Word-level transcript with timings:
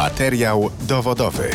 Materiał 0.00 0.70
dowodowy. 0.88 1.50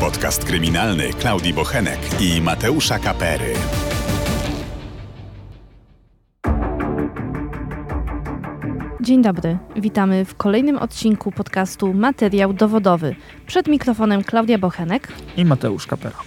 Podcast 0.00 0.44
kryminalny 0.44 1.10
Klaudii 1.12 1.54
Bochenek 1.54 1.98
i 2.20 2.40
Mateusza 2.40 2.98
Kapery. 2.98 3.54
Dzień 9.00 9.22
dobry, 9.22 9.58
witamy 9.76 10.24
w 10.24 10.34
kolejnym 10.34 10.78
odcinku 10.78 11.32
podcastu 11.32 11.94
Materiał 11.94 12.52
dowodowy. 12.52 13.16
Przed 13.46 13.68
mikrofonem 13.68 14.24
Klaudia 14.24 14.58
Bochenek 14.58 15.12
i 15.36 15.44
Mateusz 15.44 15.86
Kapera. 15.86 16.18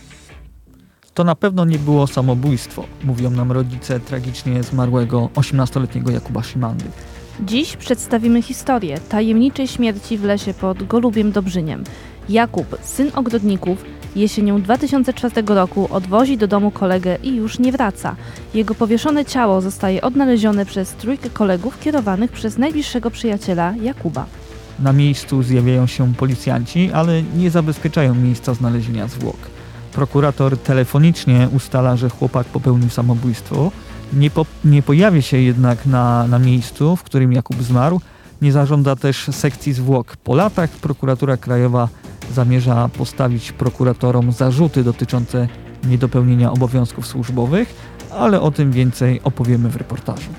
To 1.14 1.24
na 1.24 1.36
pewno 1.36 1.66
nie 1.66 1.80
było 1.80 2.08
samobójstwo, 2.08 2.86
mówią 3.04 3.30
nam 3.30 3.52
rodzice 3.52 4.00
tragicznie 4.00 4.64
zmarłego 4.64 5.30
18-letniego 5.36 6.12
Jakuba 6.12 6.44
Szymandy. 6.44 6.86
Dziś 7.40 7.78
przedstawimy 7.78 8.42
historię 8.42 8.98
tajemniczej 9.10 9.68
śmierci 9.68 10.18
w 10.18 10.24
lesie 10.24 10.54
pod 10.54 10.84
Golubiem 10.84 11.32
Dobrzyniem. 11.32 11.84
Jakub, 12.30 12.78
syn 12.82 13.12
ogrodników, 13.16 13.86
jesienią 14.16 14.62
2004 14.62 15.42
roku 15.48 15.88
odwozi 15.92 16.38
do 16.38 16.48
domu 16.48 16.72
kolegę 16.72 17.18
i 17.24 17.36
już 17.36 17.60
nie 17.60 17.72
wraca. 17.72 18.16
Jego 18.54 18.76
powieszone 18.76 19.26
ciało 19.26 19.62
zostaje 19.62 20.02
odnalezione 20.02 20.66
przez 20.66 20.92
trójkę 20.92 21.30
kolegów 21.30 21.80
kierowanych 21.80 22.32
przez 22.32 22.58
najbliższego 22.58 23.12
przyjaciela 23.12 23.74
Jakuba. 23.82 24.26
Na 24.80 24.94
miejscu 24.94 25.44
zjawiają 25.44 25.88
się 25.88 26.14
policjanci, 26.14 26.92
ale 26.92 27.24
nie 27.24 27.50
zabezpieczają 27.50 28.16
miejsca 28.16 28.54
znalezienia 28.54 29.08
zwłok. 29.08 29.38
Prokurator 29.94 30.58
telefonicznie 30.58 31.50
ustala, 31.56 31.98
że 31.98 32.10
chłopak 32.10 32.48
popełnił 32.48 32.90
samobójstwo. 32.90 33.72
Nie, 34.14 34.30
po, 34.30 34.46
nie 34.66 34.84
pojawia 34.84 35.22
się 35.22 35.38
jednak 35.38 35.86
na, 35.86 36.28
na 36.28 36.40
miejscu, 36.40 36.96
w 36.96 37.04
którym 37.04 37.34
Jakub 37.34 37.64
zmarł. 37.64 38.02
Nie 38.42 38.52
zażąda 38.52 38.96
też 38.96 39.28
sekcji 39.32 39.74
zwłok. 39.74 40.18
Po 40.18 40.36
latach 40.36 40.70
prokuratura 40.70 41.38
krajowa 41.38 41.90
zamierza 42.34 42.90
postawić 42.98 43.52
prokuratorom 43.52 44.32
zarzuty 44.32 44.84
dotyczące 44.84 45.48
niedopełnienia 45.84 46.52
obowiązków 46.52 47.08
służbowych, 47.08 47.76
ale 48.12 48.42
o 48.42 48.52
tym 48.52 48.72
więcej 48.72 49.22
opowiemy 49.24 49.70
w 49.70 49.76
reportażu. 49.76 50.30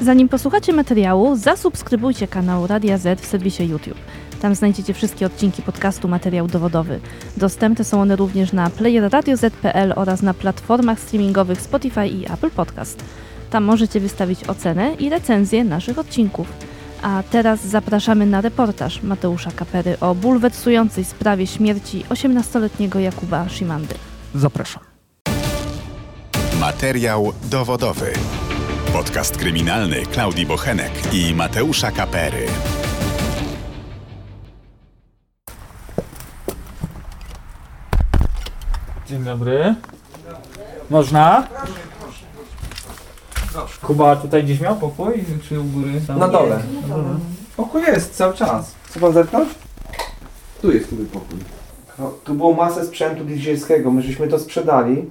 Zanim 0.00 0.28
posłuchacie 0.28 0.72
materiału, 0.72 1.36
zasubskrybujcie 1.36 2.28
kanał 2.28 2.66
Radia 2.66 2.98
Z 2.98 3.20
w 3.20 3.26
serwisie 3.26 3.62
YouTube. 3.68 3.98
Tam 4.42 4.54
znajdziecie 4.54 4.94
wszystkie 4.94 5.26
odcinki 5.26 5.62
podcastu 5.62 6.08
Materiał 6.08 6.48
Dowodowy. 6.48 7.00
Dostępne 7.36 7.84
są 7.84 8.00
one 8.00 8.16
również 8.16 8.52
na 8.52 8.70
player 8.70 9.12
radioz.pl 9.12 9.92
oraz 9.96 10.22
na 10.22 10.34
platformach 10.34 11.00
streamingowych 11.00 11.60
Spotify 11.60 12.06
i 12.06 12.32
Apple 12.32 12.50
Podcast. 12.50 13.04
Tam 13.50 13.64
możecie 13.64 14.00
wystawić 14.00 14.44
ocenę 14.44 14.94
i 14.94 15.10
recenzję 15.10 15.64
naszych 15.64 15.98
odcinków. 15.98 16.46
A 17.02 17.22
teraz 17.30 17.66
zapraszamy 17.66 18.26
na 18.26 18.40
reportaż 18.40 19.02
Mateusza 19.02 19.50
Kapery 19.50 19.96
o 20.00 20.14
bulwersującej 20.14 21.04
sprawie 21.04 21.46
śmierci 21.46 22.04
18-letniego 22.08 23.00
Jakuba 23.00 23.48
Szymandy. 23.48 23.94
Zapraszam. 24.34 24.82
Materiał 26.60 27.32
dowodowy. 27.50 28.12
Podcast 28.92 29.36
kryminalny 29.36 30.06
Klaudii 30.06 30.46
Bochenek 30.46 30.92
i 31.12 31.34
Mateusza 31.34 31.90
Kapery. 31.90 32.46
Dzień 39.12 39.24
dobry. 39.24 39.74
Można? 40.90 41.48
Kuba 43.82 44.16
tutaj 44.16 44.44
gdzieś 44.44 44.60
miał 44.60 44.76
pokój, 44.76 45.24
czy 45.48 45.60
u 45.60 45.64
góry? 45.64 46.00
Tam? 46.06 46.18
Na 46.18 46.28
dole. 46.28 46.60
Pokój 47.56 47.82
jest 47.82 48.14
cały 48.14 48.34
czas. 48.34 48.74
Chce 48.84 49.00
pan 49.00 49.12
zerknąć? 49.12 49.48
Tu 50.62 50.72
jest 50.72 50.92
mój 50.92 51.06
pokój. 51.06 51.38
No, 51.98 52.12
tu 52.24 52.34
było 52.34 52.52
masę 52.52 52.84
sprzętu 52.86 53.24
DJ-skiego. 53.24 53.90
My 53.90 54.02
żeśmy 54.02 54.28
to 54.28 54.38
sprzedali 54.38 55.06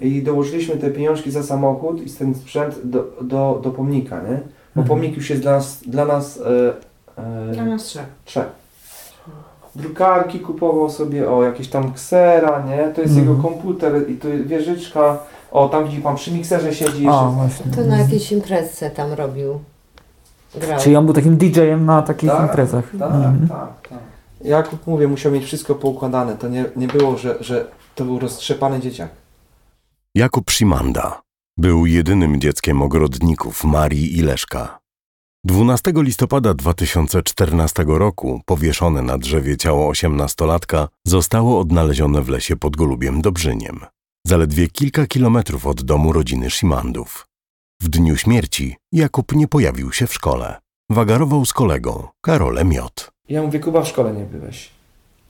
i 0.00 0.22
dołożyliśmy 0.22 0.76
te 0.76 0.90
pieniążki 0.90 1.30
za 1.30 1.42
samochód 1.42 2.06
i 2.06 2.10
ten 2.10 2.34
sprzęt 2.34 2.78
do, 2.84 3.04
do, 3.20 3.60
do 3.64 3.70
pomnika, 3.70 4.16
nie? 4.16 4.40
Bo 4.74 4.80
Mhm. 4.82 4.86
pomnik 4.88 5.16
już 5.16 5.30
jest 5.30 5.42
dla 5.42 5.52
nas, 5.52 5.78
dla 5.86 6.04
nas 6.04 6.38
e, 6.40 7.22
e, 7.22 7.52
Dla 7.52 7.64
nas 7.64 7.82
trzech. 7.84 8.06
trzech. 8.24 8.61
Drukarki 9.76 10.40
kupował 10.40 10.90
sobie, 10.90 11.30
o 11.30 11.42
jakieś 11.42 11.68
tam 11.68 11.92
ksera, 11.92 12.64
nie? 12.66 12.78
To 12.94 13.00
jest 13.00 13.16
Mhm. 13.16 13.28
jego 13.28 13.42
komputer 13.48 14.10
i 14.10 14.14
tu 14.16 14.28
jest 14.28 14.46
wieżyczka. 14.46 15.18
O, 15.52 15.68
tam 15.68 15.84
widzi 15.84 15.98
pan 16.02 16.16
przy 16.16 16.32
mikserze 16.32 16.74
siedzi 16.74 17.06
A, 17.08 17.24
właśnie. 17.28 17.72
To 17.72 17.80
na 17.84 17.98
jakiejś 17.98 18.32
imprezce 18.32 18.90
tam 18.90 19.12
robił. 19.12 19.58
Grał. 20.54 20.80
Czyli 20.80 20.96
on 20.96 21.04
był 21.04 21.14
takim 21.14 21.36
DJ-em 21.36 21.84
na 21.86 22.02
takich 22.02 22.30
Tak, 22.30 22.42
imprezach. 22.50 22.84
Tak, 22.98 23.10
Mhm. 23.12 23.48
tak, 23.48 23.88
tak. 23.90 23.98
Jakub, 24.44 24.86
mówię, 24.86 25.08
musiał 25.08 25.32
mieć 25.32 25.44
wszystko 25.44 25.74
poukładane. 25.74 26.36
To 26.36 26.48
nie, 26.48 26.64
nie 26.76 26.88
było, 26.88 27.16
że, 27.16 27.36
że 27.40 27.66
to 27.94 28.04
był 28.04 28.18
roztrzepany 28.18 28.80
dzieciak. 28.80 29.08
Jakub 30.14 30.50
Szymanda 30.50 31.20
był 31.56 31.86
jedynym 31.86 32.40
dzieckiem 32.40 32.82
ogrodników 32.82 33.64
Marii 33.64 34.18
i 34.18 34.22
Leszka. 34.22 34.78
12 35.44 35.92
listopada 35.96 36.54
2014 36.54 37.84
roku 37.86 38.40
powieszone 38.46 39.02
na 39.02 39.18
drzewie 39.18 39.56
ciało 39.56 39.88
osiemnastolatka 39.88 40.88
zostało 41.06 41.60
odnalezione 41.60 42.22
w 42.22 42.28
lesie 42.28 42.56
pod 42.56 42.76
Golubiem 42.76 43.22
Dobrzyniem, 43.22 43.80
zaledwie 44.26 44.68
kilka 44.68 45.06
kilometrów 45.06 45.66
od 45.66 45.82
domu 45.82 46.12
rodziny 46.12 46.50
Szymandów. 46.50 47.26
W 47.80 47.88
dniu 47.88 48.16
śmierci 48.16 48.76
Jakub 48.92 49.34
nie 49.34 49.48
pojawił 49.48 49.92
się 49.92 50.06
w 50.06 50.14
szkole. 50.14 50.60
Wagarował 50.90 51.46
z 51.46 51.52
kolegą, 51.52 52.08
Karolem 52.20 52.68
Miot. 52.68 53.10
Ja 53.28 53.42
mówię, 53.42 53.60
Kuba, 53.60 53.82
w 53.82 53.88
szkole 53.88 54.12
nie 54.12 54.24
byłeś. 54.24 54.70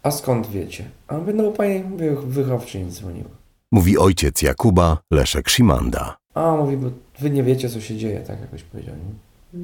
A 0.03 0.11
skąd 0.11 0.47
wiecie? 0.51 0.84
A 1.09 1.19
mówię, 1.19 1.33
no 1.33 1.43
bo 1.43 1.53
pani 1.53 1.84
wychowczyni 2.27 2.91
dzwoniła. 2.91 3.31
Mówi 3.72 3.99
ojciec 3.99 4.43
Jakuba, 4.43 4.99
Leszek 5.11 5.49
Szymanda. 5.49 6.17
A, 6.34 6.56
mówi, 6.56 6.77
bo 6.77 6.91
wy 7.21 7.31
nie 7.31 7.43
wiecie, 7.43 7.69
co 7.69 7.81
się 7.81 7.97
dzieje, 7.97 8.21
tak 8.21 8.41
jakoś 8.41 8.62
powiedział. 8.62 8.95
Nie? 8.95 9.62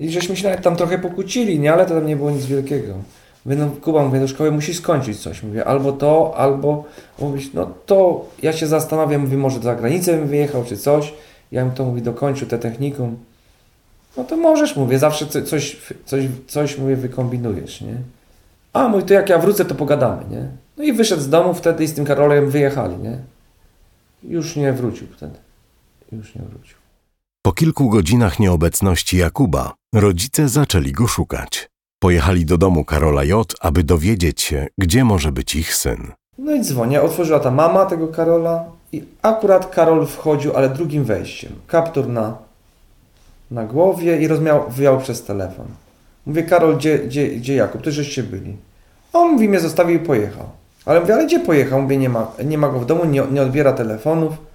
I 0.00 0.10
żeśmy 0.10 0.36
się 0.36 0.44
nawet 0.44 0.62
tam 0.62 0.76
trochę 0.76 0.98
pokłócili, 0.98 1.58
nie? 1.58 1.72
Ale 1.72 1.86
to 1.86 1.94
tam 1.94 2.06
nie 2.06 2.16
było 2.16 2.30
nic 2.30 2.46
wielkiego. 2.46 2.94
Mówię, 3.44 3.56
no 3.56 3.70
Kuba, 3.82 4.02
mówię, 4.04 4.20
do 4.20 4.28
szkoły 4.28 4.50
musisz 4.50 4.76
skończyć 4.76 5.20
coś. 5.20 5.42
Mówię, 5.42 5.64
albo 5.64 5.92
to, 5.92 6.34
albo... 6.36 6.84
Mówisz, 7.18 7.52
no 7.54 7.74
to 7.86 8.26
ja 8.42 8.52
się 8.52 8.66
zastanawiam, 8.66 9.20
mówię, 9.20 9.36
może 9.36 9.60
za 9.60 9.74
granicę 9.74 10.12
bym 10.18 10.28
wyjechał, 10.28 10.64
czy 10.64 10.76
coś. 10.76 11.14
Ja 11.52 11.64
bym 11.64 11.74
to, 11.74 11.84
mówi, 11.84 12.02
dokończył 12.02 12.48
te 12.48 12.58
technikum. 12.58 13.16
No 14.16 14.24
to 14.24 14.36
możesz, 14.36 14.76
mówię, 14.76 14.98
zawsze 14.98 15.26
co- 15.26 15.42
coś, 15.42 15.76
coś, 16.04 16.24
coś 16.46 16.78
mówię, 16.78 16.96
wykombinujesz, 16.96 17.80
nie? 17.80 17.94
A, 18.72 18.88
mówi, 18.88 19.04
to 19.04 19.14
jak 19.14 19.28
ja 19.28 19.38
wrócę, 19.38 19.64
to 19.64 19.74
pogadamy, 19.74 20.22
nie? 20.30 20.48
No 20.76 20.84
i 20.84 20.92
wyszedł 20.92 21.22
z 21.22 21.28
domu 21.28 21.54
wtedy 21.54 21.84
i 21.84 21.86
z 21.86 21.94
tym 21.94 22.04
Karolem 22.04 22.50
wyjechali, 22.50 22.96
nie? 22.98 23.18
Już 24.22 24.56
nie 24.56 24.72
wrócił 24.72 25.06
wtedy. 25.16 25.38
Już 26.12 26.34
nie 26.34 26.42
wrócił. 26.42 26.76
Po 27.46 27.52
kilku 27.52 27.88
godzinach 27.88 28.38
nieobecności 28.38 29.16
Jakuba, 29.16 29.74
rodzice 29.94 30.48
zaczęli 30.48 30.92
go 30.92 31.06
szukać. 31.06 31.68
Pojechali 32.02 32.44
do 32.44 32.58
domu 32.58 32.84
Karola 32.84 33.24
J., 33.24 33.54
aby 33.60 33.84
dowiedzieć 33.84 34.42
się, 34.42 34.66
gdzie 34.78 35.04
może 35.04 35.32
być 35.32 35.54
ich 35.54 35.74
syn. 35.74 36.12
No 36.38 36.54
i 36.54 36.60
dzwonię, 36.60 37.02
otworzyła 37.02 37.40
ta 37.40 37.50
mama 37.50 37.86
tego 37.86 38.08
Karola 38.08 38.64
i 38.92 39.04
akurat 39.22 39.70
Karol 39.70 40.06
wchodził, 40.06 40.56
ale 40.56 40.68
drugim 40.68 41.04
wejściem. 41.04 41.52
Kaptur 41.66 42.08
na, 42.08 42.36
na 43.50 43.64
głowie 43.64 44.20
i 44.20 44.28
rozmawiał 44.28 45.00
przez 45.00 45.22
telefon. 45.22 45.66
Mówię, 46.26 46.42
Karol, 46.42 46.76
gdzie, 46.76 46.98
gdzie, 46.98 47.28
gdzie 47.28 47.54
Jakub? 47.54 47.82
Ty 47.82 47.92
żeście 47.92 48.22
byli. 48.22 48.56
On 49.12 49.32
mówi, 49.32 49.48
mnie 49.48 49.60
zostawił 49.60 49.96
i 49.96 50.06
pojechał. 50.06 50.46
Ale 50.86 51.00
mówię, 51.00 51.14
ale 51.14 51.26
gdzie 51.26 51.40
pojechał? 51.40 51.82
Mówię, 51.82 51.96
nie 51.96 52.08
ma, 52.08 52.30
nie 52.44 52.58
ma 52.58 52.68
go 52.68 52.80
w 52.80 52.86
domu, 52.86 53.04
nie, 53.04 53.22
nie 53.32 53.42
odbiera 53.42 53.72
telefonów. 53.72 54.53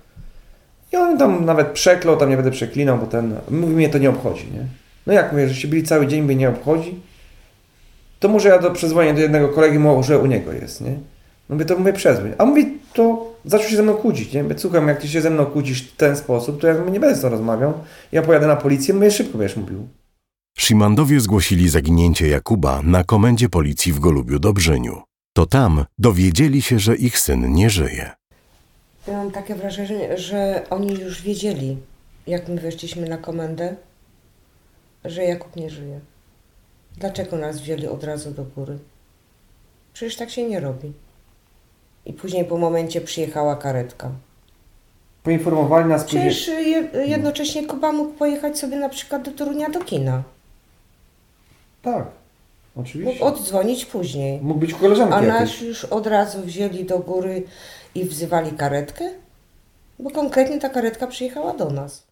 I 0.93 0.95
on 0.95 1.17
tam 1.17 1.45
nawet 1.45 1.67
przeklął, 1.67 2.17
tam 2.17 2.29
nie 2.29 2.35
będę 2.35 2.51
przeklinał, 2.51 2.97
bo 2.97 3.05
ten, 3.05 3.35
mówi, 3.51 3.73
mnie 3.73 3.89
to 3.89 3.97
nie 3.97 4.09
obchodzi, 4.09 4.45
nie? 4.53 4.65
No 5.07 5.13
jak 5.13 5.31
mówię, 5.31 5.47
żeście 5.47 5.67
byli 5.67 5.83
cały 5.83 6.07
dzień, 6.07 6.21
mnie 6.21 6.35
nie 6.35 6.49
obchodzi? 6.49 6.99
To 8.19 8.29
może 8.29 8.49
ja 8.49 8.59
do, 8.59 8.71
przezwonię 8.71 9.13
do 9.13 9.19
jednego 9.19 9.49
kolegi, 9.49 9.79
może 9.79 10.19
u 10.19 10.25
niego 10.25 10.53
jest, 10.53 10.81
nie? 10.81 10.91
No 11.49 11.55
Mówię, 11.55 11.65
to 11.65 11.77
mówię 11.77 11.93
przezwoń. 11.93 12.31
A 12.37 12.45
mówi, 12.45 12.77
to 12.93 13.33
zaczął 13.45 13.69
się 13.69 13.75
ze 13.75 13.83
mną 13.83 13.93
kłócić, 13.93 14.33
nie? 14.33 14.43
Mówię, 14.43 14.55
słucham, 14.57 14.87
jak 14.87 15.01
ty 15.01 15.07
się 15.07 15.21
ze 15.21 15.29
mną 15.29 15.45
kłócisz 15.45 15.81
w 15.83 15.95
ten 15.95 16.17
sposób, 16.17 16.61
to 16.61 16.67
ja 16.67 16.73
mówię, 16.73 16.91
nie 16.91 16.99
będę 16.99 17.15
z 17.15 17.21
tobą 17.21 17.31
rozmawiał. 17.31 17.73
Ja 18.11 18.21
pojadę 18.21 18.47
na 18.47 18.55
policję, 18.55 18.93
mówię, 18.93 19.11
szybko 19.11 19.37
będziesz 19.37 19.57
mówił. 19.57 19.87
Szymandowie 20.57 21.19
zgłosili 21.19 21.69
zaginięcie 21.69 22.27
Jakuba 22.27 22.81
na 22.83 23.03
komendzie 23.03 23.49
policji 23.49 23.93
w 23.93 23.99
Golubiu 23.99 24.39
Dobrzyniu. 24.39 25.01
To 25.33 25.45
tam 25.45 25.85
dowiedzieli 25.97 26.61
się, 26.61 26.79
że 26.79 26.95
ich 26.95 27.19
syn 27.19 27.53
nie 27.53 27.69
żyje. 27.69 28.18
Ja 29.07 29.17
mam 29.17 29.31
takie 29.31 29.55
wrażenie, 29.55 30.17
że 30.17 30.63
oni 30.69 30.93
już 30.93 31.21
wiedzieli, 31.21 31.77
jak 32.27 32.47
my 32.47 32.61
weszliśmy 32.61 33.09
na 33.09 33.17
komendę, 33.17 33.75
że 35.05 35.23
Jakub 35.23 35.55
nie 35.55 35.69
żyje. 35.69 35.99
Dlaczego 36.97 37.37
nas 37.37 37.61
wzięli 37.61 37.87
od 37.87 38.03
razu 38.03 38.31
do 38.31 38.43
góry? 38.43 38.77
Przecież 39.93 40.15
tak 40.15 40.29
się 40.29 40.49
nie 40.49 40.59
robi. 40.59 40.91
I 42.05 42.13
później 42.13 42.45
po 42.45 42.57
momencie 42.57 43.01
przyjechała 43.01 43.55
karetka. 43.55 44.11
Poinformowali 45.23 45.89
nas. 45.89 46.03
Przecież 46.03 46.47
je, 46.47 46.89
jednocześnie 47.05 47.67
Kuba 47.67 47.91
mógł 47.91 48.11
pojechać 48.13 48.59
sobie 48.59 48.77
na 48.77 48.89
przykład 48.89 49.21
do 49.21 49.31
Torunia 49.31 49.69
do 49.69 49.79
kina. 49.79 50.23
Tak. 51.81 52.07
Oczywiście. 52.75 53.13
Mógł 53.13 53.25
oddzwonić 53.25 53.85
później. 53.85 54.39
Mógł 54.41 54.59
być 54.59 54.73
u 54.73 54.77
koleżanki 54.77 55.13
A 55.13 55.21
nas 55.21 55.39
jakiejś. 55.41 55.61
już 55.61 55.85
od 55.85 56.07
razu 56.07 56.41
wzięli 56.41 56.85
do 56.85 56.99
góry 56.99 57.43
i 57.95 58.05
wzywali 58.05 58.51
karetkę? 58.51 59.09
Bo 59.99 60.09
konkretnie 60.09 60.59
ta 60.59 60.69
karetka 60.69 61.07
przyjechała 61.07 61.53
do 61.53 61.69
nas. 61.69 62.07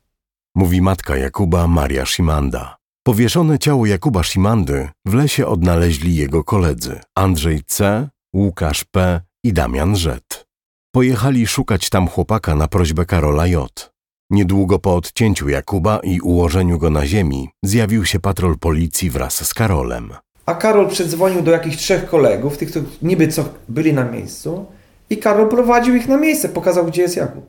Mówi 0.55 0.81
matka 0.81 1.17
Jakuba 1.17 1.67
Maria 1.67 2.05
Szymanda. 2.05 2.77
Powieszone 3.03 3.59
ciało 3.59 3.85
Jakuba 3.85 4.23
Szymandy 4.23 4.89
w 5.05 5.13
lesie 5.13 5.47
odnaleźli 5.47 6.15
jego 6.15 6.43
koledzy 6.43 6.99
Andrzej 7.15 7.63
C., 7.63 8.09
Łukasz 8.35 8.83
P. 8.83 9.21
i 9.43 9.53
Damian 9.53 9.95
Rzet. 9.95 10.47
Pojechali 10.91 11.47
szukać 11.47 11.89
tam 11.89 12.07
chłopaka 12.07 12.55
na 12.55 12.67
prośbę 12.67 13.05
Karola 13.05 13.47
J. 13.47 13.91
Niedługo 14.29 14.79
po 14.79 14.95
odcięciu 14.95 15.49
Jakuba 15.49 15.99
i 16.03 16.19
ułożeniu 16.19 16.77
go 16.77 16.89
na 16.89 17.05
ziemi 17.05 17.49
zjawił 17.63 18.05
się 18.05 18.19
patrol 18.19 18.57
policji 18.59 19.09
wraz 19.09 19.47
z 19.47 19.53
Karolem. 19.53 20.13
A 20.45 20.55
Karol 20.55 20.89
przedzwonił 20.89 21.41
do 21.41 21.51
jakichś 21.51 21.77
trzech 21.77 22.09
kolegów, 22.09 22.57
tych, 22.57 22.69
którzy 22.69 22.85
niby 23.01 23.27
co 23.27 23.45
byli 23.69 23.93
na 23.93 24.05
miejscu 24.05 24.65
i 25.09 25.17
Karol 25.17 25.49
prowadził 25.49 25.95
ich 25.95 26.07
na 26.07 26.17
miejsce, 26.17 26.49
pokazał 26.49 26.85
gdzie 26.85 27.01
jest 27.01 27.15
Jakub. 27.17 27.45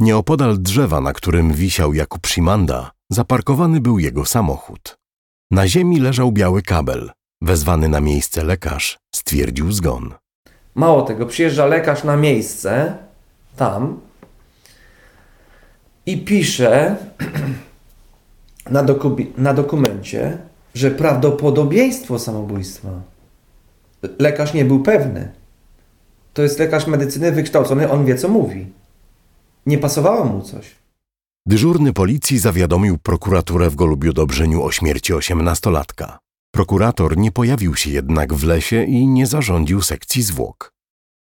Nieopodal 0.00 0.58
drzewa, 0.58 1.00
na 1.00 1.12
którym 1.12 1.52
wisiał 1.52 1.94
Jakub 1.94 2.26
Szymanda, 2.26 2.90
zaparkowany 3.10 3.80
był 3.80 3.98
jego 3.98 4.24
samochód. 4.24 4.96
Na 5.50 5.68
ziemi 5.68 6.00
leżał 6.00 6.32
biały 6.32 6.62
kabel. 6.62 7.10
Wezwany 7.42 7.88
na 7.88 8.00
miejsce 8.00 8.44
lekarz 8.44 8.98
stwierdził 9.14 9.72
zgon. 9.72 10.14
Mało 10.74 11.02
tego, 11.02 11.26
przyjeżdża 11.26 11.66
lekarz 11.66 12.04
na 12.04 12.16
miejsce, 12.16 12.96
tam, 13.56 14.00
i 16.06 16.24
pisze 16.24 16.96
na, 18.70 18.84
doku- 18.84 19.26
na 19.36 19.54
dokumencie, 19.54 20.38
że 20.74 20.90
prawdopodobieństwo 20.90 22.18
samobójstwa. 22.18 22.88
Lekarz 24.18 24.54
nie 24.54 24.64
był 24.64 24.82
pewny. 24.82 25.32
To 26.32 26.42
jest 26.42 26.58
lekarz 26.58 26.86
medycyny 26.86 27.32
wykształcony, 27.32 27.90
on 27.90 28.04
wie 28.04 28.14
co 28.14 28.28
mówi. 28.28 28.66
Nie 29.66 29.78
pasowało 29.78 30.24
mu 30.24 30.42
coś. 30.42 30.80
Dyżurny 31.46 31.92
policji 31.92 32.38
zawiadomił 32.38 32.98
prokuraturę 32.98 33.70
w 33.70 33.74
Golubiu 33.74 34.12
Dobrzeniu 34.12 34.62
o 34.62 34.72
śmierci 34.72 35.14
osiemnastolatka. 35.14 36.18
Prokurator 36.54 37.16
nie 37.18 37.32
pojawił 37.32 37.74
się 37.76 37.90
jednak 37.90 38.34
w 38.34 38.44
lesie 38.44 38.84
i 38.84 39.06
nie 39.06 39.26
zarządził 39.26 39.82
sekcji 39.82 40.22
zwłok. 40.22 40.72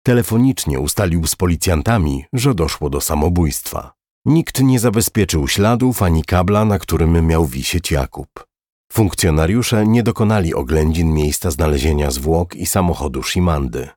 Telefonicznie 0.02 0.80
ustalił 0.80 1.26
z 1.26 1.36
policjantami, 1.36 2.24
że 2.32 2.54
doszło 2.54 2.90
do 2.90 3.00
samobójstwa. 3.00 3.92
Nikt 4.24 4.60
nie 4.60 4.80
zabezpieczył 4.80 5.48
śladów 5.48 6.02
ani 6.02 6.24
kabla, 6.24 6.64
na 6.64 6.78
którym 6.78 7.26
miał 7.26 7.46
wisieć 7.46 7.90
Jakub. 7.90 8.46
Funkcjonariusze 8.92 9.86
nie 9.86 10.02
dokonali 10.02 10.54
oględzin 10.54 11.14
miejsca 11.14 11.50
znalezienia 11.50 12.10
zwłok 12.10 12.54
i 12.54 12.66
samochodu 12.66 13.22
Szymandy. 13.22 13.88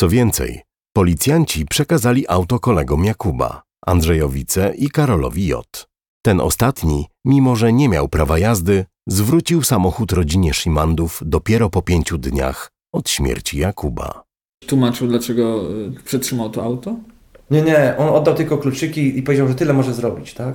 Co 0.00 0.08
więcej, 0.08 0.62
policjanci 0.92 1.66
przekazali 1.66 2.24
auto 2.28 2.58
kolegom 2.58 3.04
Jakuba, 3.04 3.62
Andrzejowi 3.86 4.46
C. 4.46 4.72
i 4.76 4.90
Karolowi 4.90 5.46
J. 5.46 5.88
Ten 6.22 6.40
ostatni, 6.40 7.06
mimo 7.24 7.56
że 7.56 7.72
nie 7.72 7.88
miał 7.88 8.08
prawa 8.08 8.38
jazdy, 8.38 8.84
zwrócił 9.08 9.62
samochód 9.62 10.12
rodzinie 10.12 10.54
Szymandów 10.54 11.22
dopiero 11.26 11.70
po 11.70 11.82
pięciu 11.82 12.18
dniach 12.18 12.70
od 12.92 13.10
śmierci 13.10 13.58
Jakuba. 13.58 14.22
Tłumaczył, 14.66 15.08
dlaczego 15.08 15.70
y, 15.70 16.04
przetrzymał 16.04 16.50
to 16.50 16.64
auto? 16.64 16.96
Nie, 17.50 17.62
nie, 17.62 17.94
on 17.98 18.08
oddał 18.08 18.34
tylko 18.34 18.58
kluczyki 18.58 19.18
i 19.18 19.22
powiedział, 19.22 19.48
że 19.48 19.54
tyle 19.54 19.72
może 19.72 19.94
zrobić, 19.94 20.34
tak? 20.34 20.54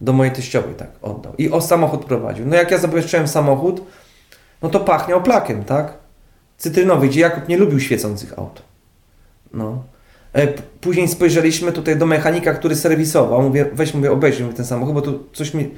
Do 0.00 0.12
mojej 0.12 0.32
teściowej 0.32 0.74
tak 0.74 0.90
oddał. 1.02 1.32
I 1.38 1.50
o 1.50 1.60
samochód 1.60 2.04
prowadził. 2.04 2.46
No 2.46 2.56
jak 2.56 2.70
ja 2.70 2.78
zabezpieczyłem 2.78 3.28
samochód, 3.28 3.80
no 4.62 4.68
to 4.68 4.80
pachniał 4.80 5.22
plakiem, 5.22 5.64
tak? 5.64 5.97
Cytrynowy, 6.58 7.08
gdzie 7.08 7.20
Jakub 7.20 7.48
nie 7.48 7.56
lubił 7.56 7.80
świecących 7.80 8.38
aut. 8.38 8.62
No. 9.54 9.84
E, 10.32 10.46
później 10.80 11.08
spojrzeliśmy 11.08 11.72
tutaj 11.72 11.96
do 11.96 12.06
mechanika, 12.06 12.54
który 12.54 12.76
serwisował. 12.76 13.42
Mówię, 13.42 13.70
weź 13.72 13.94
mówię, 13.94 14.12
obejrzyj 14.12 14.48
ten 14.48 14.64
samochód, 14.64 14.94
bo 14.94 15.02
tu 15.02 15.24
coś 15.32 15.54
mi... 15.54 15.70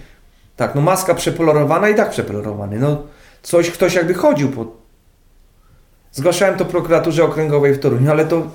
Tak, 0.56 0.74
no 0.74 0.80
maska 0.80 1.14
przepolerowana 1.14 1.88
i 1.88 1.94
tak 1.94 2.10
przepolerowany. 2.10 2.78
No 2.78 3.02
coś, 3.42 3.70
ktoś 3.70 3.94
jakby 3.94 4.14
chodził 4.14 4.50
po... 4.50 4.66
Zgłaszałem 6.12 6.58
to 6.58 6.64
prokuraturze 6.64 7.24
okręgowej 7.24 7.74
w 7.74 7.78
Toruniu, 7.78 8.10
ale 8.10 8.24
to 8.24 8.46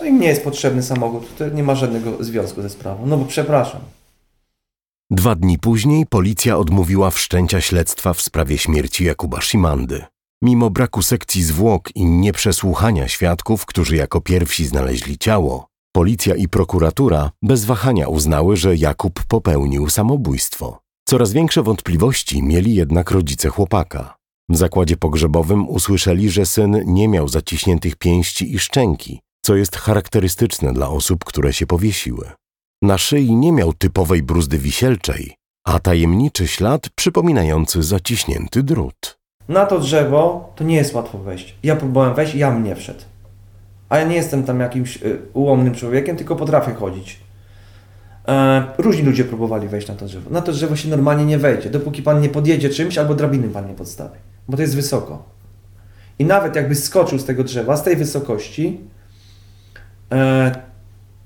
no 0.00 0.06
im 0.06 0.20
nie 0.20 0.28
jest 0.28 0.44
potrzebny 0.44 0.82
samochód. 0.82 1.36
To 1.36 1.48
nie 1.48 1.62
ma 1.62 1.74
żadnego 1.74 2.24
związku 2.24 2.62
ze 2.62 2.70
sprawą. 2.70 3.06
No 3.06 3.16
bo 3.16 3.24
przepraszam. 3.24 3.80
Dwa 5.10 5.34
dni 5.34 5.58
później 5.58 6.06
policja 6.06 6.58
odmówiła 6.58 7.10
wszczęcia 7.10 7.60
śledztwa 7.60 8.12
w 8.12 8.20
sprawie 8.22 8.58
śmierci 8.58 9.04
Jakuba 9.04 9.40
Szymandy. 9.40 10.04
Mimo 10.42 10.70
braku 10.70 11.02
sekcji 11.02 11.42
zwłok 11.42 11.96
i 11.96 12.04
nieprzesłuchania 12.04 13.08
świadków, 13.08 13.66
którzy 13.66 13.96
jako 13.96 14.20
pierwsi 14.20 14.66
znaleźli 14.66 15.18
ciało, 15.18 15.66
policja 15.92 16.34
i 16.34 16.48
prokuratura 16.48 17.30
bez 17.42 17.64
wahania 17.64 18.08
uznały, 18.08 18.56
że 18.56 18.76
Jakub 18.76 19.24
popełnił 19.28 19.88
samobójstwo. 19.88 20.78
Coraz 21.08 21.32
większe 21.32 21.62
wątpliwości 21.62 22.42
mieli 22.42 22.74
jednak 22.74 23.10
rodzice 23.10 23.48
chłopaka. 23.48 24.16
W 24.48 24.56
zakładzie 24.56 24.96
pogrzebowym 24.96 25.68
usłyszeli, 25.68 26.30
że 26.30 26.46
syn 26.46 26.82
nie 26.86 27.08
miał 27.08 27.28
zaciśniętych 27.28 27.96
pięści 27.96 28.54
i 28.54 28.58
szczęki, 28.58 29.20
co 29.44 29.56
jest 29.56 29.76
charakterystyczne 29.76 30.72
dla 30.72 30.88
osób, 30.88 31.24
które 31.24 31.52
się 31.52 31.66
powiesiły. 31.66 32.30
Na 32.82 32.98
szyi 32.98 33.36
nie 33.36 33.52
miał 33.52 33.72
typowej 33.72 34.22
bruzdy 34.22 34.58
wisielczej, 34.58 35.34
a 35.66 35.78
tajemniczy 35.78 36.48
ślad 36.48 36.88
przypominający 36.94 37.82
zaciśnięty 37.82 38.62
drut. 38.62 39.19
Na 39.50 39.66
to 39.66 39.78
drzewo 39.78 40.52
to 40.56 40.64
nie 40.64 40.76
jest 40.76 40.94
łatwo 40.94 41.18
wejść. 41.18 41.56
Ja 41.62 41.76
próbowałem 41.76 42.14
wejść 42.14 42.34
ja 42.34 42.50
bym 42.50 42.64
nie 42.64 42.76
wszedł. 42.76 43.00
A 43.88 43.98
ja 43.98 44.04
nie 44.04 44.16
jestem 44.16 44.44
tam 44.44 44.60
jakimś 44.60 44.96
y, 44.96 45.18
ułomnym 45.32 45.74
człowiekiem, 45.74 46.16
tylko 46.16 46.36
potrafię 46.36 46.74
chodzić. 46.74 47.20
E, 48.28 48.64
różni 48.78 49.02
ludzie 49.02 49.24
próbowali 49.24 49.68
wejść 49.68 49.88
na 49.88 49.94
to 49.94 50.06
drzewo. 50.06 50.30
Na 50.30 50.40
to 50.40 50.52
drzewo 50.52 50.76
się 50.76 50.88
normalnie 50.88 51.24
nie 51.24 51.38
wejdzie, 51.38 51.70
dopóki 51.70 52.02
pan 52.02 52.20
nie 52.20 52.28
podjedzie 52.28 52.70
czymś 52.70 52.98
albo 52.98 53.14
drabiny 53.14 53.48
pan 53.48 53.68
nie 53.68 53.74
podstawi. 53.74 54.18
Bo 54.48 54.56
to 54.56 54.62
jest 54.62 54.76
wysoko. 54.76 55.22
I 56.18 56.24
nawet 56.24 56.56
jakby 56.56 56.74
skoczył 56.74 57.18
z 57.18 57.24
tego 57.24 57.44
drzewa, 57.44 57.76
z 57.76 57.82
tej 57.82 57.96
wysokości, 57.96 58.80
e, 60.12 60.54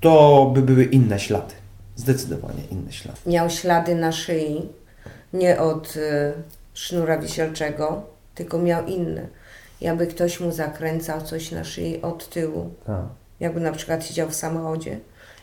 to 0.00 0.50
by 0.54 0.62
były 0.62 0.84
inne 0.84 1.18
ślady. 1.18 1.54
Zdecydowanie 1.96 2.62
inne 2.70 2.92
ślady. 2.92 3.18
Miał 3.26 3.50
ślady 3.50 3.94
na 3.94 4.12
szyi, 4.12 4.68
nie 5.32 5.60
od 5.60 5.96
y, 5.96 6.32
sznura 6.74 7.18
wisielczego, 7.18 8.13
tylko 8.34 8.58
miał 8.58 8.86
inne. 8.86 9.28
Jakby 9.80 10.06
ktoś 10.06 10.40
mu 10.40 10.52
zakręcał 10.52 11.22
coś 11.22 11.50
na 11.50 11.64
szyi 11.64 12.02
od 12.02 12.28
tyłu, 12.28 12.74
Tak. 12.86 13.04
jakby 13.40 13.60
na 13.60 13.72
przykład 13.72 14.06
siedział 14.06 14.28
w 14.30 14.34
samochodzie 14.34 15.00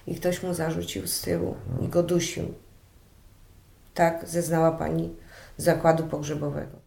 i 0.07 0.15
ktoś 0.15 0.43
mu 0.43 0.53
zarzucił 0.53 1.07
z 1.07 1.21
tyłu 1.21 1.55
i 1.81 1.87
go 1.87 2.03
dusił. 2.03 2.53
Tak 3.93 4.27
zeznała 4.27 4.71
pani 4.71 5.15
z 5.57 5.63
zakładu 5.63 6.03
pogrzebowego. 6.03 6.77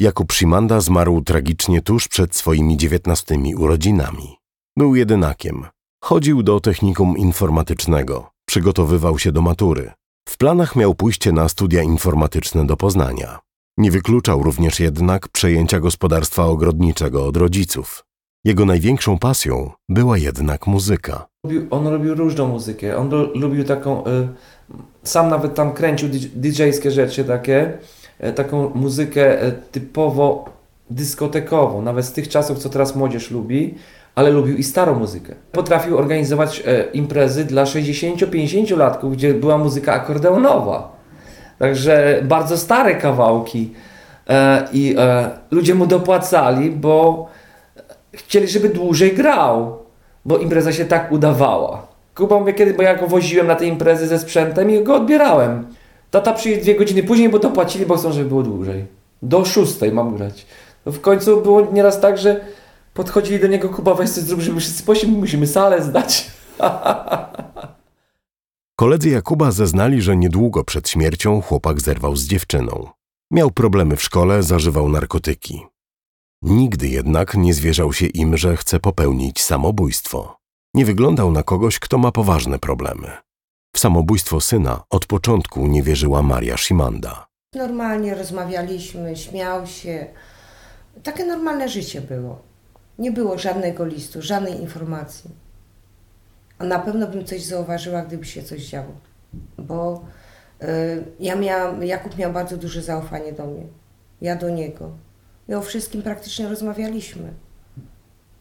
Jakub 0.00 0.32
Szymanda 0.32 0.80
zmarł 0.80 1.22
tragicznie 1.22 1.82
tuż 1.82 2.08
przed 2.08 2.36
swoimi 2.36 2.76
dziewiętnastymi 2.76 3.54
urodzinami. 3.54 4.36
Był 4.76 4.94
jedynakiem. 4.94 5.66
Chodził 6.04 6.42
do 6.42 6.60
technikum 6.60 7.16
informatycznego, 7.18 8.30
przygotowywał 8.44 9.18
się 9.18 9.32
do 9.32 9.42
matury. 9.42 9.92
W 10.28 10.36
planach 10.36 10.76
miał 10.76 10.94
pójście 10.94 11.32
na 11.32 11.48
studia 11.48 11.82
informatyczne 11.82 12.66
do 12.66 12.76
Poznania. 12.76 13.38
Nie 13.78 13.90
wykluczał 13.90 14.42
również 14.42 14.80
jednak 14.80 15.28
przejęcia 15.28 15.80
gospodarstwa 15.80 16.44
ogrodniczego 16.44 17.26
od 17.26 17.36
rodziców. 17.36 18.04
Jego 18.44 18.64
największą 18.64 19.18
pasją 19.18 19.70
była 19.88 20.18
jednak 20.18 20.66
muzyka. 20.66 21.26
On 21.70 21.86
robił 21.86 22.14
różną 22.14 22.48
muzykę. 22.48 22.96
On 22.96 23.08
lu- 23.10 23.38
lubił 23.38 23.64
taką. 23.64 24.06
Y, 24.06 24.28
sam 25.02 25.28
nawet 25.28 25.54
tam 25.54 25.72
kręcił 25.72 26.08
DJ-skie 26.36 26.90
rzeczy 26.90 27.24
takie. 27.24 27.78
Y, 28.24 28.32
taką 28.32 28.70
muzykę 28.74 29.46
y, 29.46 29.52
typowo 29.72 30.44
dyskotekową, 30.90 31.82
nawet 31.82 32.04
z 32.04 32.12
tych 32.12 32.28
czasów, 32.28 32.58
co 32.58 32.68
teraz 32.68 32.96
młodzież 32.96 33.30
lubi, 33.30 33.74
ale 34.14 34.30
lubił 34.30 34.56
i 34.56 34.62
starą 34.62 34.98
muzykę. 34.98 35.34
Potrafił 35.52 35.98
organizować 35.98 36.60
y, 36.60 36.90
imprezy 36.92 37.44
dla 37.44 37.64
60-50 37.64 38.76
latków, 38.76 39.12
gdzie 39.12 39.34
była 39.34 39.58
muzyka 39.58 39.92
akordeonowa. 39.92 40.99
Także 41.60 42.20
bardzo 42.22 42.58
stare 42.58 42.94
kawałki. 42.94 43.72
E, 44.28 44.68
I 44.72 44.94
e, 44.98 45.30
ludzie 45.50 45.74
mu 45.74 45.86
dopłacali, 45.86 46.70
bo 46.70 47.26
chcieli, 48.12 48.48
żeby 48.48 48.68
dłużej 48.68 49.12
grał, 49.12 49.78
bo 50.24 50.38
impreza 50.38 50.72
się 50.72 50.84
tak 50.84 51.12
udawała. 51.12 51.86
Kuba 52.14 52.40
mnie 52.40 52.52
kiedy, 52.52 52.74
bo 52.74 52.82
ja 52.82 52.94
go 52.96 53.06
woziłem 53.06 53.46
na 53.46 53.54
te 53.54 53.66
imprezy 53.66 54.06
ze 54.06 54.18
sprzętem 54.18 54.70
i 54.70 54.84
go 54.84 54.94
odbierałem. 54.94 55.66
Tata 56.10 56.32
przyjdzie 56.32 56.60
dwie 56.60 56.74
godziny 56.74 57.02
później, 57.02 57.28
bo 57.28 57.38
dopłacili, 57.38 57.86
bo 57.86 57.96
chcą, 57.96 58.12
żeby 58.12 58.28
było 58.28 58.42
dłużej. 58.42 58.84
Do 59.22 59.44
szóstej 59.44 59.92
mam 59.92 60.16
grać. 60.16 60.46
No 60.86 60.92
w 60.92 61.00
końcu 61.00 61.40
było 61.40 61.66
nieraz 61.72 62.00
tak, 62.00 62.18
że 62.18 62.40
podchodzili 62.94 63.40
do 63.40 63.46
niego, 63.46 63.68
Kuba 63.68 63.94
weź 63.94 64.10
coś 64.10 64.24
zrób, 64.24 64.40
żeby 64.40 64.60
wszyscy 64.60 64.82
poszli, 64.82 65.08
musimy 65.12 65.46
salę 65.46 65.82
zdać. 65.82 66.26
Koledzy 68.80 69.10
Jakuba 69.10 69.50
zeznali, 69.50 70.02
że 70.02 70.16
niedługo 70.16 70.64
przed 70.64 70.88
śmiercią 70.88 71.42
chłopak 71.42 71.80
zerwał 71.80 72.16
z 72.16 72.26
dziewczyną. 72.26 72.88
Miał 73.30 73.50
problemy 73.50 73.96
w 73.96 74.02
szkole, 74.02 74.42
zażywał 74.42 74.88
narkotyki. 74.88 75.66
Nigdy 76.42 76.88
jednak 76.88 77.34
nie 77.34 77.54
zwierzał 77.54 77.92
się 77.92 78.06
im, 78.06 78.36
że 78.36 78.56
chce 78.56 78.80
popełnić 78.80 79.42
samobójstwo. 79.42 80.36
Nie 80.74 80.84
wyglądał 80.84 81.32
na 81.32 81.42
kogoś, 81.42 81.78
kto 81.78 81.98
ma 81.98 82.12
poważne 82.12 82.58
problemy. 82.58 83.10
W 83.74 83.78
samobójstwo 83.78 84.40
syna 84.40 84.82
od 84.90 85.06
początku 85.06 85.66
nie 85.66 85.82
wierzyła 85.82 86.22
Maria 86.22 86.56
Shimanda. 86.56 87.26
Normalnie 87.54 88.14
rozmawialiśmy, 88.14 89.16
śmiał 89.16 89.66
się. 89.66 90.06
Takie 91.02 91.24
normalne 91.24 91.68
życie 91.68 92.00
było. 92.00 92.42
Nie 92.98 93.12
było 93.12 93.38
żadnego 93.38 93.84
listu, 93.84 94.22
żadnej 94.22 94.60
informacji. 94.60 95.49
A 96.60 96.64
na 96.64 96.78
pewno 96.78 97.06
bym 97.06 97.24
coś 97.24 97.42
zauważyła, 97.42 98.02
gdyby 98.02 98.24
się 98.24 98.42
coś 98.42 98.62
działo. 98.62 98.92
Bo 99.58 100.04
y, 100.62 100.66
ja 101.20 101.36
miałam, 101.36 101.84
Jakub 101.84 102.18
miał 102.18 102.32
bardzo 102.32 102.56
duże 102.56 102.82
zaufanie 102.82 103.32
do 103.32 103.46
mnie. 103.46 103.66
Ja 104.20 104.36
do 104.36 104.50
niego. 104.50 104.90
I 105.48 105.54
o 105.54 105.62
wszystkim 105.62 106.02
praktycznie 106.02 106.48
rozmawialiśmy. 106.48 107.32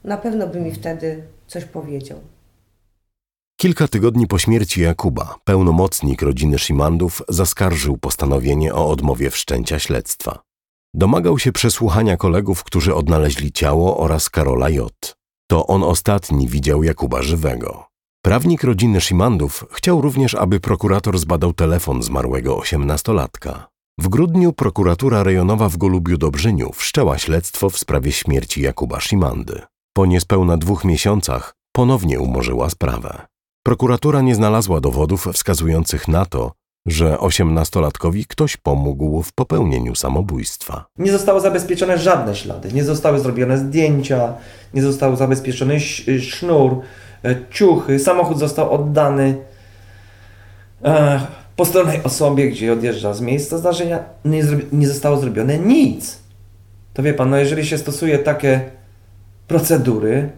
Na 0.03 0.17
pewno 0.17 0.47
by 0.47 0.59
mi 0.59 0.71
wtedy 0.71 1.23
coś 1.47 1.65
powiedział. 1.65 2.19
Kilka 3.59 3.87
tygodni 3.87 4.27
po 4.27 4.39
śmierci 4.39 4.81
Jakuba, 4.81 5.35
pełnomocnik 5.43 6.21
rodziny 6.21 6.59
Szymandów 6.59 7.21
zaskarżył 7.29 7.97
postanowienie 7.97 8.73
o 8.73 8.89
odmowie 8.89 9.29
wszczęcia 9.29 9.79
śledztwa. 9.79 10.39
Domagał 10.93 11.39
się 11.39 11.51
przesłuchania 11.51 12.17
kolegów, 12.17 12.63
którzy 12.63 12.95
odnaleźli 12.95 13.51
ciało 13.51 13.97
oraz 13.97 14.29
Karola 14.29 14.69
J. 14.69 15.15
To 15.47 15.67
on 15.67 15.83
ostatni 15.83 16.47
widział 16.47 16.83
Jakuba 16.83 17.21
żywego. 17.21 17.89
Prawnik 18.21 18.63
rodziny 18.63 19.01
Szymandów 19.01 19.65
chciał 19.71 20.01
również, 20.01 20.35
aby 20.35 20.59
prokurator 20.59 21.19
zbadał 21.19 21.53
telefon 21.53 22.03
zmarłego 22.03 22.57
osiemnastolatka. 22.57 23.67
W 23.99 24.07
grudniu 24.07 24.53
prokuratura 24.53 25.23
rejonowa 25.23 25.69
w 25.69 25.77
Golubiu 25.77 26.17
Dobrzyniu 26.17 26.71
wszczęła 26.73 27.17
śledztwo 27.17 27.69
w 27.69 27.77
sprawie 27.77 28.11
śmierci 28.11 28.61
Jakuba 28.61 28.99
Szymandy. 28.99 29.61
Po 29.93 30.05
niespełna 30.05 30.57
dwóch 30.57 30.85
miesiącach 30.85 31.53
ponownie 31.71 32.19
umorzyła 32.19 32.69
sprawę. 32.69 33.27
Prokuratura 33.65 34.21
nie 34.21 34.35
znalazła 34.35 34.81
dowodów 34.81 35.27
wskazujących 35.33 36.07
na 36.07 36.25
to, 36.25 36.51
że 36.85 37.19
osiemnastolatkowi 37.19 38.25
ktoś 38.25 38.57
pomógł 38.57 39.21
w 39.23 39.33
popełnieniu 39.33 39.95
samobójstwa. 39.95 40.85
Nie 40.97 41.11
zostały 41.11 41.41
zabezpieczone 41.41 41.97
żadne 41.97 42.35
ślady, 42.35 42.73
nie 42.73 42.83
zostały 42.83 43.19
zrobione 43.19 43.57
zdjęcia, 43.57 44.33
nie 44.73 44.81
został 44.81 45.15
zabezpieczony 45.15 45.73
ś- 45.75 46.05
sznur, 46.21 46.81
e, 47.25 47.35
ciuchy, 47.51 47.99
samochód 47.99 48.39
został 48.39 48.71
oddany 48.71 49.37
e, 50.83 51.21
postronnej 51.55 52.03
osobie, 52.03 52.49
gdzie 52.51 52.73
odjeżdża 52.73 53.13
z 53.13 53.21
miejsca 53.21 53.57
zdarzenia, 53.57 53.99
nie, 54.25 54.43
nie 54.71 54.87
zostało 54.87 55.17
zrobione 55.17 55.57
nic. 55.57 56.19
To 56.93 57.03
wie 57.03 57.13
pan, 57.13 57.29
no 57.29 57.37
jeżeli 57.37 57.65
się 57.65 57.77
stosuje 57.77 58.19
takie 58.19 58.61
procedury, 59.47 60.29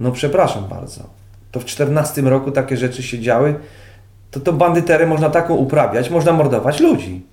no 0.00 0.12
przepraszam 0.12 0.68
bardzo, 0.68 1.00
to 1.52 1.60
w 1.60 1.64
14 1.64 2.22
roku 2.22 2.50
takie 2.50 2.76
rzeczy 2.76 3.02
się 3.02 3.20
działy, 3.20 3.54
to 4.34 4.40
to 4.40 4.52
bandyterę 4.52 5.06
można 5.06 5.30
taką 5.30 5.54
uprawiać, 5.54 6.10
można 6.10 6.32
mordować 6.32 6.80
ludzi. 6.80 7.26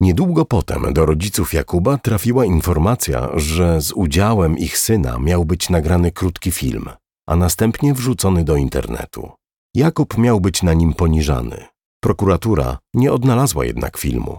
Niedługo 0.00 0.44
potem 0.44 0.92
do 0.92 1.06
rodziców 1.06 1.54
Jakuba 1.54 1.98
trafiła 1.98 2.44
informacja, 2.44 3.28
że 3.34 3.80
z 3.80 3.92
udziałem 3.92 4.58
ich 4.58 4.78
syna 4.78 5.18
miał 5.18 5.44
być 5.44 5.70
nagrany 5.70 6.12
krótki 6.12 6.50
film, 6.50 6.88
a 7.28 7.36
następnie 7.36 7.94
wrzucony 7.94 8.44
do 8.44 8.56
internetu. 8.56 9.30
Jakub 9.74 10.18
miał 10.18 10.40
być 10.40 10.62
na 10.62 10.74
nim 10.74 10.94
poniżany. 10.94 11.64
Prokuratura 12.00 12.78
nie 12.94 13.12
odnalazła 13.12 13.64
jednak 13.64 13.98
filmu. 13.98 14.38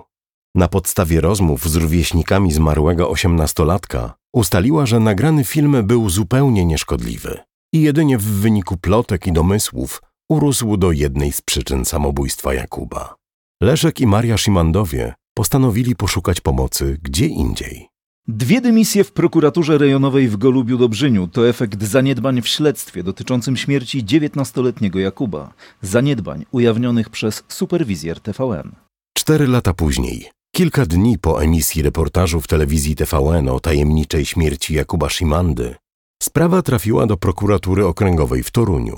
Na 0.55 0.67
podstawie 0.67 1.21
rozmów 1.21 1.69
z 1.69 1.75
rówieśnikami 1.75 2.51
zmarłego 2.51 3.09
osiemnastolatka 3.09 4.13
ustaliła, 4.33 4.85
że 4.85 4.99
nagrany 4.99 5.43
film 5.43 5.77
był 5.83 6.09
zupełnie 6.09 6.65
nieszkodliwy 6.65 7.39
i 7.73 7.81
jedynie 7.81 8.17
w 8.17 8.23
wyniku 8.23 8.77
plotek 8.77 9.27
i 9.27 9.31
domysłów 9.31 10.01
urósł 10.29 10.77
do 10.77 10.91
jednej 10.91 11.31
z 11.31 11.41
przyczyn 11.41 11.85
samobójstwa 11.85 12.53
Jakuba. 12.53 13.15
Leszek 13.61 13.99
i 13.99 14.07
Maria 14.07 14.37
Szymandowie 14.37 15.13
postanowili 15.33 15.95
poszukać 15.95 16.41
pomocy 16.41 16.97
gdzie 17.01 17.25
indziej. 17.25 17.87
Dwie 18.27 18.61
dymisje 18.61 19.03
w 19.03 19.11
prokuraturze 19.11 19.77
rejonowej 19.77 20.27
w 20.27 20.37
Golubiu 20.37 20.77
Dobrzyniu 20.77 21.27
to 21.27 21.49
efekt 21.49 21.83
zaniedbań 21.83 22.41
w 22.41 22.47
śledztwie 22.47 23.03
dotyczącym 23.03 23.57
śmierci 23.57 24.05
19-letniego 24.05 24.99
Jakuba. 24.99 25.53
Zaniedbań 25.81 26.45
ujawnionych 26.51 27.09
przez 27.09 27.43
superwizjer 27.47 28.19
TVN. 28.19 28.71
Cztery 29.17 29.47
lata 29.47 29.73
później, 29.73 30.29
kilka 30.55 30.85
dni 30.85 31.17
po 31.17 31.43
emisji 31.43 31.81
reportażu 31.81 32.41
w 32.41 32.47
telewizji 32.47 32.95
TVN 32.95 33.49
o 33.49 33.59
tajemniczej 33.59 34.25
śmierci 34.25 34.73
Jakuba 34.73 35.09
Szymandy, 35.09 35.75
sprawa 36.23 36.61
trafiła 36.61 37.05
do 37.05 37.17
prokuratury 37.17 37.85
okręgowej 37.85 38.43
w 38.43 38.51
Toruniu. 38.51 38.97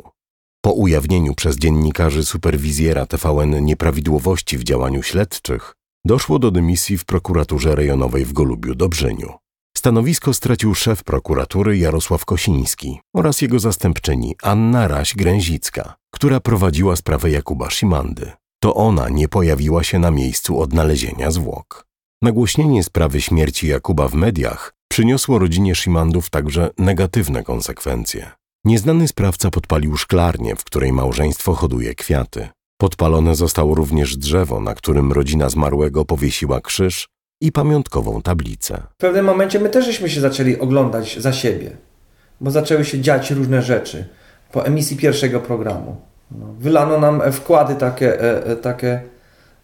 Po 0.63 0.71
ujawnieniu 0.71 1.35
przez 1.35 1.57
dziennikarzy 1.57 2.25
superwizjera 2.25 3.05
TVN 3.05 3.65
nieprawidłowości 3.65 4.57
w 4.57 4.63
działaniu 4.63 5.03
śledczych, 5.03 5.75
doszło 6.05 6.39
do 6.39 6.51
dymisji 6.51 6.97
w 6.97 7.05
prokuraturze 7.05 7.75
rejonowej 7.75 8.25
w 8.25 8.33
Golubiu 8.33 8.75
Dobrzyniu. 8.75 9.33
Stanowisko 9.77 10.33
stracił 10.33 10.75
szef 10.75 11.03
prokuratury 11.03 11.77
Jarosław 11.77 12.25
Kosiński 12.25 12.99
oraz 13.15 13.41
jego 13.41 13.59
zastępczyni 13.59 14.35
Anna 14.43 14.87
Raś-Gręzicka, 14.87 15.93
która 16.13 16.39
prowadziła 16.39 16.95
sprawę 16.95 17.31
Jakuba 17.31 17.69
Szymandy. 17.69 18.31
To 18.59 18.75
ona 18.75 19.09
nie 19.09 19.27
pojawiła 19.27 19.83
się 19.83 19.99
na 19.99 20.11
miejscu 20.11 20.61
odnalezienia 20.61 21.31
zwłok. 21.31 21.85
Nagłośnienie 22.21 22.83
sprawy 22.83 23.21
śmierci 23.21 23.67
Jakuba 23.67 24.07
w 24.07 24.13
mediach 24.13 24.73
przyniosło 24.91 25.39
rodzinie 25.39 25.75
Szymandów 25.75 26.29
także 26.29 26.69
negatywne 26.77 27.43
konsekwencje. 27.43 28.31
Nieznany 28.65 29.07
sprawca 29.07 29.49
podpalił 29.49 29.97
szklarnię, 29.97 30.55
w 30.55 30.63
której 30.63 30.93
małżeństwo 30.93 31.53
hoduje 31.53 31.95
kwiaty. 31.95 32.49
Podpalone 32.77 33.35
zostało 33.35 33.75
również 33.75 34.17
drzewo, 34.17 34.59
na 34.59 34.75
którym 34.75 35.11
rodzina 35.11 35.49
zmarłego 35.49 36.05
powiesiła 36.05 36.61
krzyż 36.61 37.07
i 37.41 37.51
pamiątkową 37.51 38.21
tablicę. 38.21 38.83
W 38.93 38.97
pewnym 38.97 39.25
momencie 39.25 39.59
my 39.59 39.69
też 39.69 39.85
żeśmy 39.85 40.09
się 40.09 40.21
zaczęli 40.21 40.59
oglądać 40.59 41.19
za 41.19 41.33
siebie, 41.33 41.71
bo 42.41 42.51
zaczęły 42.51 42.85
się 42.85 43.01
dziać 43.01 43.31
różne 43.31 43.61
rzeczy 43.61 44.05
po 44.51 44.65
emisji 44.65 44.97
pierwszego 44.97 45.39
programu. 45.39 45.95
No, 46.31 46.45
wylano 46.59 46.99
nam 46.99 47.31
wkłady 47.31 47.75
takie, 47.75 48.21
e, 48.21 48.45
e, 48.45 48.55
takie 48.55 49.01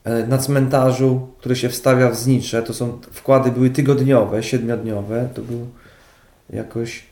e, 0.04 0.28
na 0.28 0.38
cmentarzu, 0.38 1.28
które 1.38 1.56
się 1.56 1.70
wstawia 1.70 2.10
w 2.10 2.16
znicze. 2.16 2.64
To 2.64 2.74
są 2.74 3.00
wkłady 3.12 3.52
były 3.52 3.70
tygodniowe, 3.70 4.44
siedmiodniowe. 4.44 5.30
To 5.34 5.42
był 5.42 5.68
jakoś 6.50 7.04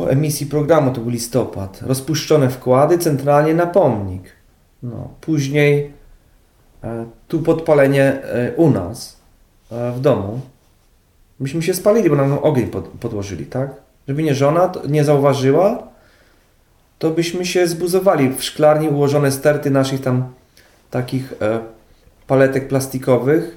po 0.00 0.10
emisji 0.10 0.46
programu, 0.46 0.90
to 0.90 1.00
był 1.00 1.10
listopad. 1.10 1.82
Rozpuszczone 1.82 2.50
wkłady 2.50 2.98
centralnie 2.98 3.54
na 3.54 3.66
pomnik. 3.66 4.22
No, 4.82 5.08
później 5.20 5.92
e, 6.84 7.06
tu 7.28 7.40
podpalenie 7.40 8.04
e, 8.04 8.52
u 8.56 8.70
nas 8.70 9.16
e, 9.72 9.92
w 9.92 10.00
domu. 10.00 10.40
Myśmy 11.40 11.62
się 11.62 11.74
spalili, 11.74 12.10
bo 12.10 12.16
nam 12.16 12.38
ogień 12.42 12.66
pod, 12.66 12.88
podłożyli, 12.88 13.46
tak? 13.46 13.70
Żeby 14.08 14.22
nie 14.22 14.34
żona 14.34 14.68
to 14.68 14.86
nie 14.86 15.04
zauważyła, 15.04 15.82
to 16.98 17.10
byśmy 17.10 17.46
się 17.46 17.66
zbuzowali. 17.66 18.30
W 18.30 18.44
szklarni 18.44 18.88
ułożone 18.88 19.32
sterty 19.32 19.70
naszych 19.70 20.00
tam 20.00 20.32
takich 20.90 21.32
e, 21.42 21.60
paletek 22.26 22.68
plastikowych 22.68 23.56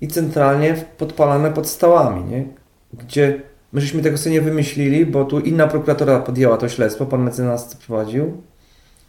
i 0.00 0.08
centralnie 0.08 0.74
podpalane 0.98 1.50
pod 1.50 1.68
stołami, 1.68 2.24
nie? 2.24 2.44
Gdzie 2.92 3.49
my 3.72 3.80
żeśmy 3.80 4.02
tego 4.02 4.18
sobie 4.18 4.34
nie 4.34 4.40
wymyślili, 4.40 5.06
bo 5.06 5.24
tu 5.24 5.40
inna 5.40 5.66
prokuratura 5.66 6.20
podjęła 6.20 6.56
to 6.56 6.68
śledztwo, 6.68 7.06
pan 7.06 7.22
mecenas 7.22 7.74
prowadził. 7.74 8.42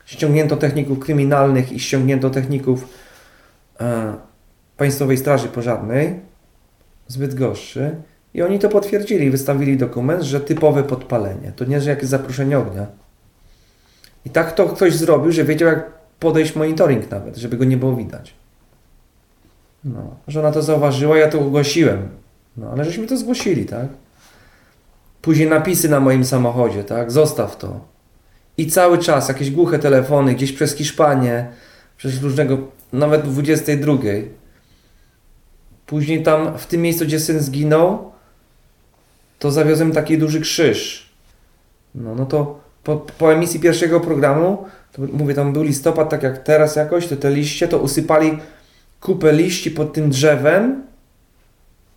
Ściągnięto 0.06 0.58
techników 0.58 1.00
kryminalnych 1.00 1.72
i 1.72 1.80
ściągnięto 1.80 2.30
techników 2.30 2.88
e, 3.80 4.14
Państwowej 4.78 5.18
Straży 5.18 5.48
Pożarnej 5.48 6.20
z 7.08 7.18
Bydgoszczy 7.18 7.96
i 8.34 8.42
oni 8.42 8.60
to 8.60 8.70
potwierdzili, 8.70 9.32
wystawili 9.32 9.78
dokument, 9.78 10.24
że 10.24 10.42
typowe 10.42 10.84
podpalenie. 10.84 11.52
To 11.56 11.66
nie, 11.66 11.82
że 11.82 11.90
jakieś 11.90 12.10
zaproszenie 12.10 12.60
ognia. 12.60 12.88
I 14.26 14.30
tak 14.30 14.56
to 14.56 14.70
ktoś 14.70 14.96
zrobił, 14.96 15.32
że 15.32 15.44
wiedział 15.44 15.70
jak 15.70 15.92
podejść 16.20 16.56
monitoring 16.56 17.12
nawet, 17.12 17.38
żeby 17.38 17.58
go 17.58 17.66
nie 17.66 17.78
było 17.78 17.96
widać. 17.96 18.34
No, 19.84 20.16
żona 20.28 20.52
to 20.52 20.62
zauważyła, 20.62 21.18
ja 21.18 21.30
to 21.30 21.40
ogłosiłem. 21.40 22.10
No, 22.58 22.70
ale 22.72 22.86
żeśmy 22.86 23.08
to 23.08 23.18
zgłosili, 23.18 23.66
tak? 23.66 23.88
Później 25.22 25.50
napisy 25.50 25.90
na 25.90 26.00
moim 26.00 26.26
samochodzie, 26.26 26.84
tak? 26.84 27.12
Zostaw 27.12 27.58
to. 27.58 27.80
I 28.58 28.68
cały 28.68 28.98
czas 28.98 29.28
jakieś 29.28 29.52
głuche 29.52 29.80
telefony, 29.80 30.34
gdzieś 30.34 30.52
przez 30.52 30.76
Hiszpanię, 30.76 31.48
przez 31.98 32.22
różnego, 32.22 32.58
nawet 32.94 33.22
w 33.22 33.32
22. 33.32 33.94
Później 35.86 36.24
tam, 36.24 36.58
w 36.58 36.66
tym 36.66 36.82
miejscu, 36.82 37.06
gdzie 37.06 37.20
syn 37.20 37.40
zginął, 37.40 38.12
to 39.40 39.52
zawiozłem 39.52 39.92
taki 39.92 40.18
duży 40.18 40.42
krzyż. 40.42 41.10
No, 41.96 42.16
no 42.16 42.26
to 42.26 42.60
po, 42.84 42.98
po 42.98 43.34
emisji 43.34 43.60
pierwszego 43.60 44.00
programu, 44.00 44.66
to 44.92 45.02
mówię, 45.14 45.34
tam 45.34 45.54
był 45.54 45.64
listopad, 45.64 46.10
tak 46.10 46.24
jak 46.24 46.44
teraz 46.44 46.76
jakoś, 46.76 47.08
to 47.08 47.16
te 47.16 47.32
liście, 47.32 47.68
to 47.68 47.80
usypali 47.80 48.38
kupę 49.02 49.34
liści 49.34 49.72
pod 49.72 49.94
tym 49.94 50.10
drzewem 50.10 50.84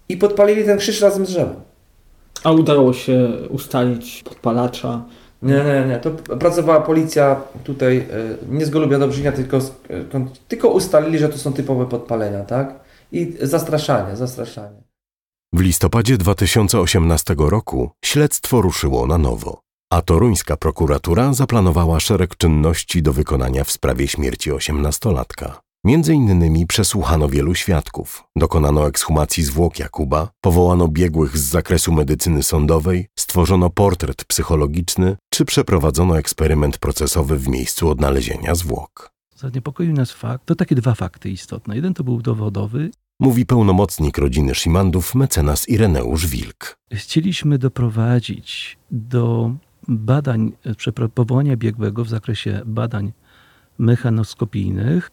i 0.08 0.16
podpalili 0.16 0.64
ten 0.64 0.78
krzyż 0.78 1.00
razem 1.00 1.26
z 1.26 1.28
drzewem. 1.28 1.63
A 2.44 2.52
udało 2.52 2.92
się 2.92 3.28
ustalić 3.48 4.22
podpalacza? 4.22 5.04
Nie, 5.42 5.64
nie, 5.64 5.84
nie. 5.88 6.00
To 6.00 6.10
pracowała 6.36 6.80
policja 6.80 7.40
tutaj 7.64 7.96
e, 7.96 8.06
nie 8.48 8.66
z 8.66 8.70
Golubia 8.70 8.98
Dobrzynia, 8.98 9.32
tylko, 9.32 9.56
e, 9.56 9.60
tylko 10.48 10.68
ustalili, 10.68 11.18
że 11.18 11.28
to 11.28 11.38
są 11.38 11.52
typowe 11.52 11.86
podpalenia, 11.86 12.44
tak? 12.44 12.80
I 13.12 13.36
zastraszanie, 13.40 14.16
zastraszanie. 14.16 14.82
W 15.52 15.60
listopadzie 15.60 16.18
2018 16.18 17.34
roku 17.38 17.90
śledztwo 18.04 18.60
ruszyło 18.60 19.06
na 19.06 19.18
nowo, 19.18 19.60
a 19.92 20.02
toruńska 20.02 20.56
prokuratura 20.56 21.32
zaplanowała 21.32 22.00
szereg 22.00 22.36
czynności 22.36 23.02
do 23.02 23.12
wykonania 23.12 23.64
w 23.64 23.70
sprawie 23.70 24.08
śmierci 24.08 24.52
osiemnastolatka. 24.52 25.63
Między 25.84 26.14
innymi 26.14 26.66
przesłuchano 26.66 27.28
wielu 27.28 27.54
świadków, 27.54 28.24
dokonano 28.36 28.88
ekshumacji 28.88 29.42
zwłok 29.42 29.78
Jakuba, 29.78 30.30
powołano 30.40 30.88
biegłych 30.88 31.38
z 31.38 31.42
zakresu 31.42 31.92
medycyny 31.92 32.42
sądowej, 32.42 33.06
stworzono 33.18 33.70
portret 33.70 34.24
psychologiczny 34.24 35.16
czy 35.30 35.44
przeprowadzono 35.44 36.18
eksperyment 36.18 36.78
procesowy 36.78 37.38
w 37.38 37.48
miejscu 37.48 37.88
odnalezienia 37.88 38.54
zwłok. 38.54 39.10
Zaniepokoił 39.36 39.92
nas 39.92 40.12
fakt, 40.12 40.46
to 40.46 40.54
takie 40.54 40.74
dwa 40.74 40.94
fakty 40.94 41.30
istotne. 41.30 41.76
Jeden 41.76 41.94
to 41.94 42.04
był 42.04 42.22
dowodowy. 42.22 42.90
Mówi 43.20 43.46
pełnomocnik 43.46 44.18
rodziny 44.18 44.54
Szymandów, 44.54 45.14
mecenas 45.14 45.68
Ireneusz 45.68 46.26
Wilk. 46.26 46.76
Chcieliśmy 46.92 47.58
doprowadzić 47.58 48.78
do 48.90 49.50
badań, 49.88 50.52
powołania 51.14 51.56
biegłego 51.56 52.04
w 52.04 52.08
zakresie 52.08 52.62
badań 52.66 53.12
mechanoskopijnych 53.78 55.10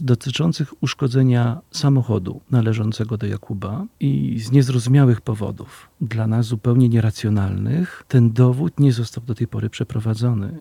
dotyczących 0.00 0.82
uszkodzenia 0.82 1.60
samochodu 1.70 2.40
należącego 2.50 3.16
do 3.16 3.26
Jakuba 3.26 3.84
i 4.00 4.40
z 4.40 4.52
niezrozumiałych 4.52 5.20
powodów, 5.20 5.88
dla 6.00 6.26
nas 6.26 6.46
zupełnie 6.46 6.88
nieracjonalnych, 6.88 8.04
ten 8.08 8.32
dowód 8.32 8.80
nie 8.80 8.92
został 8.92 9.24
do 9.24 9.34
tej 9.34 9.46
pory 9.46 9.70
przeprowadzony. 9.70 10.58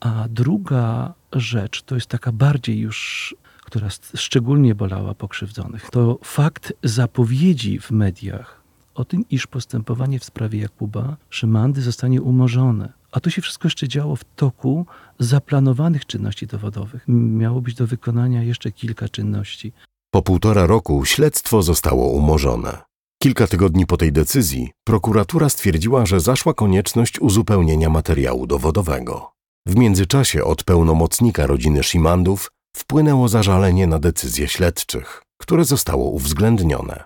A 0.00 0.26
druga 0.30 1.14
rzecz 1.32 1.82
to 1.82 1.94
jest 1.94 2.06
taka 2.06 2.32
bardziej 2.32 2.78
już 2.78 3.34
która 3.64 3.88
szczególnie 4.14 4.74
bolała 4.74 5.14
pokrzywdzonych, 5.14 5.90
to 5.90 6.18
fakt 6.24 6.72
zapowiedzi 6.82 7.78
w 7.78 7.90
mediach 7.90 8.64
o 8.94 9.04
tym, 9.04 9.24
iż 9.30 9.46
postępowanie 9.46 10.18
w 10.18 10.24
sprawie 10.24 10.58
Jakuba 10.58 11.16
Szymandy 11.30 11.82
zostanie 11.82 12.22
umorzone. 12.22 12.92
A 13.14 13.20
to 13.20 13.30
się 13.30 13.42
wszystko 13.42 13.66
jeszcze 13.66 13.88
działo 13.88 14.16
w 14.16 14.24
toku 14.24 14.86
zaplanowanych 15.18 16.06
czynności 16.06 16.46
dowodowych. 16.46 17.04
Miało 17.08 17.60
być 17.60 17.74
do 17.74 17.86
wykonania 17.86 18.42
jeszcze 18.42 18.72
kilka 18.72 19.08
czynności. 19.08 19.72
Po 20.10 20.22
półtora 20.22 20.66
roku 20.66 21.04
śledztwo 21.04 21.62
zostało 21.62 22.08
umorzone. 22.08 22.82
Kilka 23.22 23.46
tygodni 23.46 23.86
po 23.86 23.96
tej 23.96 24.12
decyzji 24.12 24.70
prokuratura 24.84 25.48
stwierdziła, 25.48 26.06
że 26.06 26.20
zaszła 26.20 26.54
konieczność 26.54 27.20
uzupełnienia 27.20 27.90
materiału 27.90 28.46
dowodowego. 28.46 29.30
W 29.66 29.76
międzyczasie 29.76 30.44
od 30.44 30.64
pełnomocnika 30.64 31.46
rodziny 31.46 31.82
Szymandów 31.82 32.50
wpłynęło 32.76 33.28
zażalenie 33.28 33.86
na 33.86 33.98
decyzje 33.98 34.48
śledczych, 34.48 35.22
które 35.40 35.64
zostało 35.64 36.10
uwzględnione. 36.10 37.04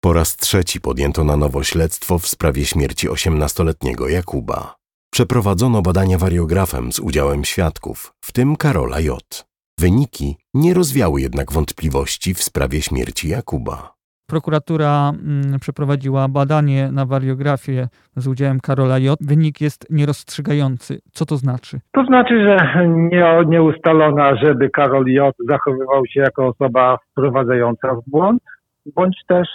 Po 0.00 0.12
raz 0.12 0.36
trzeci 0.36 0.80
podjęto 0.80 1.24
na 1.24 1.36
nowo 1.36 1.64
śledztwo 1.64 2.18
w 2.18 2.28
sprawie 2.28 2.66
śmierci 2.66 3.08
18-letniego 3.08 4.08
Jakuba. 4.08 4.79
Przeprowadzono 5.12 5.82
badania 5.82 6.18
wariografem 6.18 6.92
z 6.92 7.00
udziałem 7.00 7.44
świadków, 7.44 8.12
w 8.24 8.32
tym 8.32 8.56
Karola 8.56 9.00
J. 9.00 9.46
Wyniki 9.80 10.36
nie 10.54 10.74
rozwiały 10.74 11.20
jednak 11.20 11.52
wątpliwości 11.52 12.34
w 12.34 12.42
sprawie 12.42 12.82
śmierci 12.82 13.28
Jakuba. 13.28 13.92
Prokuratura 14.28 15.10
mm, 15.10 15.58
przeprowadziła 15.60 16.28
badanie 16.28 16.92
na 16.92 17.06
wariografię 17.06 17.88
z 18.16 18.26
udziałem 18.28 18.60
Karola 18.60 18.98
J. 18.98 19.18
Wynik 19.20 19.60
jest 19.60 19.90
nierozstrzygający. 19.90 21.00
Co 21.12 21.26
to 21.26 21.36
znaczy? 21.36 21.80
To 21.92 22.04
znaczy, 22.04 22.34
że 22.44 22.88
nie, 22.88 23.24
nie 23.46 23.62
ustalono, 23.62 24.36
żeby 24.36 24.70
Karol 24.70 25.06
J. 25.06 25.36
zachowywał 25.48 26.06
się 26.06 26.20
jako 26.20 26.46
osoba 26.46 26.98
wprowadzająca 27.10 27.94
w 27.94 28.10
błąd, 28.10 28.42
bądź 28.94 29.16
też 29.28 29.48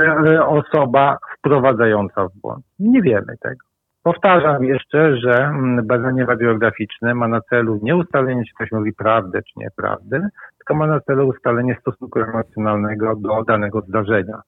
e, 0.00 0.46
osoba 0.46 1.16
wprowadzająca 1.38 2.28
w 2.28 2.40
błąd. 2.40 2.64
Nie 2.78 3.02
wiemy 3.02 3.34
tego. 3.42 3.69
Powtarzam 4.02 4.64
jeszcze, 4.64 5.16
że 5.16 5.44
mm, 5.44 5.86
badanie 5.86 6.26
radiograficzne 6.26 7.14
ma 7.14 7.28
na 7.28 7.40
celu 7.40 7.80
nie 7.82 7.96
ustalenie, 7.96 8.44
czy 8.44 8.54
ktoś 8.54 8.72
mówi 8.72 8.92
prawdę, 8.92 9.42
czy 9.42 9.52
nieprawdę, 9.56 10.28
tylko 10.58 10.74
ma 10.74 10.86
na 10.86 11.00
celu 11.00 11.28
ustalenie 11.28 11.76
stosunku 11.80 12.20
emocjonalnego 12.20 13.16
do 13.16 13.44
danego 13.44 13.80
zdarzenia. 13.80 14.42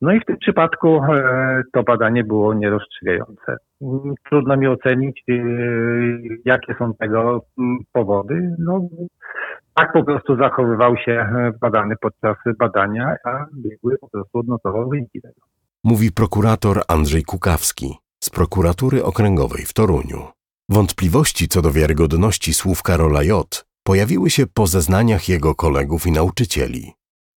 No 0.00 0.12
i 0.12 0.20
w 0.20 0.24
tym 0.24 0.36
przypadku 0.38 1.04
e, 1.04 1.62
to 1.72 1.82
badanie 1.82 2.24
było 2.24 2.54
nierozstrzygające. 2.54 3.56
Trudno 4.28 4.56
mi 4.56 4.66
ocenić, 4.66 5.22
e, 5.28 5.32
jakie 6.44 6.74
są 6.78 6.94
tego 6.94 7.42
mm, 7.58 7.78
powody. 7.92 8.56
No, 8.58 8.88
tak 9.74 9.92
po 9.92 10.04
prostu 10.04 10.36
zachowywał 10.36 10.96
się 10.96 11.12
e, 11.12 11.52
badany 11.60 11.94
podczas 12.00 12.36
badania, 12.58 13.16
a 13.24 13.46
biegły 13.54 13.98
po 13.98 14.08
prostu 14.08 14.38
odnotował 14.38 14.88
wyniki 14.88 15.20
tego. 15.20 15.40
Mówi 15.84 16.12
prokurator 16.12 16.76
Andrzej 16.88 17.22
Kukawski 17.22 18.07
z 18.24 18.30
prokuratury 18.30 19.04
okręgowej 19.04 19.66
w 19.66 19.72
Toruniu. 19.72 20.26
Wątpliwości 20.70 21.48
co 21.48 21.62
do 21.62 21.72
wiarygodności 21.72 22.54
słów 22.54 22.82
Karola 22.82 23.22
J. 23.22 23.64
pojawiły 23.86 24.30
się 24.30 24.46
po 24.46 24.66
zeznaniach 24.66 25.28
jego 25.28 25.54
kolegów 25.54 26.06
i 26.06 26.12
nauczycieli. 26.12 26.92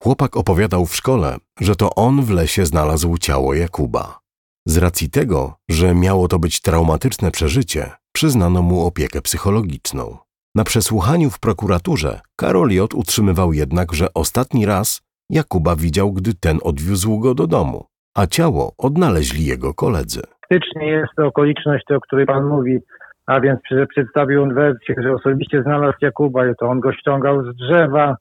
Chłopak 0.03 0.37
opowiadał 0.37 0.85
w 0.85 0.95
szkole, 0.95 1.37
że 1.59 1.75
to 1.75 1.95
on 1.95 2.25
w 2.25 2.29
lesie 2.29 2.65
znalazł 2.65 3.17
ciało 3.17 3.53
Jakuba. 3.53 4.19
Z 4.67 4.77
racji 4.77 5.09
tego, 5.09 5.55
że 5.69 5.95
miało 5.95 6.27
to 6.27 6.39
być 6.39 6.61
traumatyczne 6.61 7.31
przeżycie, 7.31 7.91
przyznano 8.11 8.61
mu 8.61 8.85
opiekę 8.85 9.21
psychologiczną. 9.21 10.17
Na 10.55 10.63
przesłuchaniu 10.63 11.29
w 11.29 11.39
prokuraturze 11.39 12.21
Karol 12.35 12.71
J. 12.71 12.93
utrzymywał 12.93 13.53
jednak, 13.53 13.93
że 13.93 14.13
ostatni 14.13 14.65
raz 14.65 15.01
Jakuba 15.29 15.75
widział, 15.75 16.13
gdy 16.13 16.33
ten 16.33 16.59
odwiózł 16.63 17.19
go 17.19 17.35
do 17.35 17.47
domu, 17.47 17.85
a 18.17 18.27
ciało 18.27 18.73
odnaleźli 18.77 19.45
jego 19.45 19.73
koledzy. 19.73 20.21
Faktycznie 20.49 20.87
jest 20.87 21.13
to 21.17 21.25
okoliczność, 21.27 21.91
o 21.91 21.99
której 21.99 22.25
Pan 22.25 22.45
mówi, 22.45 22.79
a 23.27 23.39
więc 23.39 23.59
że 23.71 23.87
przedstawił 23.87 24.43
on 24.43 24.53
wersję, 24.53 24.95
że 25.03 25.13
osobiście 25.13 25.61
znalazł 25.63 25.97
Jakuba 26.01 26.41
to 26.59 26.67
on 26.67 26.79
go 26.79 26.93
ściągał 26.93 27.43
z 27.43 27.55
drzewa. 27.55 28.15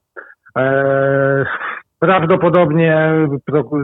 Eee, 0.57 1.45
prawdopodobnie 2.01 3.13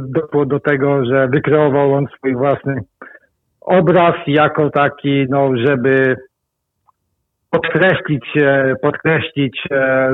doszło 0.08 0.46
do 0.46 0.60
tego, 0.60 1.04
że 1.04 1.28
wykreował 1.28 1.94
on 1.94 2.06
swój 2.06 2.36
własny 2.36 2.80
obraz 3.60 4.14
jako 4.26 4.70
taki, 4.70 5.26
no, 5.28 5.50
żeby 5.56 6.16
podkreślić, 7.50 8.24
podkreślić 8.82 9.62
e, 9.70 10.10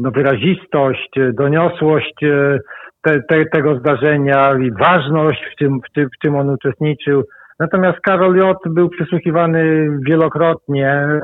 no, 0.00 0.10
wyrazistość, 0.10 1.10
doniosłość 1.32 2.24
e, 2.24 2.58
te, 3.02 3.22
te, 3.22 3.44
tego 3.44 3.78
zdarzenia 3.78 4.54
i 4.58 4.70
ważność, 4.70 5.40
w 5.52 5.56
czym, 5.56 5.80
w, 5.80 5.92
czym, 5.94 6.08
w 6.08 6.18
czym 6.22 6.36
on 6.36 6.50
uczestniczył. 6.50 7.22
Natomiast 7.60 8.00
Karol 8.00 8.36
J. 8.36 8.56
był 8.66 8.88
przysłuchiwany 8.88 9.88
wielokrotnie 10.06 10.88
e, 10.88 11.20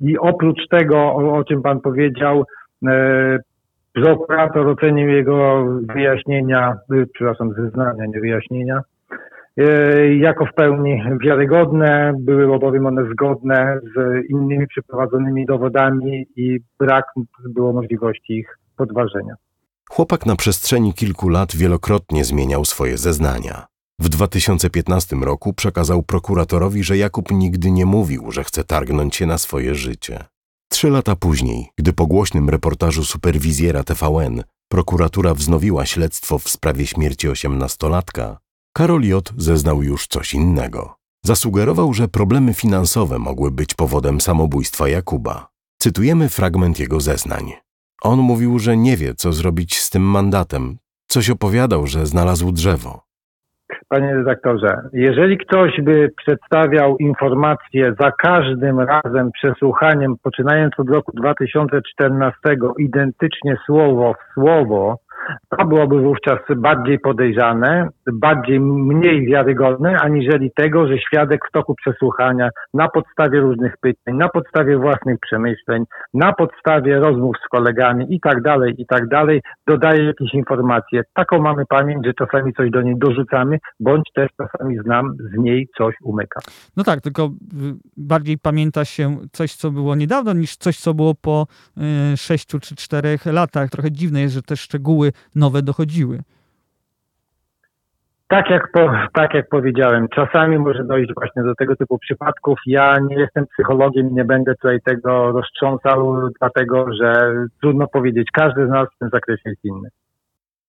i 0.00 0.18
oprócz 0.18 0.68
tego, 0.70 0.96
o, 0.98 1.32
o 1.32 1.44
czym 1.44 1.62
pan 1.62 1.80
powiedział, 1.80 2.44
e, 2.86 3.38
prokurator 3.92 4.68
ocenił 4.68 5.08
jego 5.08 5.66
wyjaśnienia, 5.94 6.76
e, 6.92 7.06
przepraszam, 7.14 7.52
zeznania, 7.52 8.06
nie 8.06 8.20
wyjaśnienia, 8.20 8.80
jako 10.18 10.46
w 10.46 10.54
pełni 10.54 11.02
wiarygodne, 11.24 12.12
były 12.20 12.58
bowiem 12.58 12.86
one 12.86 13.04
zgodne 13.12 13.80
z 13.96 14.24
innymi 14.30 14.66
przeprowadzonymi 14.66 15.46
dowodami 15.46 16.26
i 16.36 16.58
brak 16.80 17.04
było 17.44 17.72
możliwości 17.72 18.32
ich 18.32 18.58
podważenia. 18.76 19.34
Chłopak 19.90 20.26
na 20.26 20.36
przestrzeni 20.36 20.94
kilku 20.94 21.28
lat 21.28 21.56
wielokrotnie 21.56 22.24
zmieniał 22.24 22.64
swoje 22.64 22.98
zeznania. 22.98 23.66
W 24.00 24.08
2015 24.08 25.16
roku 25.16 25.52
przekazał 25.52 26.02
prokuratorowi, 26.02 26.84
że 26.84 26.96
Jakub 26.96 27.30
nigdy 27.30 27.70
nie 27.70 27.86
mówił, 27.86 28.32
że 28.32 28.44
chce 28.44 28.64
targnąć 28.64 29.16
się 29.16 29.26
na 29.26 29.38
swoje 29.38 29.74
życie. 29.74 30.24
Trzy 30.70 30.90
lata 30.90 31.16
później, 31.16 31.70
gdy 31.78 31.92
po 31.92 32.06
głośnym 32.06 32.48
reportażu 32.48 33.04
superwizjera 33.04 33.84
TVN 33.84 34.44
prokuratura 34.68 35.34
wznowiła 35.34 35.86
śledztwo 35.86 36.38
w 36.38 36.48
sprawie 36.48 36.86
śmierci 36.86 37.28
osiemnastolatka, 37.28 38.38
Karol 38.76 39.02
J. 39.02 39.32
zeznał 39.36 39.82
już 39.82 40.06
coś 40.06 40.34
innego. 40.34 40.94
Zasugerował, 41.24 41.94
że 41.94 42.08
problemy 42.08 42.54
finansowe 42.54 43.18
mogły 43.18 43.50
być 43.50 43.74
powodem 43.74 44.20
samobójstwa 44.20 44.88
Jakuba. 44.88 45.48
Cytujemy 45.78 46.28
fragment 46.28 46.78
jego 46.78 47.00
zeznań. 47.00 47.52
On 48.02 48.18
mówił, 48.18 48.58
że 48.58 48.76
nie 48.76 48.96
wie, 48.96 49.14
co 49.14 49.32
zrobić 49.32 49.78
z 49.78 49.90
tym 49.90 50.02
mandatem. 50.02 50.78
Coś 51.08 51.30
opowiadał, 51.30 51.86
że 51.86 52.06
znalazł 52.06 52.52
drzewo. 52.52 53.03
Panie 53.88 54.14
redaktorze, 54.14 54.76
jeżeli 54.92 55.38
ktoś 55.38 55.80
by 55.80 56.10
przedstawiał 56.16 56.96
informacje 56.96 57.94
za 58.00 58.12
każdym 58.12 58.80
razem 58.80 59.30
przesłuchaniem, 59.32 60.14
poczynając 60.22 60.72
od 60.78 60.90
roku 60.90 61.12
2014, 61.14 62.38
identycznie 62.78 63.56
słowo 63.66 64.14
w 64.14 64.34
słowo, 64.34 64.98
To 65.58 65.64
byłoby 65.64 66.00
wówczas 66.00 66.38
bardziej 66.56 66.98
podejrzane, 66.98 67.88
bardziej 68.12 68.60
mniej 68.60 69.26
wiarygodne, 69.26 69.96
aniżeli 70.00 70.50
tego, 70.56 70.88
że 70.88 70.98
świadek 70.98 71.40
w 71.48 71.52
toku 71.52 71.74
przesłuchania 71.74 72.48
na 72.74 72.88
podstawie 72.88 73.40
różnych 73.40 73.76
pytań, 73.76 74.16
na 74.16 74.28
podstawie 74.28 74.78
własnych 74.78 75.18
przemyśleń, 75.20 75.84
na 76.14 76.32
podstawie 76.32 76.98
rozmów 76.98 77.36
z 77.46 77.48
kolegami 77.48 78.14
i 78.14 78.20
tak 78.20 78.42
dalej, 78.42 78.74
i 78.78 78.86
tak 78.86 79.08
dalej, 79.08 79.42
dodaje 79.66 80.04
jakieś 80.04 80.34
informacje. 80.34 81.02
Taką 81.14 81.38
mamy 81.42 81.66
pamięć, 81.66 82.06
że 82.06 82.14
czasami 82.14 82.52
coś 82.52 82.70
do 82.70 82.82
niej 82.82 82.98
dorzucamy, 82.98 83.58
bądź 83.80 84.12
też 84.14 84.30
czasami 84.36 84.78
znam 84.78 85.16
z 85.34 85.38
niej 85.38 85.68
coś 85.78 85.94
umyka. 86.02 86.40
No 86.76 86.84
tak, 86.84 87.00
tylko 87.00 87.22
y, 87.24 87.28
bardziej 87.96 88.38
pamięta 88.38 88.84
się 88.84 89.16
coś, 89.32 89.54
co 89.54 89.70
było 89.70 89.94
niedawno, 89.94 90.32
niż 90.32 90.56
coś, 90.56 90.78
co 90.78 90.94
było 90.94 91.14
po 91.14 91.46
y, 92.12 92.16
sześciu 92.16 92.60
czy 92.60 92.76
czterech 92.76 93.26
latach. 93.26 93.70
Trochę 93.70 93.90
dziwne 93.90 94.20
jest, 94.20 94.34
że 94.34 94.42
te 94.42 94.56
szczegóły 94.56 95.12
nowe 95.34 95.62
dochodziły. 95.62 96.18
Tak 98.28 98.50
jak, 98.50 98.72
po, 98.72 98.90
tak 99.12 99.34
jak 99.34 99.48
powiedziałem, 99.48 100.08
czasami 100.08 100.58
może 100.58 100.84
dojść 100.84 101.14
właśnie 101.14 101.42
do 101.42 101.54
tego 101.54 101.76
typu 101.76 101.98
przypadków. 101.98 102.58
Ja 102.66 102.98
nie 102.98 103.16
jestem 103.16 103.46
psychologiem 103.46 104.10
i 104.10 104.14
nie 104.14 104.24
będę 104.24 104.54
tutaj 104.54 104.80
tego 104.84 105.32
roztrząsał, 105.32 106.28
dlatego 106.40 106.86
że 107.00 107.34
trudno 107.60 107.86
powiedzieć. 107.86 108.28
Każdy 108.32 108.66
z 108.66 108.70
nas 108.70 108.88
w 108.94 108.98
tym 108.98 109.08
zakresie 109.12 109.42
jest 109.50 109.64
inny. 109.64 109.88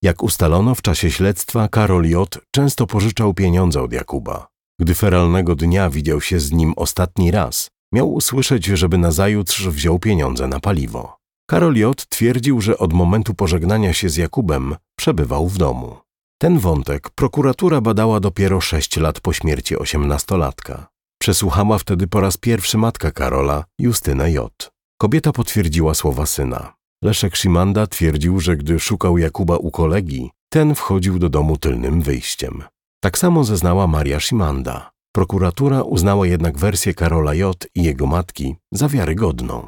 Jak 0.01 0.23
ustalono 0.23 0.75
w 0.75 0.81
czasie 0.81 1.11
śledztwa, 1.11 1.67
Karol 1.67 2.03
J. 2.03 2.39
często 2.51 2.87
pożyczał 2.87 3.33
pieniądze 3.33 3.81
od 3.81 3.93
Jakuba. 3.93 4.47
Gdy 4.79 4.93
feralnego 4.93 5.55
dnia 5.55 5.89
widział 5.89 6.21
się 6.21 6.39
z 6.39 6.51
nim 6.51 6.73
ostatni 6.75 7.31
raz, 7.31 7.71
miał 7.91 8.13
usłyszeć, 8.13 8.65
żeby 8.65 8.97
nazajutrz 8.97 9.67
wziął 9.67 9.99
pieniądze 9.99 10.47
na 10.47 10.59
paliwo. 10.59 11.17
Karol 11.47 11.75
J. 11.75 12.05
twierdził, 12.09 12.61
że 12.61 12.77
od 12.77 12.93
momentu 12.93 13.33
pożegnania 13.33 13.93
się 13.93 14.09
z 14.09 14.17
Jakubem 14.17 14.75
przebywał 14.95 15.47
w 15.47 15.57
domu. 15.57 15.97
Ten 16.41 16.59
wątek 16.59 17.09
prokuratura 17.09 17.81
badała 17.81 18.19
dopiero 18.19 18.61
sześć 18.61 18.97
lat 18.97 19.19
po 19.19 19.33
śmierci 19.33 19.77
osiemnastolatka. 19.77 20.87
Przesłuchała 21.21 21.77
wtedy 21.77 22.07
po 22.07 22.21
raz 22.21 22.37
pierwszy 22.37 22.77
matka 22.77 23.11
Karola, 23.11 23.63
Justyna 23.79 24.27
J. 24.27 24.71
Kobieta 24.97 25.31
potwierdziła 25.31 25.93
słowa 25.93 26.25
syna. 26.25 26.73
Leszek 27.03 27.35
Szymanda 27.35 27.87
twierdził, 27.87 28.39
że 28.39 28.57
gdy 28.57 28.79
szukał 28.79 29.17
Jakuba 29.17 29.57
u 29.57 29.71
kolegi, 29.71 30.31
ten 30.49 30.75
wchodził 30.75 31.19
do 31.19 31.29
domu 31.29 31.57
tylnym 31.57 32.01
wyjściem. 32.01 32.63
Tak 33.03 33.17
samo 33.17 33.43
zeznała 33.43 33.87
Maria 33.87 34.19
Szymanda. 34.19 34.91
Prokuratura 35.15 35.81
uznała 35.81 36.27
jednak 36.27 36.57
wersję 36.57 36.93
Karola 36.93 37.33
J. 37.33 37.65
i 37.75 37.83
jego 37.83 38.05
matki 38.05 38.55
za 38.71 38.87
wiarygodną. 38.89 39.67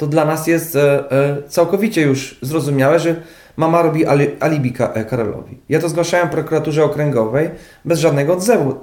To 0.00 0.06
dla 0.06 0.24
nas 0.24 0.46
jest 0.46 0.76
e, 0.76 1.12
e, 1.12 1.42
całkowicie 1.48 2.02
już 2.02 2.38
zrozumiałe, 2.42 3.00
że 3.00 3.22
mama 3.56 3.82
robi 3.82 4.06
ali, 4.06 4.28
alibi 4.40 4.74
e, 4.78 5.04
Karolowi. 5.04 5.58
Ja 5.68 5.80
to 5.80 5.88
zgłaszałem 5.88 6.28
prokuraturze 6.28 6.84
okręgowej 6.84 7.50
bez 7.84 8.00
żadnego 8.00 8.32
odzewu. 8.32 8.74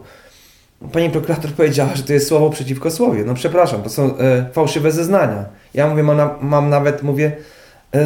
Pani 0.91 1.10
prokurator 1.10 1.51
powiedziała, 1.51 1.95
że 1.95 2.03
to 2.03 2.13
jest 2.13 2.27
słowo 2.27 2.49
przeciwko 2.49 2.91
słowie. 2.91 3.23
No 3.25 3.34
przepraszam, 3.34 3.84
to 3.84 3.89
są 3.89 4.13
fałszywe 4.53 4.91
zeznania. 4.91 5.45
Ja 5.73 5.88
mówię, 5.88 6.03
mam, 6.03 6.30
mam 6.41 6.69
nawet, 6.69 7.03
mówię, 7.03 7.38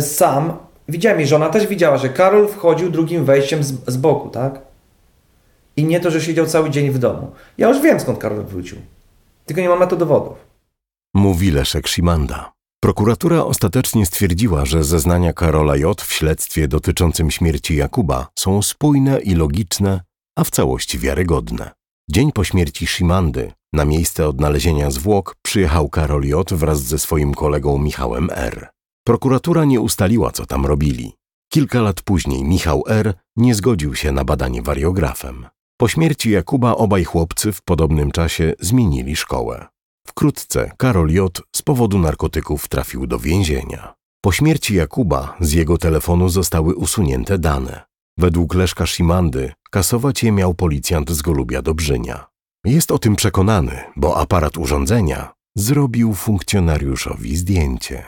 sam, 0.02 0.54
widziałem 0.90 1.22
i 1.22 1.26
żona 1.26 1.50
też 1.50 1.68
widziała, 1.68 1.98
że 1.98 2.10
Karol 2.10 2.48
wchodził 2.48 2.90
drugim 2.90 3.26
wejściem 3.26 3.64
z, 3.64 3.74
z 3.88 3.98
boku, 3.98 4.30
tak? 4.30 4.60
I 5.78 5.86
nie 5.86 6.00
to, 6.00 6.12
że 6.12 6.22
siedział 6.22 6.46
cały 6.46 6.70
dzień 6.70 6.92
w 6.92 7.00
domu. 7.00 7.32
Ja 7.58 7.68
już 7.68 7.82
wiem, 7.82 8.00
skąd 8.00 8.18
Karol 8.18 8.44
wrócił. 8.44 8.78
Tylko 9.46 9.62
nie 9.62 9.70
mam 9.70 9.80
na 9.80 9.88
to 9.88 9.96
dowodów. 9.96 10.38
Mówi 11.14 11.52
Leszek 11.52 11.88
Szymanda. 11.88 12.61
Prokuratura 12.84 13.46
ostatecznie 13.46 14.06
stwierdziła, 14.06 14.66
że 14.66 14.84
zeznania 14.84 15.34
Karola 15.34 15.78
J. 15.78 16.02
w 16.02 16.14
śledztwie 16.14 16.68
dotyczącym 16.68 17.32
śmierci 17.32 17.76
Jakuba 17.76 18.28
są 18.40 18.62
spójne 18.62 19.20
i 19.20 19.36
logiczne, 19.36 20.02
a 20.36 20.44
w 20.44 20.50
całości 20.50 21.00
wiarygodne. 21.00 21.72
Dzień 22.10 22.32
po 22.32 22.44
śmierci 22.44 22.88
Szymandy 22.88 23.52
na 23.74 23.86
miejsce 23.86 24.28
odnalezienia 24.28 24.92
zwłok 24.92 25.36
przyjechał 25.42 25.90
Karol 25.90 26.24
J. 26.24 26.54
wraz 26.54 26.82
ze 26.82 27.00
swoim 27.00 27.34
kolegą 27.34 27.78
Michałem 27.78 28.30
R. 28.32 28.70
Prokuratura 29.06 29.66
nie 29.66 29.82
ustaliła, 29.82 30.32
co 30.32 30.46
tam 30.46 30.66
robili. 30.66 31.14
Kilka 31.54 31.82
lat 31.82 32.02
później 32.02 32.44
Michał 32.44 32.84
R. 32.88 33.14
nie 33.36 33.56
zgodził 33.56 33.96
się 33.96 34.12
na 34.12 34.24
badanie 34.24 34.62
wariografem. 34.62 35.46
Po 35.78 35.88
śmierci 35.88 36.32
Jakuba 36.32 36.76
obaj 36.76 37.04
chłopcy 37.04 37.52
w 37.52 37.62
podobnym 37.62 38.12
czasie 38.12 38.54
zmienili 38.60 39.16
szkołę. 39.16 39.71
Wkrótce 40.08 40.72
Karol 40.78 41.10
J. 41.10 41.42
z 41.56 41.62
powodu 41.62 42.00
narkotyków 42.00 42.68
trafił 42.68 43.08
do 43.08 43.20
więzienia. 43.20 43.94
Po 44.22 44.32
śmierci 44.32 44.76
Jakuba 44.76 45.38
z 45.40 45.52
jego 45.52 45.78
telefonu 45.78 46.30
zostały 46.30 46.76
usunięte 46.76 47.38
dane. 47.40 47.82
Według 48.18 48.54
Leszka 48.54 48.86
Szymandy 48.86 49.52
kasować 49.72 50.24
je 50.24 50.32
miał 50.32 50.54
policjant 50.54 51.12
z 51.12 51.22
Golubia 51.22 51.62
Dobrzynia. 51.62 52.28
Jest 52.66 52.92
o 52.92 53.00
tym 53.00 53.16
przekonany, 53.16 53.84
bo 53.96 54.18
aparat 54.18 54.58
urządzenia 54.58 55.34
zrobił 55.56 56.14
funkcjonariuszowi 56.14 57.38
zdjęcie. 57.38 58.04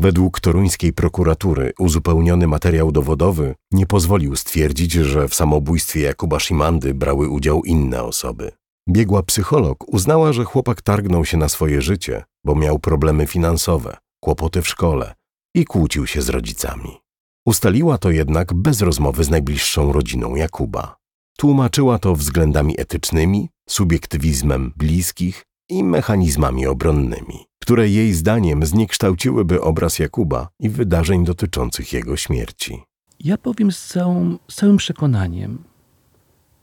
Według 0.00 0.40
toruńskiej 0.40 0.92
prokuratury 0.92 1.72
uzupełniony 1.78 2.46
materiał 2.46 2.92
dowodowy 2.92 3.54
nie 3.72 3.86
pozwolił 3.86 4.36
stwierdzić, 4.36 4.92
że 4.92 5.28
w 5.28 5.34
samobójstwie 5.34 6.00
Jakuba 6.00 6.40
Szymandy 6.40 6.94
brały 6.94 7.28
udział 7.28 7.64
inne 7.64 8.02
osoby. 8.02 8.52
Biegła 8.88 9.22
psycholog 9.22 9.94
uznała, 9.94 10.32
że 10.32 10.44
chłopak 10.44 10.82
targnął 10.82 11.24
się 11.24 11.36
na 11.36 11.48
swoje 11.48 11.82
życie, 11.82 12.24
bo 12.44 12.54
miał 12.54 12.78
problemy 12.78 13.26
finansowe, 13.26 13.96
kłopoty 14.20 14.62
w 14.62 14.68
szkole 14.68 15.14
i 15.54 15.64
kłócił 15.64 16.06
się 16.06 16.22
z 16.22 16.28
rodzicami. 16.28 16.98
Ustaliła 17.46 17.98
to 17.98 18.10
jednak 18.10 18.54
bez 18.54 18.80
rozmowy 18.80 19.24
z 19.24 19.30
najbliższą 19.30 19.92
rodziną 19.92 20.34
Jakuba. 20.34 20.96
Tłumaczyła 21.38 21.98
to 21.98 22.14
względami 22.14 22.80
etycznymi, 22.80 23.48
subiektywizmem 23.68 24.72
bliskich 24.76 25.42
i 25.70 25.84
mechanizmami 25.84 26.66
obronnymi, 26.66 27.46
które 27.62 27.88
jej 27.88 28.12
zdaniem 28.12 28.66
zniekształciłyby 28.66 29.60
obraz 29.60 29.98
Jakuba 29.98 30.48
i 30.60 30.68
wydarzeń 30.68 31.24
dotyczących 31.24 31.92
jego 31.92 32.16
śmierci. 32.16 32.82
Ja 33.20 33.38
powiem 33.38 33.72
z, 33.72 33.86
całą, 33.86 34.38
z 34.50 34.54
całym 34.54 34.76
przekonaniem, 34.76 35.64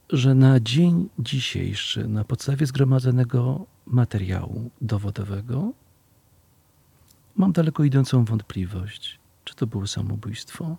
że 0.09 0.35
na 0.35 0.59
dzień 0.59 1.09
dzisiejszy, 1.19 2.07
na 2.07 2.23
podstawie 2.23 2.65
zgromadzonego 2.65 3.65
materiału 3.85 4.69
dowodowego, 4.81 5.73
mam 7.35 7.51
daleko 7.51 7.83
idącą 7.83 8.25
wątpliwość, 8.25 9.19
czy 9.43 9.55
to 9.55 9.67
było 9.67 9.87
samobójstwo. 9.87 10.77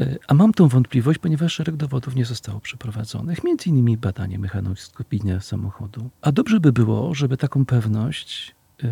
E, 0.00 0.16
A 0.26 0.34
mam 0.34 0.52
tą 0.52 0.68
wątpliwość, 0.68 1.18
ponieważ 1.18 1.52
szereg 1.52 1.76
dowodów 1.76 2.14
nie 2.14 2.24
zostało 2.24 2.60
przeprowadzonych, 2.60 3.44
między 3.44 3.70
innymi 3.70 3.96
badanie 3.96 4.38
mechanoskopijne 4.38 5.40
samochodu. 5.40 6.10
A 6.20 6.32
dobrze 6.32 6.60
by 6.60 6.72
było, 6.72 7.14
żeby 7.14 7.36
taką 7.36 7.64
pewność, 7.64 8.54
e, 8.82 8.88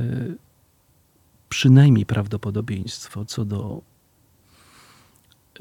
przynajmniej 1.48 2.06
prawdopodobieństwo 2.06 3.24
co 3.24 3.44
do 3.44 3.82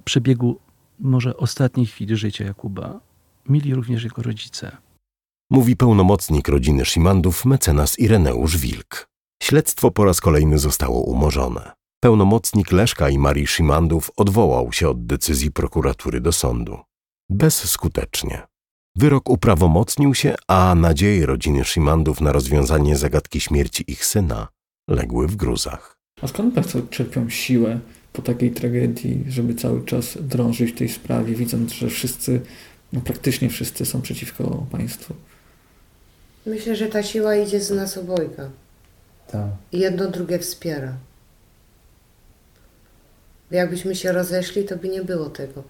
przebiegu 0.03 0.59
może 1.01 1.37
ostatniej 1.37 1.85
chwili 1.85 2.17
życia 2.17 2.45
Jakuba, 2.45 2.99
mieli 3.49 3.75
również 3.75 4.03
jego 4.03 4.21
rodzice. 4.21 4.77
Mówi 5.49 5.75
pełnomocnik 5.75 6.47
rodziny 6.47 6.85
Szymandów, 6.85 7.45
mecenas 7.45 7.99
Ireneusz 7.99 8.57
Wilk. 8.57 9.07
Śledztwo 9.43 9.91
po 9.91 10.05
raz 10.05 10.21
kolejny 10.21 10.59
zostało 10.59 11.01
umorzone. 11.01 11.71
Pełnomocnik 12.03 12.71
Leszka 12.71 13.09
i 13.09 13.17
Marii 13.17 13.47
Szymandów 13.47 14.11
odwołał 14.17 14.71
się 14.71 14.89
od 14.89 15.05
decyzji 15.05 15.51
prokuratury 15.51 16.21
do 16.21 16.31
sądu. 16.31 16.79
Bezskutecznie. 17.29 18.47
Wyrok 18.95 19.29
uprawomocnił 19.29 20.15
się, 20.15 20.35
a 20.47 20.75
nadzieje 20.75 21.25
rodziny 21.25 21.65
Szymandów 21.65 22.21
na 22.21 22.31
rozwiązanie 22.31 22.97
zagadki 22.97 23.39
śmierci 23.39 23.91
ich 23.91 24.05
syna 24.05 24.47
legły 24.89 25.27
w 25.27 25.35
gruzach. 25.35 25.97
A 26.21 26.27
skąd 26.27 26.55
Państwo 26.55 26.79
czerpią 26.81 27.29
siłę 27.29 27.79
po 28.13 28.21
takiej 28.21 28.51
tragedii, 28.51 29.25
żeby 29.27 29.55
cały 29.55 29.85
czas 29.85 30.17
drążyć 30.21 30.71
w 30.71 30.77
tej 30.77 30.89
sprawie, 30.89 31.35
widząc, 31.35 31.71
że 31.71 31.89
wszyscy, 31.89 32.41
no 32.93 33.01
praktycznie 33.01 33.49
wszyscy 33.49 33.85
są 33.85 34.01
przeciwko 34.01 34.65
Państwu? 34.71 35.13
Myślę, 36.45 36.75
że 36.75 36.87
ta 36.87 37.03
siła 37.03 37.35
idzie 37.35 37.61
z 37.61 37.71
nas 37.71 37.97
obojga. 37.97 38.49
Tak. 39.27 39.47
I 39.71 39.79
jedno 39.79 40.11
drugie 40.11 40.39
wspiera. 40.39 40.93
Jakbyśmy 43.51 43.95
się 43.95 44.11
rozeszli, 44.11 44.63
to 44.63 44.75
by 44.75 44.89
nie 44.89 45.03
było 45.03 45.29
tego. 45.29 45.63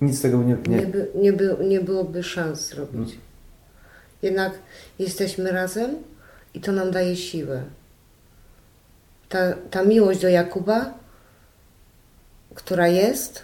Nic 0.00 0.18
z 0.18 0.22
tego 0.22 0.42
nie... 0.42 0.56
Nie, 0.68 0.76
nie. 0.76 0.86
by, 0.86 1.08
nie, 1.14 1.32
by, 1.32 1.56
nie 1.68 1.80
byłoby 1.80 2.22
szans 2.22 2.68
zrobić. 2.68 3.18
Jednak 4.22 4.52
jesteśmy 4.98 5.52
razem 5.52 5.96
i 6.54 6.60
to 6.60 6.72
nam 6.72 6.90
daje 6.90 7.16
siłę. 7.16 7.62
Ta, 9.28 9.52
ta 9.70 9.84
miłość 9.84 10.20
do 10.20 10.28
Jakuba, 10.28 10.97
która 12.58 12.88
jest, 12.88 13.42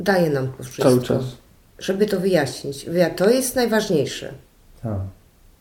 daje 0.00 0.30
nam 0.30 0.52
to 0.52 0.62
wszystko. 0.62 0.82
Cały 0.82 1.02
czas. 1.02 1.24
Żeby 1.78 2.06
to 2.06 2.20
wyjaśnić. 2.20 2.84
Wyja- 2.86 3.14
To 3.14 3.30
jest 3.30 3.56
najważniejsze. 3.56 4.34
Tak. 4.82 4.98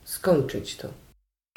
Skończyć 0.06 0.76
to. 0.76 0.88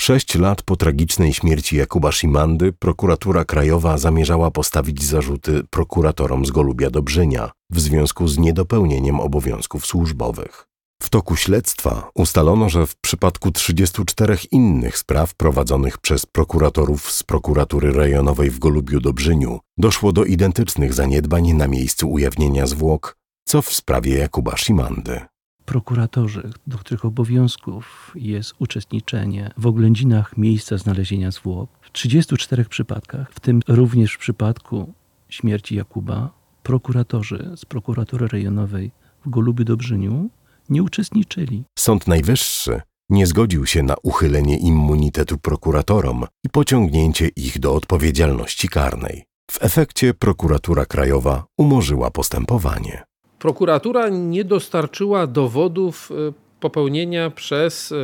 Sześć 0.00 0.34
lat 0.34 0.62
po 0.62 0.76
tragicznej 0.76 1.32
śmierci 1.32 1.76
Jakuba 1.76 2.12
Szimandy 2.12 2.72
prokuratura 2.72 3.44
krajowa 3.44 3.98
zamierzała 3.98 4.50
postawić 4.50 5.02
zarzuty 5.04 5.62
prokuratorom 5.70 6.46
z 6.46 6.50
Golubia 6.50 6.90
Dobrzynia 6.90 7.50
w 7.70 7.80
związku 7.80 8.28
z 8.28 8.38
niedopełnieniem 8.38 9.20
obowiązków 9.20 9.86
służbowych. 9.86 10.64
W 11.02 11.08
toku 11.08 11.36
śledztwa 11.36 12.10
ustalono, 12.14 12.68
że 12.68 12.86
w 12.86 12.96
przypadku 12.96 13.50
34 13.50 14.36
innych 14.50 14.98
spraw 14.98 15.34
prowadzonych 15.34 15.98
przez 15.98 16.26
prokuratorów 16.26 17.10
z 17.10 17.22
prokuratury 17.22 17.92
rejonowej 17.92 18.50
w 18.50 18.58
Golubiu 18.58 19.00
Dobrzyniu 19.00 19.60
doszło 19.78 20.12
do 20.12 20.24
identycznych 20.24 20.94
zaniedbań 20.94 21.52
na 21.52 21.68
miejscu 21.68 22.10
ujawnienia 22.10 22.66
zwłok, 22.66 23.16
co 23.44 23.62
w 23.62 23.72
sprawie 23.72 24.18
Jakuba 24.18 24.56
Szimandy. 24.56 25.20
Prokuratorzy, 25.64 26.50
do 26.66 26.78
których 26.78 27.04
obowiązków 27.04 28.12
jest 28.14 28.54
uczestniczenie 28.58 29.50
w 29.56 29.66
oględzinach 29.66 30.36
miejsca 30.36 30.78
znalezienia 30.78 31.30
zwłok, 31.30 31.70
w 31.80 31.92
34 31.92 32.64
przypadkach, 32.64 33.32
w 33.32 33.40
tym 33.40 33.60
również 33.68 34.14
w 34.14 34.18
przypadku 34.18 34.92
śmierci 35.28 35.76
Jakuba, 35.76 36.30
prokuratorzy 36.62 37.50
z 37.56 37.64
prokuratury 37.64 38.28
rejonowej 38.28 38.90
w 39.24 39.30
Golubiu 39.30 39.64
Dobrzyniu 39.64 40.30
nie 40.68 40.82
uczestniczyli. 40.82 41.64
Sąd 41.78 42.06
Najwyższy 42.06 42.80
nie 43.10 43.26
zgodził 43.26 43.66
się 43.66 43.82
na 43.82 43.94
uchylenie 44.02 44.58
immunitetu 44.58 45.38
prokuratorom 45.38 46.24
i 46.44 46.48
pociągnięcie 46.48 47.28
ich 47.36 47.58
do 47.58 47.74
odpowiedzialności 47.74 48.68
karnej. 48.68 49.24
W 49.50 49.62
efekcie 49.62 50.14
prokuratura 50.14 50.86
krajowa 50.86 51.44
umorzyła 51.58 52.10
postępowanie. 52.10 53.02
Prokuratura 53.38 54.08
nie 54.08 54.44
dostarczyła 54.44 55.26
dowodów 55.26 56.10
y, 56.10 56.32
popełnienia 56.60 57.30
przez 57.30 57.94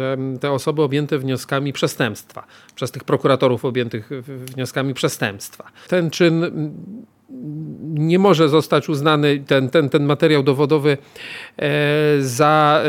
te 0.41 0.53
osoby 0.53 0.83
objęte 0.83 1.19
wnioskami 1.19 1.73
przestępstwa, 1.73 2.47
przez 2.75 2.91
tych 2.91 3.05
prokuratorów 3.05 3.65
objętych 3.65 4.11
wnioskami 4.55 4.95
przestępstwa. 4.95 5.71
Ten 5.89 6.11
czyn 6.11 6.43
nie 7.89 8.19
może 8.19 8.49
zostać 8.49 8.89
uznany 8.89 9.45
ten, 9.47 9.71
ten, 9.71 9.89
ten 9.89 10.05
materiał 10.05 10.43
dowodowy 10.43 10.99
e, 11.59 11.69
za 12.21 12.83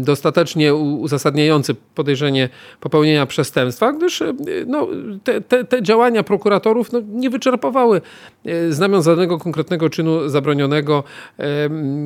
dostatecznie 0.00 0.74
uzasadniający 0.74 1.74
podejrzenie 1.74 2.48
popełnienia 2.80 3.26
przestępstwa, 3.26 3.92
gdyż 3.92 4.22
e, 4.22 4.34
no, 4.66 4.88
te, 5.24 5.40
te, 5.40 5.64
te 5.64 5.82
działania 5.82 6.22
prokuratorów 6.22 6.92
no, 6.92 7.00
nie 7.08 7.30
wyczerpowały 7.30 8.00
e, 8.44 8.72
znamion 8.72 9.02
żadnego 9.02 9.38
konkretnego 9.38 9.90
czynu 9.90 10.28
zabronionego, 10.28 11.04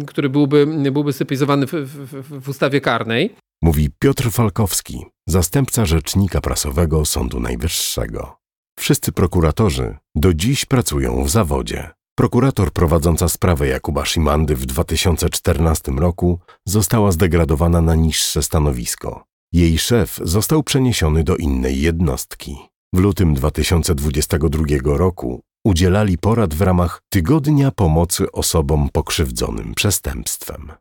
który 0.06 0.28
byłby, 0.28 0.66
byłby 0.92 1.12
stypizowany 1.12 1.66
w, 1.66 1.72
w, 1.72 2.44
w 2.44 2.48
ustawie 2.48 2.80
karnej. 2.80 3.34
Mówi 3.62 3.90
Piotr 3.98 4.30
Falkowski, 4.30 5.04
zastępca 5.28 5.86
rzecznika 5.86 6.40
prasowego 6.40 7.04
Sądu 7.04 7.40
Najwyższego. 7.40 8.43
Wszyscy 8.78 9.12
prokuratorzy 9.12 9.96
do 10.14 10.34
dziś 10.34 10.64
pracują 10.64 11.24
w 11.24 11.30
zawodzie. 11.30 11.90
Prokurator 12.18 12.72
prowadząca 12.72 13.28
sprawę 13.28 13.68
Jakuba 13.68 14.04
Szimandy 14.04 14.56
w 14.56 14.66
2014 14.66 15.92
roku 15.92 16.38
została 16.66 17.12
zdegradowana 17.12 17.80
na 17.80 17.94
niższe 17.94 18.42
stanowisko. 18.42 19.24
Jej 19.52 19.78
szef 19.78 20.20
został 20.22 20.62
przeniesiony 20.62 21.24
do 21.24 21.36
innej 21.36 21.80
jednostki. 21.80 22.56
W 22.94 22.98
lutym 22.98 23.34
2022 23.34 24.64
roku 24.84 25.40
udzielali 25.64 26.18
porad 26.18 26.54
w 26.54 26.60
ramach 26.60 27.02
Tygodnia 27.12 27.70
Pomocy 27.70 28.32
Osobom 28.32 28.88
Pokrzywdzonym 28.92 29.74
Przestępstwem. 29.74 30.72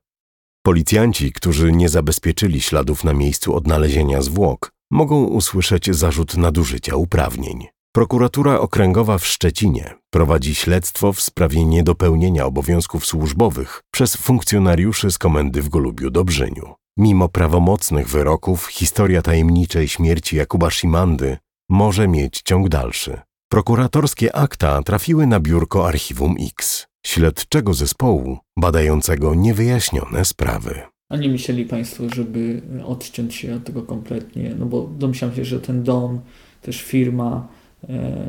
Policjanci, 0.65 1.31
którzy 1.31 1.71
nie 1.71 1.89
zabezpieczyli 1.89 2.61
śladów 2.61 3.03
na 3.03 3.13
miejscu 3.13 3.55
odnalezienia 3.55 4.21
zwłok, 4.21 4.71
mogą 4.91 5.23
usłyszeć 5.23 5.95
zarzut 5.95 6.37
nadużycia 6.37 6.95
uprawnień. 6.95 7.67
Prokuratura 7.95 8.59
Okręgowa 8.59 9.17
w 9.17 9.27
Szczecinie 9.27 9.93
prowadzi 10.09 10.55
śledztwo 10.55 11.13
w 11.13 11.21
sprawie 11.21 11.65
niedopełnienia 11.65 12.45
obowiązków 12.45 13.05
służbowych 13.05 13.81
przez 13.91 14.15
funkcjonariuszy 14.15 15.11
z 15.11 15.17
komendy 15.17 15.61
w 15.61 15.69
Golubiu 15.69 16.09
Dobrzyniu. 16.09 16.73
Mimo 16.97 17.29
prawomocnych 17.29 18.09
wyroków, 18.09 18.67
historia 18.67 19.21
tajemniczej 19.21 19.87
śmierci 19.87 20.35
Jakuba 20.35 20.69
Szimandy 20.69 21.37
może 21.69 22.07
mieć 22.07 22.41
ciąg 22.41 22.69
dalszy. 22.69 23.21
Prokuratorskie 23.51 24.35
akta 24.35 24.83
trafiły 24.83 25.27
na 25.27 25.39
biurko 25.39 25.87
Archiwum 25.87 26.35
X, 26.39 26.87
śledczego 27.05 27.73
zespołu 27.73 28.37
badającego 28.57 29.35
niewyjaśnione 29.35 30.25
sprawy. 30.25 30.81
A 31.09 31.17
nie 31.17 31.29
myśleli 31.29 31.65
Państwo, 31.65 32.03
żeby 32.15 32.61
odciąć 32.85 33.35
się 33.35 33.55
od 33.55 33.63
tego 33.63 33.83
kompletnie? 33.83 34.55
No 34.59 34.65
bo 34.65 34.81
domyślam 34.81 35.35
się, 35.35 35.45
że 35.45 35.61
ten 35.61 35.83
dom, 35.83 36.21
też 36.61 36.81
firma, 36.81 37.47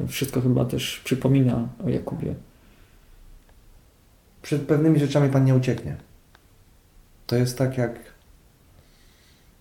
wszystko 0.08 0.40
chyba 0.40 0.64
też 0.64 1.00
przypomina 1.04 1.68
o 1.86 1.88
Jakubie. 1.88 2.34
Przed 4.42 4.62
pewnymi 4.62 5.00
rzeczami 5.00 5.28
Pan 5.30 5.44
nie 5.44 5.54
ucieknie. 5.54 5.96
To 7.26 7.36
jest 7.36 7.58
tak 7.58 7.78
jak 7.78 7.92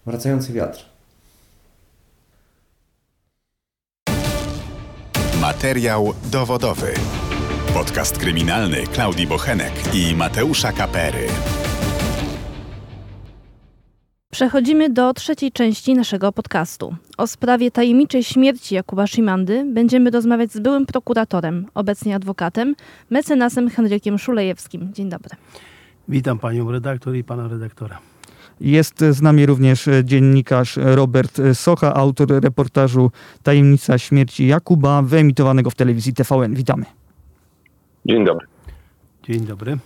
wracający 0.06 0.54
wiatr. 0.54 0.86
Materiał 5.42 6.14
dowodowy. 6.32 6.94
Podcast 7.74 8.18
kryminalny 8.18 8.88
Klaudii 8.88 9.28
Bochenek 9.28 9.74
i 9.94 10.16
Mateusza 10.16 10.72
Kapery. 10.72 11.28
Przechodzimy 14.34 14.90
do 14.90 15.14
trzeciej 15.14 15.52
części 15.52 15.94
naszego 15.94 16.32
podcastu. 16.32 16.96
O 17.18 17.28
sprawie 17.28 17.72
tajemniczej 17.72 18.24
śmierci 18.24 18.76
Jakuba 18.76 19.08
Szymandy 19.08 19.66
będziemy 19.74 20.12
rozmawiać 20.12 20.52
z 20.52 20.60
byłym 20.60 20.86
prokuratorem, 20.86 21.66
obecnie 21.74 22.16
adwokatem, 22.16 22.76
mecenasem 23.10 23.70
Henrykiem 23.70 24.20
Szulejewskim. 24.20 24.94
Dzień 24.94 25.10
dobry. 25.10 25.30
Witam 26.08 26.40
panią 26.40 26.72
redaktor 26.72 27.16
i 27.16 27.24
pana 27.24 27.48
redaktora. 27.48 28.00
Jest 28.62 29.00
z 29.00 29.22
nami 29.22 29.46
również 29.46 29.90
dziennikarz 30.04 30.78
Robert 30.82 31.42
Socha, 31.54 31.94
autor 31.94 32.28
reportażu 32.30 33.12
Tajemnica 33.44 33.98
śmierci 33.98 34.48
Jakuba, 34.48 35.02
wyemitowanego 35.02 35.70
w 35.70 35.76
telewizji 35.76 36.14
TVN. 36.14 36.54
Witamy. 36.54 36.86
Dzień 38.06 38.26
dobry. 38.26 38.48
Dzień 39.24 39.40
dobry. 39.40 39.78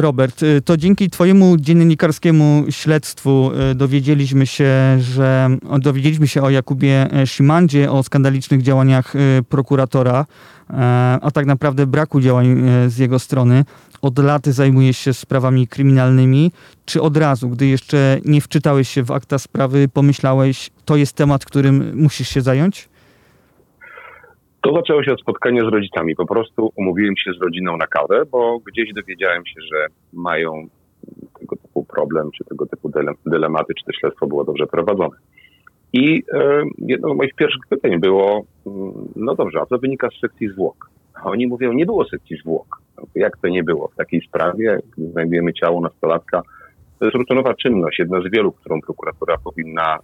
Robert, 0.00 0.42
y, 0.42 0.62
to 0.62 0.76
dzięki 0.76 1.10
Twojemu 1.10 1.56
dziennikarskiemu 1.56 2.64
śledztwu 2.70 3.50
y, 3.70 3.74
dowiedzieliśmy 3.74 4.46
się, 4.46 4.70
że 5.00 5.48
dowiedzieliśmy 5.78 6.28
się 6.28 6.42
o 6.42 6.50
Jakubie 6.50 7.12
e, 7.12 7.26
Szymandzie, 7.26 7.90
o 7.90 8.02
skandalicznych 8.02 8.62
działaniach 8.62 9.16
y, 9.16 9.18
prokuratora, 9.48 10.26
e, 10.70 10.74
a 11.22 11.30
tak 11.30 11.46
naprawdę 11.46 11.86
braku 11.86 12.20
działań 12.20 12.46
e, 12.68 12.90
z 12.90 12.98
jego 12.98 13.18
strony. 13.18 13.64
Od 14.02 14.18
lat 14.18 14.46
zajmujesz 14.46 14.98
się 14.98 15.14
sprawami 15.14 15.68
kryminalnymi. 15.68 16.52
Czy 16.84 17.02
od 17.02 17.16
razu, 17.16 17.48
gdy 17.48 17.66
jeszcze 17.66 18.18
nie 18.24 18.40
wczytałeś 18.40 18.88
się 18.88 19.02
w 19.02 19.10
akta 19.10 19.38
sprawy, 19.38 19.88
pomyślałeś, 19.88 20.70
to 20.84 20.96
jest 20.96 21.12
temat, 21.12 21.44
którym 21.44 21.92
musisz 21.94 22.28
się 22.28 22.40
zająć? 22.40 22.88
To 24.66 24.72
zaczęło 24.72 25.04
się 25.04 25.12
od 25.12 25.20
spotkania 25.20 25.64
z 25.64 25.68
rodzicami. 25.68 26.16
Po 26.16 26.26
prostu 26.26 26.72
umówiłem 26.76 27.16
się 27.16 27.32
z 27.32 27.42
rodziną 27.42 27.76
na 27.76 27.86
kawę, 27.86 28.22
bo 28.30 28.58
gdzieś 28.58 28.92
dowiedziałem 28.92 29.46
się, 29.46 29.60
że 29.72 29.86
mają 30.12 30.68
tego 31.40 31.56
typu 31.56 31.84
problem, 31.84 32.30
czy 32.38 32.44
tego 32.44 32.66
typu 32.66 32.90
dylematy, 33.26 33.74
czy 33.74 33.84
to 33.84 33.92
śledztwo 33.92 34.26
było 34.26 34.44
dobrze 34.44 34.66
prowadzone. 34.66 35.16
I 35.92 36.22
e, 36.32 36.62
jedno 36.78 37.14
z 37.14 37.16
moich 37.16 37.34
pierwszych 37.34 37.62
pytań 37.68 38.00
było, 38.00 38.44
mm, 38.66 38.92
no 39.16 39.34
dobrze, 39.34 39.60
a 39.60 39.66
co 39.66 39.78
wynika 39.78 40.08
z 40.10 40.20
sekcji 40.20 40.48
zwłok? 40.48 40.90
A 41.14 41.24
oni 41.24 41.46
mówią, 41.46 41.72
nie 41.72 41.86
było 41.86 42.04
sekcji 42.04 42.36
zwłok. 42.36 42.80
Jak 43.14 43.36
to 43.36 43.48
nie 43.48 43.64
było? 43.64 43.88
W 43.88 43.96
takiej 43.96 44.20
sprawie, 44.20 44.78
gdy 44.96 45.10
znajdujemy 45.10 45.52
ciało 45.52 45.80
nastolatka, 45.80 46.42
to 46.98 47.04
jest 47.04 47.16
rutynowa 47.16 47.54
czynność, 47.54 47.98
jedna 47.98 48.20
z 48.20 48.30
wielu, 48.32 48.52
którą 48.52 48.80
prokuratura 48.80 49.36
powinna 49.44 49.96
e, 49.96 49.98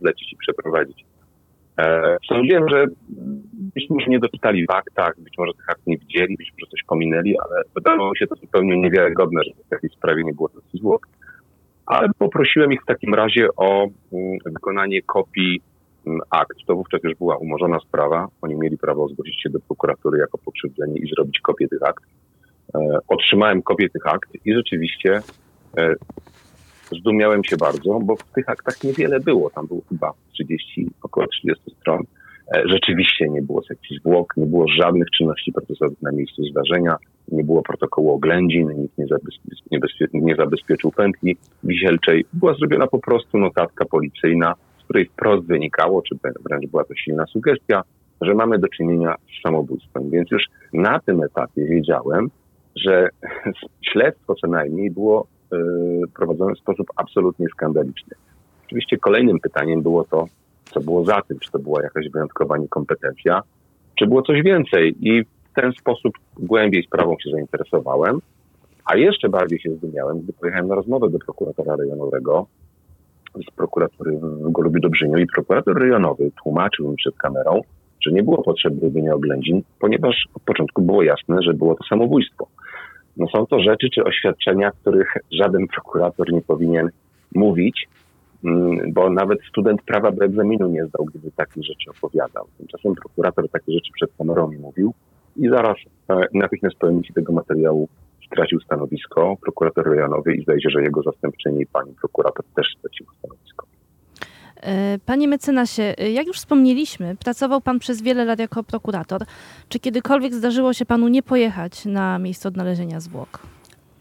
zlecić 0.00 0.32
i 0.32 0.36
przeprowadzić. 0.36 1.04
E, 1.78 2.16
sądziłem, 2.28 2.68
że 2.68 2.86
być 3.78 3.90
może 3.90 4.06
nie 4.06 4.18
doczytali 4.18 4.66
w 4.66 4.70
aktach, 4.70 5.14
być 5.18 5.34
może 5.38 5.52
tych 5.52 5.70
akt 5.70 5.86
nie 5.86 5.98
widzieli, 5.98 6.36
być 6.36 6.52
może 6.52 6.70
coś 6.70 6.82
pominęli, 6.82 7.38
ale 7.38 7.62
wydawało 7.74 8.14
się 8.14 8.26
to 8.26 8.36
zupełnie 8.36 8.80
niewiarygodne, 8.80 9.40
że 9.44 9.50
w 9.66 9.68
takiej 9.68 9.90
sprawie 9.90 10.24
nie 10.24 10.32
było 10.32 10.48
takich 10.48 10.80
zwłok. 10.80 11.08
Ale 11.86 12.08
poprosiłem 12.18 12.72
ich 12.72 12.82
w 12.82 12.86
takim 12.86 13.14
razie 13.14 13.48
o 13.56 13.88
mm, 14.12 14.38
wykonanie 14.46 15.02
kopii 15.02 15.60
mm, 16.06 16.20
akt. 16.30 16.58
To 16.66 16.76
wówczas 16.76 17.00
już 17.04 17.14
była 17.14 17.36
umorzona 17.36 17.80
sprawa. 17.80 18.28
Oni 18.42 18.54
mieli 18.54 18.78
prawo 18.78 19.08
zgłosić 19.08 19.42
się 19.42 19.50
do 19.50 19.60
prokuratury 19.60 20.18
jako 20.18 20.38
pokrzywdzeni 20.38 21.04
i 21.04 21.08
zrobić 21.14 21.40
kopię 21.40 21.68
tych 21.68 21.82
akt. 21.82 22.04
E, 22.74 22.98
otrzymałem 23.08 23.62
kopię 23.62 23.88
tych 23.90 24.06
akt 24.06 24.30
i 24.44 24.54
rzeczywiście 24.54 25.22
e, 25.78 25.94
zdumiałem 26.92 27.44
się 27.44 27.56
bardzo, 27.56 28.00
bo 28.02 28.16
w 28.16 28.32
tych 28.32 28.48
aktach 28.48 28.84
niewiele 28.84 29.20
było. 29.20 29.50
Tam 29.50 29.66
było 29.66 29.80
chyba 29.88 30.12
30, 30.32 30.90
około 31.02 31.26
30 31.26 31.64
stron. 31.80 32.02
E, 32.54 32.62
rzeczywiście 32.68 33.28
nie 33.28 33.42
było 33.42 33.62
sekcji 33.62 33.98
zwłok, 33.98 34.36
nie 34.36 34.46
było 34.46 34.68
żadnych 34.68 35.10
czynności 35.10 35.52
procesowych 35.52 36.02
na 36.02 36.12
miejscu 36.12 36.42
zdarzenia, 36.44 36.96
nie 37.32 37.44
było 37.44 37.62
protokołu 37.62 38.14
oględzin, 38.14 38.68
nikt 38.68 38.98
nie, 38.98 39.06
zabezpie, 39.06 40.06
nie, 40.12 40.34
zabezpieczył 40.36 40.90
pętli 40.90 41.36
wisielczej. 41.64 42.24
Była 42.32 42.54
zrobiona 42.54 42.86
po 42.86 42.98
prostu 42.98 43.38
notatka 43.38 43.84
policyjna 43.84 44.54
której 44.88 45.06
wprost 45.06 45.46
wynikało, 45.46 46.02
czy 46.02 46.16
wręcz 46.48 46.70
była 46.70 46.84
to 46.84 46.94
silna 46.94 47.26
sugestia, 47.26 47.82
że 48.20 48.34
mamy 48.34 48.58
do 48.58 48.68
czynienia 48.68 49.14
z 49.14 49.42
samobójstwem. 49.42 50.10
Więc 50.10 50.30
już 50.30 50.42
na 50.72 51.00
tym 51.00 51.22
etapie 51.22 51.64
wiedziałem, 51.64 52.30
że 52.76 53.08
śledztwo 53.92 54.34
co 54.34 54.46
najmniej 54.46 54.90
było 54.90 55.26
y, 55.52 55.56
prowadzone 56.16 56.54
w 56.54 56.58
sposób 56.58 56.86
absolutnie 56.96 57.46
skandaliczny. 57.54 58.16
Oczywiście 58.66 58.98
kolejnym 58.98 59.40
pytaniem 59.40 59.82
było 59.82 60.04
to, 60.04 60.26
co 60.70 60.80
było 60.80 61.04
za 61.04 61.22
tym, 61.22 61.38
czy 61.38 61.50
to 61.50 61.58
była 61.58 61.82
jakaś 61.82 62.08
wyjątkowa 62.08 62.58
niekompetencja, 62.58 63.42
czy 63.98 64.06
było 64.06 64.22
coś 64.22 64.42
więcej. 64.42 64.96
I 65.00 65.24
w 65.24 65.54
ten 65.54 65.72
sposób 65.72 66.14
głębiej 66.38 66.82
sprawą 66.82 67.16
się 67.24 67.30
zainteresowałem, 67.30 68.20
a 68.84 68.96
jeszcze 68.96 69.28
bardziej 69.28 69.60
się 69.60 69.70
zdumiałem, 69.70 70.20
gdy 70.20 70.32
pojechałem 70.32 70.68
na 70.68 70.74
rozmowę 70.74 71.10
do 71.10 71.18
prokuratora 71.18 71.76
rejonowego 71.76 72.46
z 73.34 73.56
prokuratury 73.56 74.18
w 74.18 74.52
Golubiu 74.52 74.80
Dobrzyniu 74.80 75.18
i 75.18 75.26
prokurator 75.26 75.78
rejonowy 75.78 76.30
tłumaczył 76.42 76.90
mi 76.90 76.96
przed 76.96 77.16
kamerą, 77.16 77.60
że 78.00 78.12
nie 78.12 78.22
było 78.22 78.42
potrzeby 78.42 78.80
robienia 78.80 79.14
oględzin, 79.14 79.62
ponieważ 79.80 80.16
od 80.34 80.42
początku 80.42 80.82
było 80.82 81.02
jasne, 81.02 81.42
że 81.42 81.54
było 81.54 81.74
to 81.74 81.84
samobójstwo. 81.84 82.48
No 83.16 83.26
są 83.28 83.46
to 83.46 83.60
rzeczy 83.60 83.88
czy 83.94 84.04
oświadczenia, 84.04 84.70
których 84.70 85.14
żaden 85.32 85.66
prokurator 85.66 86.32
nie 86.32 86.42
powinien 86.42 86.90
mówić, 87.34 87.88
bo 88.92 89.10
nawet 89.10 89.38
student 89.50 89.82
prawa 89.82 90.12
do 90.12 90.24
egzaminu 90.24 90.68
nie 90.68 90.86
zdał, 90.86 91.04
gdyby 91.04 91.30
takie 91.30 91.62
rzeczy 91.62 91.90
opowiadał. 91.90 92.46
Tymczasem 92.58 92.94
prokurator 92.94 93.50
takie 93.50 93.72
rzeczy 93.72 93.92
przed 93.92 94.10
kamerą 94.18 94.52
mówił 94.60 94.94
i 95.36 95.48
zaraz 95.48 95.76
e, 96.10 96.20
natychmiast 96.34 96.76
po 96.76 96.88
emisji 96.88 97.14
tego 97.14 97.32
materiału 97.32 97.88
stracił 98.26 98.60
stanowisko 98.60 99.36
prokurator 99.42 99.86
rejonowy 99.86 100.34
i 100.34 100.42
zdaje 100.42 100.60
się, 100.60 100.70
że 100.70 100.82
jego 100.82 101.02
zastępczyni, 101.02 101.66
pani 101.66 101.94
prokurator, 101.94 102.44
też 102.56 102.66
straciła 102.78 103.12
stanowisko. 103.18 103.66
E, 104.62 104.98
panie 105.06 105.28
mecenasie, 105.28 105.94
e, 105.98 106.10
jak 106.10 106.26
już 106.26 106.36
wspomnieliśmy, 106.36 107.16
pracował 107.16 107.60
Pan 107.60 107.78
przez 107.78 108.02
wiele 108.02 108.24
lat 108.24 108.38
jako 108.38 108.64
prokurator. 108.64 109.22
Czy 109.68 109.78
kiedykolwiek 109.78 110.34
zdarzyło 110.34 110.72
się 110.72 110.86
Panu 110.86 111.08
nie 111.08 111.22
pojechać 111.22 111.84
na 111.84 112.18
miejsce 112.18 112.48
odnalezienia 112.48 113.00
zwłok? 113.00 113.42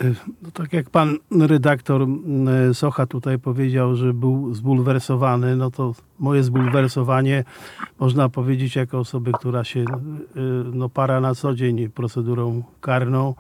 E, 0.02 0.14
no 0.42 0.52
tak 0.54 0.74
jak 0.74 0.90
pan 0.90 1.18
redaktor 1.40 2.08
Socha 2.74 3.06
tutaj 3.06 3.40
powiedział, 3.40 3.96
że 3.96 4.14
był 4.14 4.54
zbulwersowany, 4.54 5.56
no 5.56 5.72
to 5.72 5.96
moje 6.20 6.44
zbulwersowanie 6.44 7.44
można 8.00 8.30
powiedzieć 8.30 8.76
jako 8.76 9.00
osoby, 9.00 9.32
która 9.32 9.64
się 9.64 9.86
no, 10.74 10.90
para 10.90 11.22
na 11.22 11.36
co 11.36 11.56
dzień 11.56 11.90
procedurą 11.90 12.64
karną, 12.82 13.36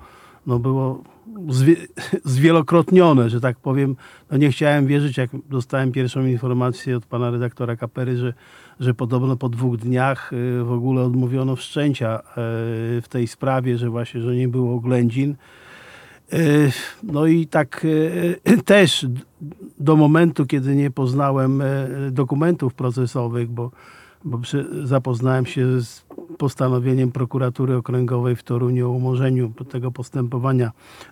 no 0.48 0.60
było 0.60 1.04
zwie, 1.50 1.76
zwielokrotnione, 2.36 3.30
że 3.30 3.42
tak 3.42 3.58
powiem. 3.58 3.96
No 4.32 4.38
nie 4.38 4.52
chciałem 4.52 4.88
wierzyć, 4.88 5.18
jak 5.18 5.30
dostałem 5.50 5.92
pierwszą 5.92 6.26
informację 6.26 6.98
od 6.98 7.06
pana 7.06 7.32
redaktora 7.32 7.76
Kapery, 7.76 8.18
że, 8.18 8.34
że 8.80 8.94
podobno 8.94 9.36
po 9.36 9.50
dwóch 9.50 9.78
dniach 9.78 10.34
y, 10.34 10.64
w 10.64 10.72
ogóle 10.72 11.04
odmówiono 11.04 11.56
wszczęcia 11.56 12.20
y, 12.20 12.24
w 13.02 13.06
tej 13.10 13.28
sprawie, 13.28 13.78
że 13.78 13.90
właśnie, 13.90 14.22
że 14.22 14.36
nie 14.36 14.48
było 14.48 14.76
oględzin. 14.76 15.36
Y, 16.34 16.72
no 17.04 17.26
i 17.26 17.48
tak 17.48 17.88
też 18.66 19.06
do 19.80 19.96
momentu, 19.96 20.46
kiedy 20.46 20.76
nie 20.76 20.92
poznałem 20.92 21.64
dokumentów 22.12 22.74
procesowych, 22.74 23.50
bo 23.50 23.72
bo 24.26 24.40
zapoznałem 24.84 25.46
się 25.46 25.82
z 25.82 26.06
postanowieniem 26.38 27.12
prokuratury 27.12 27.76
okręgowej 27.76 28.36
w 28.36 28.44
Toruniu 28.44 28.88
o 28.88 28.92
umorzeniu 28.92 29.54
tego 29.70 29.92
postępowania 29.92 30.72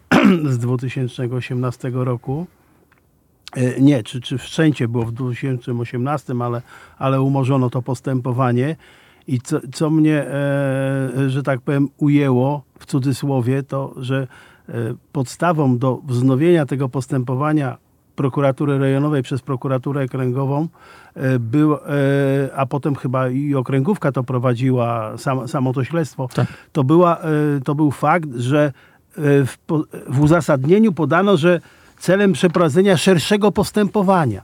z 0.53 0.57
2018 0.57 1.91
roku. 1.93 2.47
Nie, 3.79 4.03
czy, 4.03 4.21
czy 4.21 4.37
wszczęcie 4.37 4.87
było 4.87 5.05
w 5.05 5.11
2018, 5.11 6.33
ale, 6.39 6.61
ale 6.97 7.21
umorzono 7.21 7.69
to 7.69 7.81
postępowanie. 7.81 8.75
I 9.27 9.41
co, 9.41 9.59
co 9.73 9.89
mnie, 9.89 10.27
e, 10.27 11.29
że 11.29 11.43
tak 11.43 11.61
powiem, 11.61 11.89
ujęło 11.97 12.63
w 12.79 12.85
cudzysłowie, 12.85 13.63
to 13.63 13.93
że 13.97 14.27
podstawą 15.11 15.77
do 15.77 16.01
wznowienia 16.07 16.65
tego 16.65 16.89
postępowania 16.89 17.77
prokuratury 18.15 18.77
rejonowej 18.77 19.23
przez 19.23 19.41
prokuraturę 19.41 20.05
okręgową 20.05 20.67
e, 21.15 21.39
był, 21.39 21.73
e, 21.73 21.79
a 22.55 22.65
potem 22.65 22.95
chyba 22.95 23.29
i 23.29 23.55
okręgówka 23.55 24.11
to 24.11 24.23
prowadziła, 24.23 25.17
sam, 25.17 25.47
samo 25.47 25.73
to 25.73 25.83
śledztwo, 25.83 26.29
tak. 26.33 26.47
to, 26.71 26.83
była, 26.83 27.17
to 27.63 27.75
był 27.75 27.91
fakt, 27.91 28.29
że 28.35 28.71
w, 29.17 29.55
w 30.09 30.21
uzasadnieniu 30.21 30.93
podano, 30.93 31.37
że 31.37 31.61
celem 31.99 32.33
przeprowadzenia 32.33 32.97
szerszego 32.97 33.51
postępowania. 33.51 34.41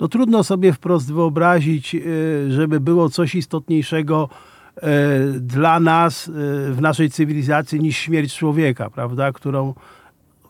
No 0.00 0.08
trudno 0.08 0.44
sobie 0.44 0.72
wprost 0.72 1.12
wyobrazić, 1.12 1.96
żeby 2.48 2.80
było 2.80 3.08
coś 3.08 3.34
istotniejszego 3.34 4.28
dla 5.40 5.80
nas 5.80 6.30
w 6.70 6.78
naszej 6.80 7.10
cywilizacji 7.10 7.80
niż 7.80 7.96
śmierć 7.96 8.36
człowieka, 8.36 8.90
prawda, 8.90 9.32
którą 9.32 9.74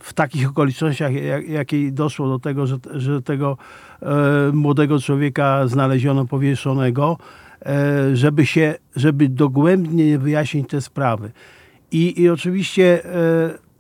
w 0.01 0.13
takich 0.13 0.49
okolicznościach, 0.49 1.13
jak, 1.13 1.49
jakiej 1.49 1.93
doszło 1.93 2.29
do 2.29 2.39
tego, 2.39 2.67
że, 2.67 2.77
że 2.95 3.23
tego 3.23 3.57
e, 4.03 4.07
młodego 4.53 4.99
człowieka 4.99 5.67
znaleziono 5.67 6.25
powieszonego, 6.25 7.17
e, 7.67 8.17
żeby 8.17 8.47
się, 8.47 8.75
żeby 8.97 9.29
dogłębnie 9.29 10.19
wyjaśnić 10.19 10.69
te 10.69 10.81
sprawy. 10.81 11.31
I, 11.93 12.23
i 12.23 12.29
oczywiście 12.29 13.05
e, 13.05 13.11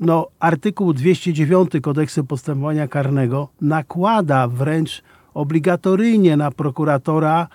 no, 0.00 0.26
artykuł 0.40 0.92
209 0.92 1.70
kodeksu 1.82 2.24
postępowania 2.24 2.88
karnego 2.88 3.48
nakłada 3.60 4.48
wręcz 4.48 5.02
obligatoryjnie 5.34 6.36
na 6.36 6.50
prokuratora 6.50 7.48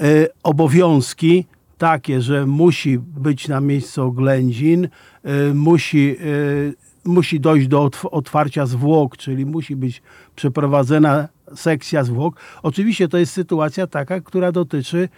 e, 0.00 0.04
obowiązki 0.42 1.46
takie, 1.84 2.20
że 2.20 2.46
musi 2.46 2.98
być 2.98 3.48
na 3.48 3.60
miejscu 3.60 4.02
oględzin, 4.02 4.88
e, 5.24 5.54
musi 5.54 6.16
e, 6.20 6.84
musi 7.04 7.40
dojść 7.40 7.68
do 7.68 7.90
otwarcia 8.10 8.66
zwłok, 8.66 9.16
czyli 9.16 9.46
musi 9.46 9.76
być 9.76 10.02
przeprowadzona 10.36 11.28
sekcja 11.54 12.04
zwłok. 12.04 12.40
Oczywiście 12.62 13.08
to 13.08 13.18
jest 13.18 13.32
sytuacja 13.32 13.86
taka, 13.86 14.20
która 14.20 14.52
dotyczy 14.52 15.08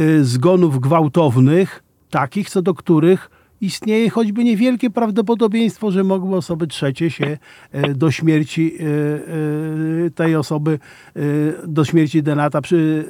y, 0.00 0.24
zgonów 0.24 0.80
gwałtownych, 0.80 1.82
takich, 2.10 2.50
co 2.50 2.62
do 2.62 2.74
których 2.74 3.30
istnieje 3.60 4.10
choćby 4.10 4.44
niewielkie 4.44 4.90
prawdopodobieństwo, 4.90 5.90
że 5.90 6.04
mogły 6.04 6.36
osoby 6.36 6.66
trzecie 6.66 7.10
się 7.10 7.38
y, 7.74 7.94
do 7.94 8.10
śmierci 8.10 8.72
y, 10.06 10.10
tej 10.10 10.36
osoby, 10.36 10.78
do 11.66 11.84
śmierci 11.84 12.22
denata 12.22 12.60
przy, 12.60 13.08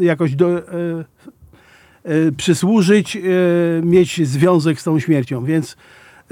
jakoś 0.00 0.34
do, 0.34 0.62
przysłużyć, 2.36 3.18
mieć 3.82 4.28
związek 4.28 4.80
z 4.80 4.84
tą 4.84 4.98
śmiercią. 4.98 5.44
Więc 5.44 5.76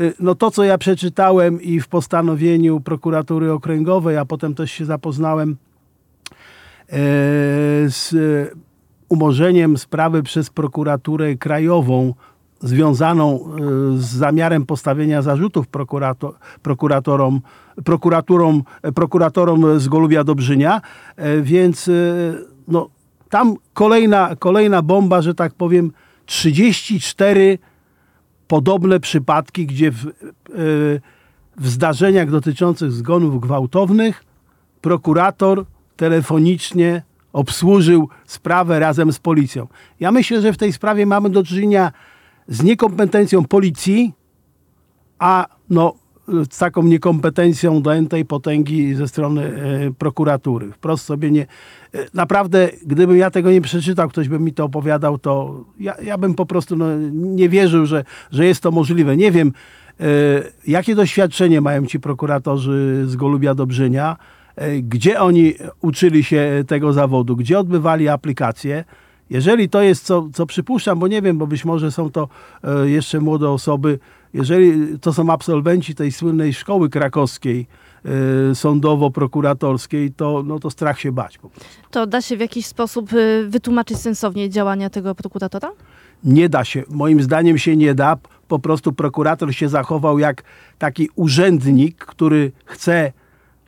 Y, 0.00 0.14
no 0.20 0.34
to, 0.34 0.50
co 0.50 0.64
ja 0.64 0.78
przeczytałem 0.78 1.62
i 1.62 1.80
w 1.80 1.88
postanowieniu 1.88 2.80
prokuratury 2.80 3.52
okręgowej, 3.52 4.16
a 4.16 4.24
potem 4.24 4.54
też 4.54 4.70
się 4.70 4.84
zapoznałem 4.84 5.56
z 7.88 8.14
umorzeniem 9.08 9.78
sprawy 9.78 10.22
przez 10.22 10.50
prokuraturę 10.50 11.36
krajową 11.36 12.14
związaną 12.60 13.48
z 13.96 14.04
zamiarem 14.04 14.66
postawienia 14.66 15.22
zarzutów 15.22 15.68
prokurator, 15.68 16.34
prokuratorom, 16.62 17.40
prokuraturą, 17.84 18.62
prokuratorom 18.94 19.80
z 19.80 19.88
Golubia 19.88 20.24
Dobrzynia, 20.24 20.80
więc 21.42 21.90
no, 22.68 22.88
tam 23.30 23.56
kolejna, 23.74 24.36
kolejna 24.38 24.82
bomba, 24.82 25.22
że 25.22 25.34
tak 25.34 25.54
powiem, 25.54 25.92
34 26.26 27.58
podobne 28.48 29.00
przypadki, 29.00 29.66
gdzie 29.66 29.90
w, 29.90 30.06
e, 30.06 30.10
w 31.56 31.68
zdarzeniach 31.68 32.30
dotyczących 32.30 32.92
zgonów 32.92 33.40
gwałtownych 33.40 34.24
prokurator 34.80 35.64
telefonicznie 35.96 37.02
obsłużył 37.32 38.08
sprawę 38.26 38.78
razem 38.78 39.12
z 39.12 39.18
policją. 39.18 39.66
Ja 40.00 40.12
myślę, 40.12 40.40
że 40.40 40.52
w 40.52 40.56
tej 40.56 40.72
sprawie 40.72 41.06
mamy 41.06 41.30
do 41.30 41.44
czynienia 41.44 41.92
z 42.48 42.62
niekompetencją 42.62 43.44
policji, 43.44 44.12
a 45.18 45.46
no, 45.70 45.94
z 46.50 46.58
taką 46.58 46.82
niekompetencją 46.82 47.82
do 47.82 47.90
tej 48.08 48.24
potęgi 48.24 48.94
ze 48.94 49.08
strony 49.08 49.42
e, 49.42 49.90
prokuratury. 49.98 50.72
Wprost 50.72 51.04
sobie 51.04 51.30
nie... 51.30 51.42
E, 51.42 52.06
naprawdę, 52.14 52.68
gdybym 52.86 53.16
ja 53.16 53.30
tego 53.30 53.50
nie 53.50 53.60
przeczytał, 53.60 54.08
ktoś 54.08 54.28
by 54.28 54.38
mi 54.38 54.52
to 54.52 54.64
opowiadał, 54.64 55.18
to 55.18 55.64
ja, 55.80 55.94
ja 56.02 56.18
bym 56.18 56.34
po 56.34 56.46
prostu 56.46 56.76
no, 56.76 56.86
nie 57.12 57.48
wierzył, 57.48 57.86
że, 57.86 58.04
że 58.30 58.46
jest 58.46 58.62
to 58.62 58.70
możliwe. 58.70 59.16
Nie 59.16 59.32
wiem, 59.32 59.52
e, 60.00 60.04
jakie 60.66 60.94
doświadczenie 60.94 61.60
mają 61.60 61.86
ci 61.86 62.00
prokuratorzy 62.00 63.04
z 63.06 63.16
Golubia 63.16 63.54
Dobrzynia, 63.54 64.16
gdzie 64.82 65.20
oni 65.20 65.54
uczyli 65.80 66.24
się 66.24 66.64
tego 66.66 66.92
zawodu, 66.92 67.36
gdzie 67.36 67.58
odbywali 67.58 68.08
aplikacje. 68.08 68.84
Jeżeli 69.30 69.68
to 69.68 69.82
jest, 69.82 70.04
co, 70.04 70.28
co 70.32 70.46
przypuszczam, 70.46 70.98
bo 70.98 71.08
nie 71.08 71.22
wiem, 71.22 71.38
bo 71.38 71.46
być 71.46 71.64
może 71.64 71.90
są 71.90 72.10
to 72.10 72.28
jeszcze 72.84 73.20
młode 73.20 73.50
osoby, 73.50 73.98
jeżeli 74.34 74.98
to 74.98 75.12
są 75.12 75.30
absolwenci 75.30 75.94
tej 75.94 76.12
słynnej 76.12 76.54
szkoły 76.54 76.90
krakowskiej, 76.90 77.66
y, 78.50 78.54
sądowo-prokuratorskiej, 78.54 80.12
to, 80.16 80.42
no, 80.46 80.58
to 80.58 80.70
strach 80.70 81.00
się 81.00 81.12
bać. 81.12 81.38
To 81.90 82.06
da 82.06 82.22
się 82.22 82.36
w 82.36 82.40
jakiś 82.40 82.66
sposób 82.66 83.12
y, 83.12 83.46
wytłumaczyć 83.48 83.98
sensownie 83.98 84.50
działania 84.50 84.90
tego 84.90 85.14
prokuratora? 85.14 85.72
Nie 86.24 86.48
da 86.48 86.64
się. 86.64 86.82
Moim 86.88 87.22
zdaniem 87.22 87.58
się 87.58 87.76
nie 87.76 87.94
da. 87.94 88.16
Po 88.48 88.58
prostu 88.58 88.92
prokurator 88.92 89.54
się 89.54 89.68
zachował 89.68 90.18
jak 90.18 90.42
taki 90.78 91.08
urzędnik, 91.14 92.04
który 92.04 92.52
chce 92.64 93.12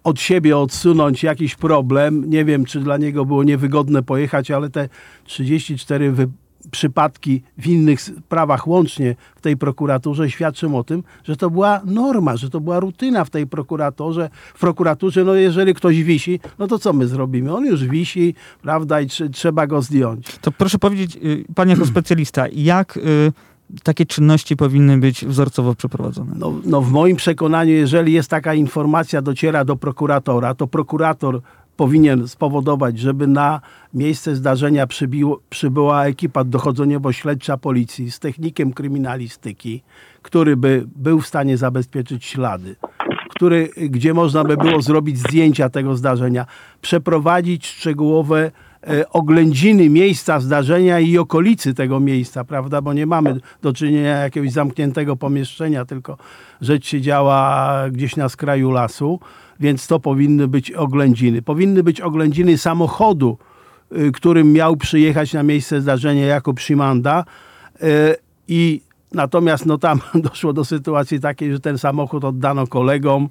od 0.05 0.21
siebie 0.21 0.59
odsunąć 0.59 1.23
jakiś 1.23 1.55
problem. 1.55 2.31
Nie 2.31 2.45
wiem, 2.45 2.65
czy 2.65 2.81
dla 2.81 2.97
niego 2.97 3.25
było 3.25 3.45
niewygodne 3.45 4.03
pojechać, 4.03 4.51
ale 4.51 4.71
te 4.71 4.89
34 5.25 6.13
wy 6.13 6.29
przypadki 6.71 7.43
w 7.59 7.67
innych 7.67 8.01
sprawach 8.01 8.69
łącznie 8.69 9.17
w 9.37 9.41
tej 9.41 9.57
prokuraturze 9.57 10.31
świadczą 10.31 10.79
o 10.79 10.85
tym, 10.85 11.03
że 11.25 11.37
to 11.37 11.51
była 11.51 11.81
norma, 11.85 12.37
że 12.37 12.51
to 12.51 12.61
była 12.61 12.81
rutyna 12.81 13.25
w 13.25 13.31
tej 13.31 13.47
prokuraturze. 13.47 14.31
W 14.55 14.61
prokuraturze, 14.61 15.25
no 15.25 15.35
jeżeli 15.35 15.75
ktoś 15.75 16.03
wisi, 16.03 16.41
no 16.59 16.67
to 16.67 16.79
co 16.79 16.93
my 16.93 17.07
zrobimy? 17.07 17.55
On 17.55 17.67
już 17.67 17.85
wisi, 17.85 18.35
prawda, 18.63 19.01
i 19.01 19.07
tr 19.07 19.31
trzeba 19.31 19.67
go 19.67 19.83
zdjąć. 19.83 20.39
To 20.41 20.53
proszę 20.53 20.79
powiedzieć, 20.79 21.17
y, 21.17 21.45
pan 21.55 21.69
jako 21.69 21.87
specjalista, 21.93 22.47
jak 22.53 22.97
y, 22.97 23.33
takie 23.83 24.07
czynności 24.07 24.57
powinny 24.57 24.99
być 24.99 25.25
wzorcowo 25.27 25.75
przeprowadzone? 25.75 26.33
No, 26.39 26.53
no 26.65 26.83
w 26.83 26.91
moim 26.91 27.17
przekonaniu, 27.17 27.73
jeżeli 27.73 28.13
jest 28.13 28.31
taka 28.31 28.55
informacja, 28.55 29.23
dociera 29.23 29.65
do 29.65 29.77
prokuratora, 29.77 30.55
to 30.55 30.67
prokurator 30.67 31.41
powinien 31.77 32.29
spowodować, 32.29 32.99
żeby 32.99 33.27
na 33.27 33.61
miejsce 33.95 34.37
zdarzenia 34.37 34.87
przybiło, 34.87 35.41
przybyła 35.51 36.07
ekipa 36.07 36.45
dochodzeniowo-śledcza 36.45 37.57
policji 37.57 38.11
z 38.11 38.19
technikiem 38.19 38.73
kryminalistyki, 38.73 39.83
który 40.23 40.57
by 40.57 40.85
był 40.97 41.21
w 41.21 41.27
stanie 41.27 41.57
zabezpieczyć 41.57 42.25
ślady, 42.25 42.77
który, 43.29 43.71
gdzie 43.77 44.15
można 44.15 44.45
by 44.45 44.57
było 44.57 44.83
zrobić 44.83 45.19
zdjęcia 45.19 45.69
tego 45.69 45.97
zdarzenia, 45.97 46.47
przeprowadzić 46.81 47.67
szczegółowe 47.67 48.51
oględziny 49.11 49.91
miejsca 49.91 50.41
zdarzenia 50.41 51.01
i 51.01 51.19
okolicy 51.19 51.75
tego 51.75 52.01
miejsca, 52.01 52.45
prawda? 52.45 52.83
Bo 52.83 52.93
nie 52.93 53.07
mamy 53.07 53.41
do 53.63 53.73
czynienia 53.73 54.17
jakiegoś 54.17 54.53
zamkniętego 54.53 55.17
pomieszczenia, 55.17 55.85
tylko 55.85 56.17
rzecz 56.61 56.87
się 56.87 57.01
działa 57.01 57.75
gdzieś 57.91 58.17
na 58.17 58.29
skraju 58.29 58.71
lasu 58.71 59.21
więc 59.63 59.87
to 59.87 60.01
powinny 60.01 60.49
być 60.49 60.71
oględziny. 60.73 61.43
Powinny 61.43 61.83
być 61.83 62.01
oględziny 62.01 62.59
samochodu, 62.59 63.39
y, 63.97 64.13
którym 64.13 64.53
miał 64.53 64.77
przyjechać 64.77 65.33
na 65.33 65.43
miejsce 65.43 65.81
zdarzenia 65.81 66.27
Jakub 66.27 66.61
Szymanda 66.61 67.25
y, 67.83 67.87
i 68.49 68.81
natomiast 69.13 69.67
no 69.67 69.79
tam 69.79 70.01
doszło 70.29 70.53
do 70.53 70.65
sytuacji 70.65 71.21
takiej, 71.21 71.53
że 71.53 71.61
ten 71.61 71.79
samochód 71.79 72.25
oddano 72.25 72.67
kolegom, 72.67 73.29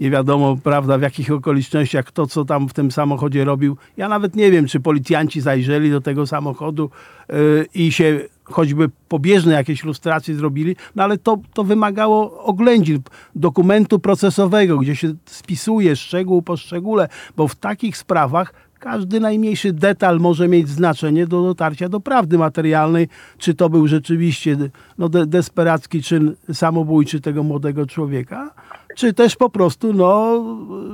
nie 0.00 0.10
wiadomo, 0.10 0.56
prawda, 0.62 0.98
w 0.98 1.02
jakich 1.02 1.32
okolicznościach, 1.32 2.04
kto 2.04 2.26
co 2.26 2.44
tam 2.44 2.68
w 2.68 2.72
tym 2.72 2.90
samochodzie 2.90 3.44
robił. 3.44 3.76
Ja 3.96 4.08
nawet 4.08 4.36
nie 4.36 4.50
wiem, 4.50 4.66
czy 4.66 4.80
policjanci 4.80 5.40
zajrzeli 5.40 5.90
do 5.90 6.00
tego 6.00 6.26
samochodu 6.26 6.90
yy, 7.28 7.66
i 7.74 7.92
się 7.92 8.20
choćby 8.44 8.90
pobieżne 9.08 9.52
jakieś 9.52 9.84
lustracje 9.84 10.34
zrobili, 10.34 10.76
no 10.94 11.02
ale 11.04 11.18
to, 11.18 11.38
to 11.54 11.64
wymagało 11.64 12.44
oględzin, 12.44 13.02
dokumentu 13.34 13.98
procesowego, 13.98 14.78
gdzie 14.78 14.96
się 14.96 15.14
spisuje 15.26 15.96
szczegół 15.96 16.42
po 16.42 16.56
szczególe, 16.56 17.08
bo 17.36 17.48
w 17.48 17.54
takich 17.54 17.96
sprawach 17.96 18.54
każdy 18.78 19.20
najmniejszy 19.20 19.72
detal 19.72 20.20
może 20.20 20.48
mieć 20.48 20.68
znaczenie 20.68 21.26
do 21.26 21.42
dotarcia 21.42 21.88
do 21.88 22.00
prawdy 22.00 22.38
materialnej, 22.38 23.08
czy 23.38 23.54
to 23.54 23.68
był 23.68 23.86
rzeczywiście 23.86 24.56
no, 24.98 25.08
de 25.08 25.26
desperacki 25.26 26.02
czyn 26.02 26.34
samobójczy 26.52 27.20
tego 27.20 27.42
młodego 27.42 27.86
człowieka, 27.86 28.50
czy 28.98 29.12
też 29.14 29.36
po 29.36 29.50
prostu, 29.50 29.92
no 29.92 30.42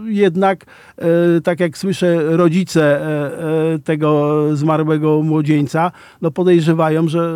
jednak, 0.07 0.65
e, 0.99 1.05
tak 1.41 1.61
jak 1.61 1.79
słyszę, 1.79 2.37
rodzice 2.37 2.83
e, 2.83 3.75
e, 3.75 3.79
tego 3.79 4.41
zmarłego 4.57 5.23
młodzieńca, 5.23 5.93
no 6.23 6.31
podejrzewają, 6.31 7.09
że, 7.09 7.35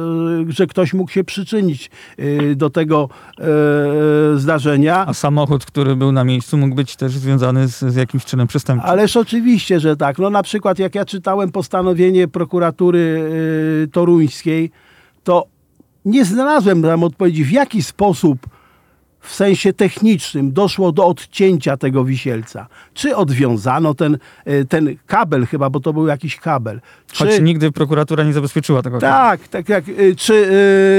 że 0.48 0.66
ktoś 0.66 0.94
mógł 0.94 1.10
się 1.10 1.24
przyczynić 1.24 1.90
do 2.56 2.70
tego 2.70 3.08
zdarzenia. 4.36 5.06
A 5.06 5.14
samochód, 5.14 5.64
który 5.64 5.96
był 5.96 6.12
na 6.12 6.24
miejscu, 6.24 6.56
mógł 6.56 6.74
być 6.74 6.96
też 6.96 7.12
związany 7.12 7.68
z, 7.68 7.78
z 7.78 7.96
jakimś 7.96 8.24
czynem 8.24 8.46
przestępczym. 8.46 8.90
Ależ 8.90 9.16
oczywiście, 9.16 9.80
że 9.80 9.96
tak. 9.96 10.18
No 10.18 10.30
na 10.30 10.42
przykład 10.42 10.78
jak 10.78 10.94
ja 10.94 11.04
czytałem 11.04 11.52
postanowienie 11.52 12.28
prokuratury 12.28 13.30
toruńskiej, 13.92 14.70
to 15.24 15.46
nie 16.04 16.24
znalazłem 16.24 16.82
tam 16.82 17.04
odpowiedzi, 17.04 17.44
w 17.44 17.50
jaki 17.50 17.82
sposób 17.82 18.57
w 19.28 19.34
sensie 19.34 19.72
technicznym 19.72 20.52
doszło 20.52 20.92
do 20.92 21.06
odcięcia 21.06 21.76
tego 21.76 22.04
wisielca. 22.04 22.66
Czy 22.94 23.16
odwiązano 23.16 23.94
ten, 23.94 24.18
e, 24.44 24.64
ten 24.64 24.96
kabel 25.06 25.46
chyba, 25.46 25.70
bo 25.70 25.80
to 25.80 25.92
był 25.92 26.06
jakiś 26.06 26.36
kabel. 26.36 26.80
Czy... 27.12 27.24
Choć 27.24 27.40
nigdy 27.40 27.72
prokuratura 27.72 28.24
nie 28.24 28.32
zabezpieczyła 28.32 28.82
tego. 28.82 28.98
Tak, 28.98 29.48
tak 29.48 29.68
jak, 29.68 29.84
e, 29.88 30.14
czy, 30.16 30.50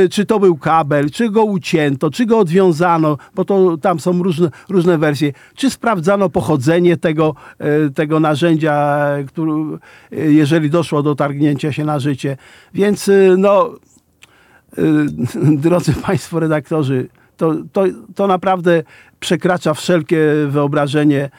e, 0.06 0.10
czy 0.10 0.26
to 0.26 0.40
był 0.40 0.58
kabel, 0.58 1.12
czy 1.12 1.30
go 1.30 1.44
ucięto, 1.44 2.12
czy 2.12 2.26
go 2.26 2.40
odwiązano, 2.40 3.18
bo 3.36 3.46
to 3.46 3.78
tam 3.78 4.00
są 4.00 4.24
różne, 4.24 4.50
różne 4.70 4.98
wersje. 4.98 5.34
Czy 5.56 5.70
sprawdzano 5.70 6.30
pochodzenie 6.30 6.98
tego, 6.98 7.36
tego 7.96 8.20
narzędzia, 8.20 9.06
który, 9.28 9.52
jeżeli 10.12 10.70
doszło 10.70 11.04
do 11.04 11.16
targnięcia 11.16 11.72
się 11.72 11.86
na 11.86 12.00
życie. 12.00 12.38
Więc 12.74 13.12
no, 13.38 13.76
drodzy 15.66 15.94
Państwo 15.94 16.40
redaktorzy, 16.40 17.10
to, 17.40 17.56
to, 17.74 17.84
to 18.16 18.28
naprawdę 18.28 18.84
przekracza 19.20 19.74
wszelkie 19.74 20.20
wyobrażenie, 20.48 21.30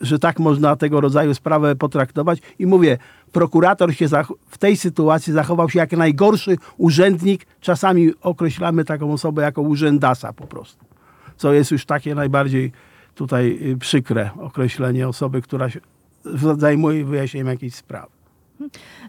że 0.00 0.18
tak 0.18 0.38
można 0.38 0.76
tego 0.76 1.00
rodzaju 1.00 1.34
sprawę 1.34 1.76
potraktować. 1.76 2.38
I 2.58 2.66
mówię, 2.66 2.98
prokurator 3.32 3.94
się 3.94 4.06
w 4.48 4.58
tej 4.58 4.76
sytuacji 4.76 5.32
zachował 5.32 5.70
się 5.70 5.78
jak 5.78 5.92
najgorszy 5.92 6.56
urzędnik. 6.76 7.46
Czasami 7.60 8.12
określamy 8.20 8.84
taką 8.84 9.12
osobę 9.12 9.42
jako 9.42 9.62
urzędasa 9.62 10.32
po 10.32 10.46
prostu. 10.46 10.84
Co 11.36 11.52
jest 11.52 11.70
już 11.70 11.86
takie 11.86 12.14
najbardziej 12.14 12.72
tutaj 13.14 13.58
y, 13.72 13.76
przykre 13.76 14.30
określenie 14.40 15.08
osoby, 15.08 15.42
która 15.42 15.70
się 15.70 15.80
zajmuje 16.58 17.04
wyjaśnieniem 17.04 17.48
jakiejś 17.48 17.74
sprawy. 17.74 18.12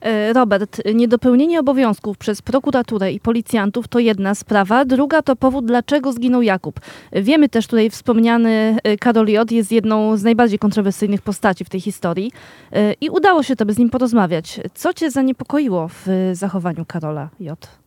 E, 0.02 0.34
Robert, 0.34 0.82
niedopełnienie 0.94 1.60
obowiązków 1.60 2.18
przez 2.18 2.42
prokuraturę 2.42 3.12
i 3.12 3.20
policjantów 3.20 3.88
to 3.88 4.00
jedna 4.00 4.36
sprawa, 4.36 4.86
druga 4.86 5.22
to 5.22 5.36
powód, 5.36 5.66
dlaczego 5.66 6.12
zginął 6.12 6.42
Jakub. 6.42 6.80
Wiemy 7.12 7.50
też 7.50 7.68
tutaj 7.68 7.90
wspomniany 7.90 8.78
e, 8.84 8.98
Karol 8.98 9.28
J. 9.28 9.52
jest 9.52 9.72
jedną 9.72 10.18
z 10.18 10.24
najbardziej 10.24 10.60
kontrowersyjnych 10.60 11.22
postaci 11.22 11.66
w 11.66 11.70
tej 11.70 11.82
historii 11.82 12.32
e, 12.72 12.94
i 12.94 13.10
udało 13.10 13.44
się 13.44 13.56
tobie 13.56 13.74
z 13.74 13.78
nim 13.78 13.90
porozmawiać. 13.90 14.60
Co 14.74 14.94
cię 14.94 15.12
zaniepokoiło 15.12 15.88
w 15.88 16.08
zachowaniu 16.32 16.86
Karola 16.86 17.30
J? 17.40 17.80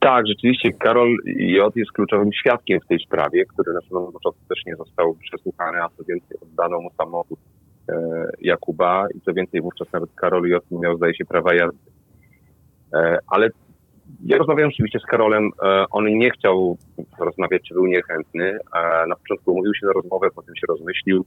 Tak, 0.00 0.26
rzeczywiście 0.26 0.72
Karol 0.72 1.16
J. 1.36 1.76
jest 1.76 1.92
kluczowym 1.92 2.32
świadkiem 2.32 2.80
w 2.80 2.86
tej 2.86 2.98
sprawie, 2.98 3.44
który 3.44 3.72
na 3.72 3.80
samym 3.80 4.12
początku 4.12 4.40
też 4.48 4.66
nie 4.66 4.76
został 4.76 5.14
przesłuchany, 5.14 5.82
a 5.82 5.88
co 5.96 6.04
więcej 6.04 6.36
oddano 6.42 6.80
mu 6.80 6.90
samochód 6.96 7.38
Jakuba 8.40 9.06
i 9.14 9.20
co 9.20 9.32
więcej 9.32 9.60
wówczas 9.60 9.92
nawet 9.92 10.10
Karol 10.14 10.48
J. 10.48 10.64
miał 10.70 10.96
zdaje 10.96 11.14
się 11.14 11.24
prawa 11.24 11.54
jazdy. 11.54 11.90
E, 12.94 13.18
ale 13.26 13.50
ja 14.24 14.38
rozmawiałem 14.38 14.70
oczywiście 14.70 14.98
z 14.98 15.06
Karolem, 15.06 15.50
e, 15.62 15.84
on 15.90 16.06
nie 16.06 16.30
chciał 16.30 16.76
rozmawiać, 17.18 17.62
czy 17.68 17.74
był 17.74 17.86
niechętny. 17.86 18.58
Na 19.08 19.16
początku 19.16 19.52
umówił 19.52 19.74
się 19.74 19.86
na 19.86 19.92
rozmowę, 19.92 20.28
potem 20.34 20.56
się 20.56 20.66
rozmyślił, 20.68 21.24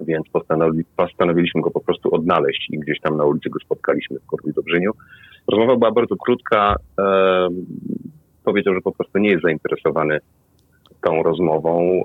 więc 0.00 0.28
postanowi, 0.28 0.84
postanowiliśmy 0.96 1.60
go 1.60 1.70
po 1.70 1.80
prostu 1.80 2.14
odnaleźć 2.14 2.70
i 2.70 2.78
gdzieś 2.78 3.00
tam 3.00 3.16
na 3.16 3.24
ulicy 3.24 3.50
go 3.50 3.58
spotkaliśmy 3.64 4.18
w 4.18 4.26
Korwi 4.26 4.52
Dobrzyniu. 4.52 4.92
Rozmowa 5.48 5.76
była 5.76 5.90
bardzo 5.90 6.16
krótka. 6.16 6.76
Powiedział, 8.44 8.74
że 8.74 8.80
po 8.80 8.92
prostu 8.92 9.18
nie 9.18 9.30
jest 9.30 9.42
zainteresowany 9.42 10.18
tą 11.02 11.22
rozmową. 11.22 12.02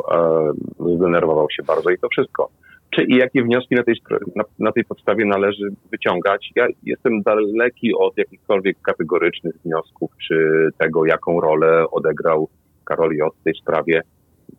Zdenerwował 0.96 1.48
się 1.52 1.64
bardzo 1.64 1.90
i 1.90 1.98
to 1.98 2.08
wszystko 2.10 2.50
czy 2.96 3.04
i 3.04 3.16
jakie 3.16 3.44
wnioski 3.44 3.76
na 3.76 3.84
tej, 3.84 3.96
na, 4.36 4.44
na, 4.60 4.72
tej 4.72 4.86
podstawie 4.86 5.26
należy 5.26 5.70
wyciągać. 5.92 6.52
Ja 6.56 6.68
jestem 6.84 7.22
daleki 7.22 7.96
od 7.96 8.18
jakichkolwiek 8.18 8.82
kategorycznych 8.82 9.56
wniosków, 9.66 10.12
czy 10.28 10.70
tego, 10.78 11.06
jaką 11.06 11.42
rolę 11.42 11.86
odegrał 11.92 12.50
Karol 12.86 13.16
J. 13.16 13.34
w 13.40 13.44
tej 13.44 13.54
sprawie. 13.56 14.02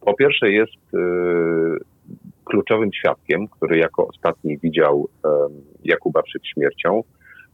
Po 0.01 0.15
pierwsze 0.15 0.51
jest 0.51 0.95
y, 0.95 0.99
kluczowym 2.45 2.93
świadkiem, 2.93 3.49
który 3.49 3.79
jako 3.79 4.09
ostatni 4.09 4.59
widział 4.59 5.09
Jakuba 5.85 6.23
przed 6.23 6.47
śmiercią. 6.47 7.03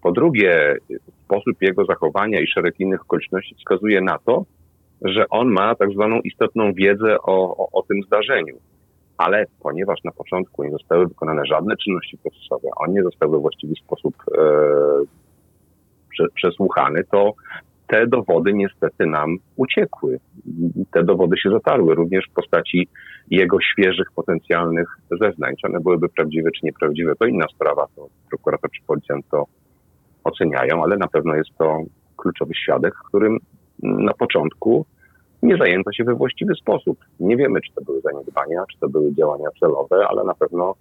Po 0.02 0.12
drugie, 0.12 0.76
sposób 1.24 1.62
jego 1.62 1.84
zachowania 1.84 2.40
i 2.40 2.46
szereg 2.46 2.80
innych 2.80 3.00
okoliczności 3.00 3.54
wskazuje 3.54 4.00
na 4.00 4.18
to, 4.18 4.44
że 5.02 5.28
on 5.28 5.48
ma 5.48 5.74
tak 5.74 5.90
zwaną 5.90 6.20
istotną 6.20 6.72
wiedzę 6.72 7.16
o, 7.22 7.56
o, 7.56 7.68
o 7.72 7.82
tym 7.82 8.02
zdarzeniu 8.02 8.56
ale 9.20 9.44
ponieważ 9.62 9.98
na 10.04 10.12
początku 10.12 10.64
nie 10.64 10.70
zostały 10.70 11.06
wykonane 11.06 11.42
żadne 11.46 11.76
czynności 11.76 12.18
procesowe, 12.18 12.68
on 12.76 12.92
nie 12.92 13.02
został 13.02 13.30
we 13.30 13.38
właściwy 13.38 13.74
sposób 13.84 14.14
e, 14.38 14.42
prze, 16.10 16.24
przesłuchany, 16.34 17.04
to 17.10 17.34
te 17.86 18.06
dowody 18.06 18.52
niestety 18.52 19.06
nam 19.06 19.36
uciekły. 19.56 20.18
Te 20.92 21.04
dowody 21.04 21.36
się 21.38 21.50
zatarły, 21.50 21.94
również 21.94 22.24
w 22.30 22.34
postaci 22.34 22.88
jego 23.30 23.60
świeżych 23.60 24.08
potencjalnych 24.14 24.88
zeznań. 25.20 25.54
Czy 25.60 25.66
one 25.66 25.80
byłyby 25.80 26.08
prawdziwe, 26.08 26.50
czy 26.50 26.66
nieprawdziwe, 26.66 27.16
to 27.16 27.26
inna 27.26 27.46
sprawa. 27.54 27.86
To 27.96 28.08
prokurator 28.28 28.70
czy 28.70 28.82
policjant 28.86 29.28
to 29.30 29.44
oceniają, 30.24 30.82
ale 30.82 30.96
na 30.96 31.08
pewno 31.08 31.34
jest 31.34 31.50
to 31.58 31.82
kluczowy 32.16 32.54
świadek, 32.54 32.94
którym 33.08 33.38
na 33.82 34.12
początku 34.12 34.86
nie 35.42 35.56
zajęto 35.56 35.92
się 35.92 36.04
we 36.04 36.14
właściwy 36.14 36.54
sposób. 36.54 36.98
Nie 37.20 37.36
wiemy, 37.36 37.60
czy 37.60 37.72
to 37.74 37.80
były 37.84 38.00
zaniedbania, 38.00 38.64
czy 38.72 38.78
to 38.78 38.88
były 38.88 39.14
działania 39.14 39.48
celowe, 39.60 40.06
ale 40.08 40.24
na 40.24 40.34
pewno 40.34 40.74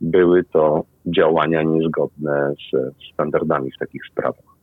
były 0.00 0.44
to 0.44 0.84
działania 1.06 1.62
niezgodne 1.62 2.52
z 2.54 3.12
standardami 3.12 3.70
w 3.70 3.78
takich 3.78 4.02
sprawach. 4.12 4.56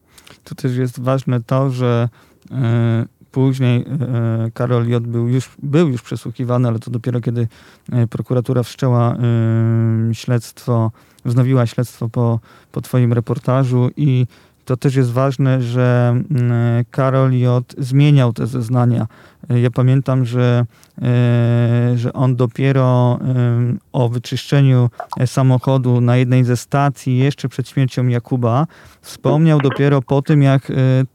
Tu 0.44 0.56
też 0.56 0.78
jest 0.78 1.04
ważne 1.04 1.42
to, 1.42 1.70
że 1.70 2.10
e, 2.52 3.06
później 3.32 3.82
e, 3.82 4.52
Karol 4.54 4.88
J. 4.88 5.08
Był 5.08 5.28
już, 5.28 5.56
był 5.64 5.88
już 5.90 6.02
przesłuchiwany, 6.02 6.68
ale 6.68 6.80
to 6.80 6.92
dopiero 6.92 7.22
kiedy 7.22 7.48
e, 7.92 8.08
prokuratura 8.08 8.64
wszczęła 8.64 9.18
śledztwo, 10.14 10.92
wznowiła 11.26 11.66
śledztwo 11.66 12.10
po, 12.10 12.40
po 12.72 12.82
twoim 12.82 13.14
reportażu 13.14 13.90
i 13.98 14.26
to 14.66 14.78
też 14.78 14.96
jest 14.96 15.12
ważne, 15.12 15.62
że 15.62 16.16
mm, 16.32 16.86
Karol 16.92 17.34
J. 17.34 17.76
zmieniał 17.78 18.34
te 18.34 18.48
zeznania. 18.48 19.08
Ja 19.50 19.72
pamiętam, 19.72 20.26
że, 20.26 20.66
e, 21.02 21.94
że 21.96 22.14
on 22.14 22.36
dopiero 22.36 23.20
o 23.92 24.10
wyczyszczeniu 24.10 24.90
samochodu 25.26 26.02
na 26.02 26.18
jednej 26.18 26.44
ze 26.44 26.58
stacji, 26.58 27.18
jeszcze 27.18 27.50
przed 27.50 27.70
śmiercią 27.70 28.08
Jakuba, 28.08 28.68
wspomniał 29.02 29.60
dopiero 29.62 30.02
po 30.02 30.22
tym, 30.22 30.42
jak 30.42 30.72
e, 30.72 30.74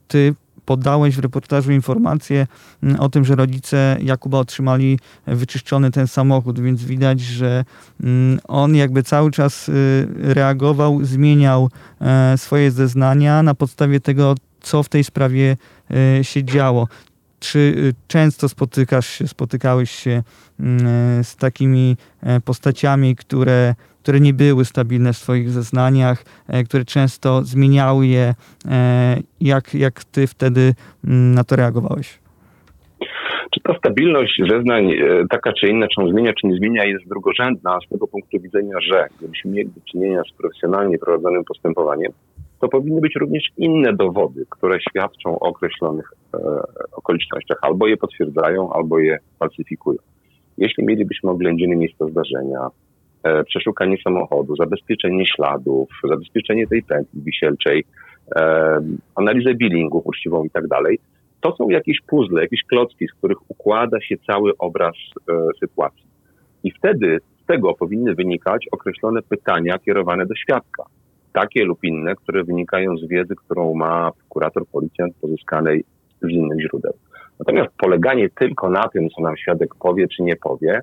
ty 0.08 0.34
podałeś 0.68 1.16
w 1.16 1.18
reportażu 1.18 1.72
informację 1.72 2.46
mm, 2.82 3.00
o 3.00 3.08
tym, 3.08 3.24
że 3.24 3.36
rodzice 3.36 3.96
Jakuba 4.02 4.38
otrzymali 4.38 4.98
wyczyszczony 5.26 5.90
ten 5.90 6.06
samochód, 6.06 6.60
więc 6.60 6.84
widać, 6.84 7.20
że 7.20 7.64
mm, 8.02 8.40
on 8.48 8.74
jakby 8.74 9.02
cały 9.02 9.30
czas 9.30 9.68
y, 9.68 10.08
reagował, 10.16 11.04
zmieniał 11.04 11.70
e, 12.00 12.38
swoje 12.38 12.70
zeznania 12.70 13.42
na 13.42 13.54
podstawie 13.54 14.00
tego, 14.00 14.34
co 14.60 14.82
w 14.82 14.88
tej 14.88 15.04
sprawie 15.04 15.56
e, 15.90 16.24
się 16.24 16.44
działo. 16.44 16.88
Czy 17.40 17.58
y, 17.58 17.94
często 18.08 18.48
spotykasz 18.48 19.06
się, 19.06 19.28
spotykałeś 19.28 19.90
się 19.90 20.22
mm, 20.60 21.24
z 21.24 21.36
takimi 21.36 21.96
e, 22.22 22.40
postaciami, 22.40 23.16
które 23.16 23.74
które 24.02 24.20
nie 24.20 24.34
były 24.34 24.64
stabilne 24.64 25.12
w 25.12 25.16
swoich 25.16 25.50
zeznaniach, 25.50 26.24
e, 26.48 26.64
które 26.64 26.84
często 26.84 27.42
zmieniały 27.42 28.06
je. 28.06 28.34
E, 28.68 29.16
jak, 29.40 29.74
jak 29.74 30.04
ty 30.04 30.26
wtedy 30.26 30.74
mm, 31.04 31.34
na 31.34 31.44
to 31.44 31.56
reagowałeś? 31.56 32.18
Czy 33.54 33.60
ta 33.64 33.78
stabilność 33.78 34.42
zeznań, 34.50 34.92
e, 34.92 35.24
taka 35.30 35.52
czy 35.52 35.68
inna, 35.68 35.86
czy 35.94 36.00
on 36.02 36.10
zmienia, 36.10 36.32
czy 36.32 36.46
nie 36.46 36.56
zmienia, 36.56 36.84
jest 36.84 37.08
drugorzędna 37.08 37.78
z 37.86 37.88
tego 37.88 38.06
punktu 38.06 38.40
widzenia, 38.40 38.80
że 38.80 39.06
gdybyśmy 39.18 39.50
mieli 39.50 39.68
do 39.68 39.80
czynienia 39.92 40.22
z 40.32 40.36
profesjonalnie 40.36 40.98
prowadzonym 40.98 41.44
postępowaniem, 41.44 42.12
to 42.60 42.68
powinny 42.68 43.00
być 43.00 43.16
również 43.16 43.44
inne 43.56 43.92
dowody, 43.92 44.46
które 44.50 44.80
świadczą 44.80 45.38
o 45.38 45.48
określonych 45.48 46.12
e, 46.34 46.38
okolicznościach, 46.92 47.58
albo 47.62 47.86
je 47.86 47.96
potwierdzają, 47.96 48.72
albo 48.72 48.98
je 48.98 49.18
falsyfikują. 49.38 49.98
Jeśli 50.58 50.84
mielibyśmy 50.84 51.30
oględziny 51.30 51.76
miejsca 51.76 52.06
zdarzenia, 52.08 52.68
przeszukanie 53.46 53.96
samochodu, 54.04 54.56
zabezpieczenie 54.56 55.26
śladów, 55.26 55.88
zabezpieczenie 56.08 56.66
tej 56.66 56.82
pętli 56.82 57.22
wisielczej, 57.22 57.84
e, 58.36 58.80
analizę 59.14 59.54
billingów 59.54 60.06
uczciwą 60.06 60.44
i 60.44 60.50
tak 60.50 60.68
dalej. 60.68 60.98
To 61.40 61.56
są 61.56 61.68
jakieś 61.68 62.00
puzzle, 62.00 62.42
jakieś 62.42 62.62
klocki, 62.62 63.06
z 63.08 63.12
których 63.12 63.50
układa 63.50 64.00
się 64.00 64.16
cały 64.26 64.52
obraz 64.58 64.94
e, 65.28 65.32
sytuacji. 65.60 66.06
I 66.64 66.70
wtedy 66.70 67.18
z 67.42 67.46
tego 67.46 67.74
powinny 67.74 68.14
wynikać 68.14 68.66
określone 68.72 69.22
pytania 69.22 69.78
kierowane 69.78 70.26
do 70.26 70.34
świadka. 70.34 70.84
Takie 71.32 71.64
lub 71.64 71.84
inne, 71.84 72.14
które 72.14 72.44
wynikają 72.44 72.96
z 72.96 73.08
wiedzy, 73.08 73.34
którą 73.36 73.74
ma 73.74 74.10
kurator, 74.28 74.66
policjant 74.66 75.16
pozyskanej 75.20 75.84
z 76.22 76.30
innych 76.30 76.60
źródeł. 76.60 76.92
Natomiast 77.38 77.70
poleganie 77.78 78.28
tylko 78.30 78.70
na 78.70 78.88
tym, 78.88 79.08
co 79.10 79.22
nam 79.22 79.36
świadek 79.36 79.74
powie 79.74 80.08
czy 80.08 80.22
nie 80.22 80.36
powie, 80.36 80.80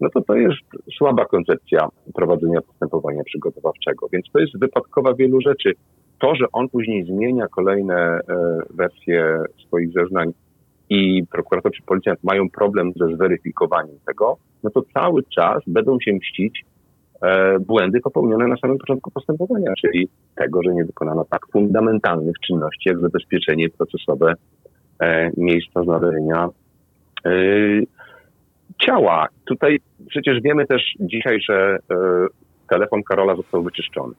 no 0.00 0.08
to 0.10 0.20
to 0.20 0.34
jest 0.34 0.62
słaba 0.98 1.24
koncepcja 1.24 1.88
prowadzenia 2.14 2.60
postępowania 2.60 3.24
przygotowawczego. 3.24 4.08
Więc 4.12 4.26
to 4.32 4.38
jest 4.38 4.58
wypadkowa 4.58 5.14
wielu 5.14 5.40
rzeczy. 5.40 5.72
To, 6.20 6.34
że 6.34 6.46
on 6.52 6.68
później 6.68 7.04
zmienia 7.04 7.48
kolejne 7.48 7.94
e, 7.94 8.20
wersje 8.70 9.38
swoich 9.66 9.92
zeznań 9.92 10.32
i 10.90 11.22
prokurator 11.32 11.72
czy 11.72 11.82
policjant 11.82 12.24
mają 12.24 12.50
problem 12.50 12.92
ze 12.96 13.16
zweryfikowaniem 13.16 13.96
tego, 14.06 14.36
no 14.62 14.70
to 14.70 14.82
cały 14.94 15.22
czas 15.22 15.62
będą 15.66 16.00
się 16.00 16.12
mścić 16.12 16.64
e, 17.22 17.58
błędy 17.58 18.00
popełnione 18.00 18.48
na 18.48 18.56
samym 18.56 18.78
początku 18.78 19.10
postępowania, 19.10 19.72
czyli 19.80 20.08
tego, 20.34 20.62
że 20.62 20.74
nie 20.74 20.84
wykonano 20.84 21.24
tak 21.24 21.46
fundamentalnych 21.52 22.36
czynności 22.46 22.88
jak 22.88 23.00
zabezpieczenie 23.00 23.70
procesowe 23.70 24.34
e, 25.00 25.30
miejsca 25.36 25.82
zdarzenia 25.82 26.48
ciała. 28.86 29.28
Tutaj 29.44 29.80
przecież 30.08 30.40
wiemy 30.42 30.66
też 30.66 30.82
dzisiaj, 31.00 31.40
że 31.40 31.78
e, 31.90 31.96
telefon 32.70 33.02
Karola 33.02 33.36
został 33.36 33.62
wyczyszczony. 33.62 34.14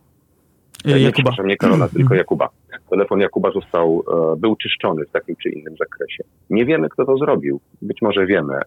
E, 0.85 0.89
nie, 0.89 0.99
Jakuba. 0.99 1.31
nie 1.43 1.57
Karola, 1.57 1.87
tylko 1.87 2.01
mhm. 2.01 2.17
Jakuba. 2.17 2.49
Telefon 2.89 3.19
Jakuba 3.19 3.51
został, 3.51 4.03
e, 4.33 4.39
był 4.39 4.55
czyszczony 4.55 5.05
w 5.05 5.11
takim 5.11 5.35
czy 5.43 5.49
innym 5.49 5.75
zakresie. 5.77 6.23
Nie 6.49 6.65
wiemy, 6.65 6.89
kto 6.89 7.05
to 7.05 7.17
zrobił. 7.17 7.59
Być 7.81 8.01
może 8.01 8.25
wiemy, 8.25 8.59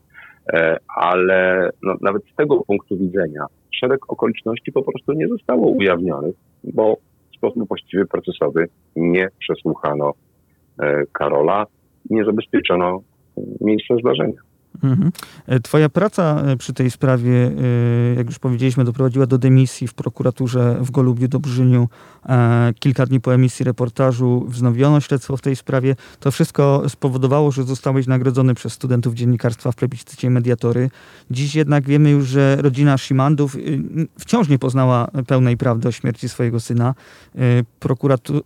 ale 0.97 1.71
no, 1.83 1.95
nawet 2.01 2.23
z 2.33 2.37
tego 2.37 2.61
punktu 2.61 2.97
widzenia 2.97 3.47
szereg 3.75 4.13
okoliczności 4.13 4.73
po 4.73 4.83
prostu 4.83 5.13
nie 5.13 5.29
zostało 5.29 5.69
ujawnionych, 5.69 6.35
bo 6.65 6.97
w 7.33 7.37
sposób 7.37 7.69
właściwy 7.69 8.07
procesowy 8.07 8.69
nie 8.97 9.29
przesłuchano 9.39 10.13
Karola, 11.13 11.67
nie 12.11 12.25
zabezpieczono 12.25 13.03
miejsca 13.61 13.97
zdarzenia. 13.97 14.48
Mhm. 14.83 15.13
E, 15.47 15.61
twoja 15.61 15.89
praca 15.89 16.43
e, 16.43 16.57
przy 16.57 16.73
tej 16.73 16.91
sprawie, 16.91 17.33
e, 17.33 18.15
jak 18.15 18.27
już 18.27 18.39
powiedzieliśmy, 18.39 18.85
doprowadziła 18.85 19.27
do 19.27 19.39
dymisji 19.39 19.89
w 19.89 19.95
prokuraturze 19.95 20.77
w 20.81 20.91
Golubiu 20.91 21.29
Dobrzyniu. 21.29 21.89
Kilka 22.79 23.07
dni 23.07 23.21
po 23.21 23.35
emisji 23.35 23.65
reportażu 23.65 24.47
wznowiono 24.49 25.01
śledztwo 25.01 25.37
w 25.37 25.41
tej 25.41 25.57
sprawie. 25.57 25.97
To 26.21 26.31
wszystko 26.31 26.83
spowodowało, 26.89 27.51
że 27.51 27.65
zostałeś 27.65 28.07
nagrodzony 28.07 28.55
przez 28.55 28.73
studentów 28.73 29.15
dziennikarstwa 29.15 29.73
w 29.73 29.77
plebiscycie 29.77 30.31
Mediatory. 30.31 30.91
Dziś 31.31 31.55
jednak 31.55 31.85
wiemy 31.85 32.11
już, 32.11 32.29
że 32.29 32.57
rodzina 32.57 32.99
Szymandów 32.99 33.57
wciąż 34.19 34.49
nie 34.49 34.59
poznała 34.59 35.09
pełnej 35.27 35.57
prawdy 35.57 35.89
o 35.89 35.93
śmierci 35.93 36.29
swojego 36.29 36.61
syna. 36.61 36.95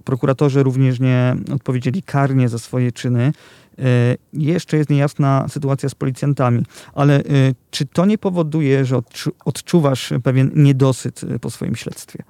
Prokuratorzy 0.04 0.62
również 0.62 1.00
nie 1.00 1.36
odpowiedzieli 1.54 2.02
karnie 2.02 2.48
za 2.48 2.58
swoje 2.58 2.92
czyny. 2.92 3.32
E, 3.78 4.16
jeszcze 4.32 4.76
jest 4.76 4.90
niejasna 4.90 5.48
sytuacja 5.48 5.88
z 5.88 5.94
policjantami, 5.94 6.62
ale 6.94 7.16
e, 7.16 7.20
czy 7.70 7.86
to 7.86 8.06
nie 8.06 8.18
powoduje, 8.18 8.84
że 8.84 8.96
odczuwasz 9.44 10.12
pewien 10.24 10.50
niedosyt 10.54 11.20
e, 11.34 11.38
po 11.38 11.50
swoim 11.50 11.74
śledztwie? 11.74 12.22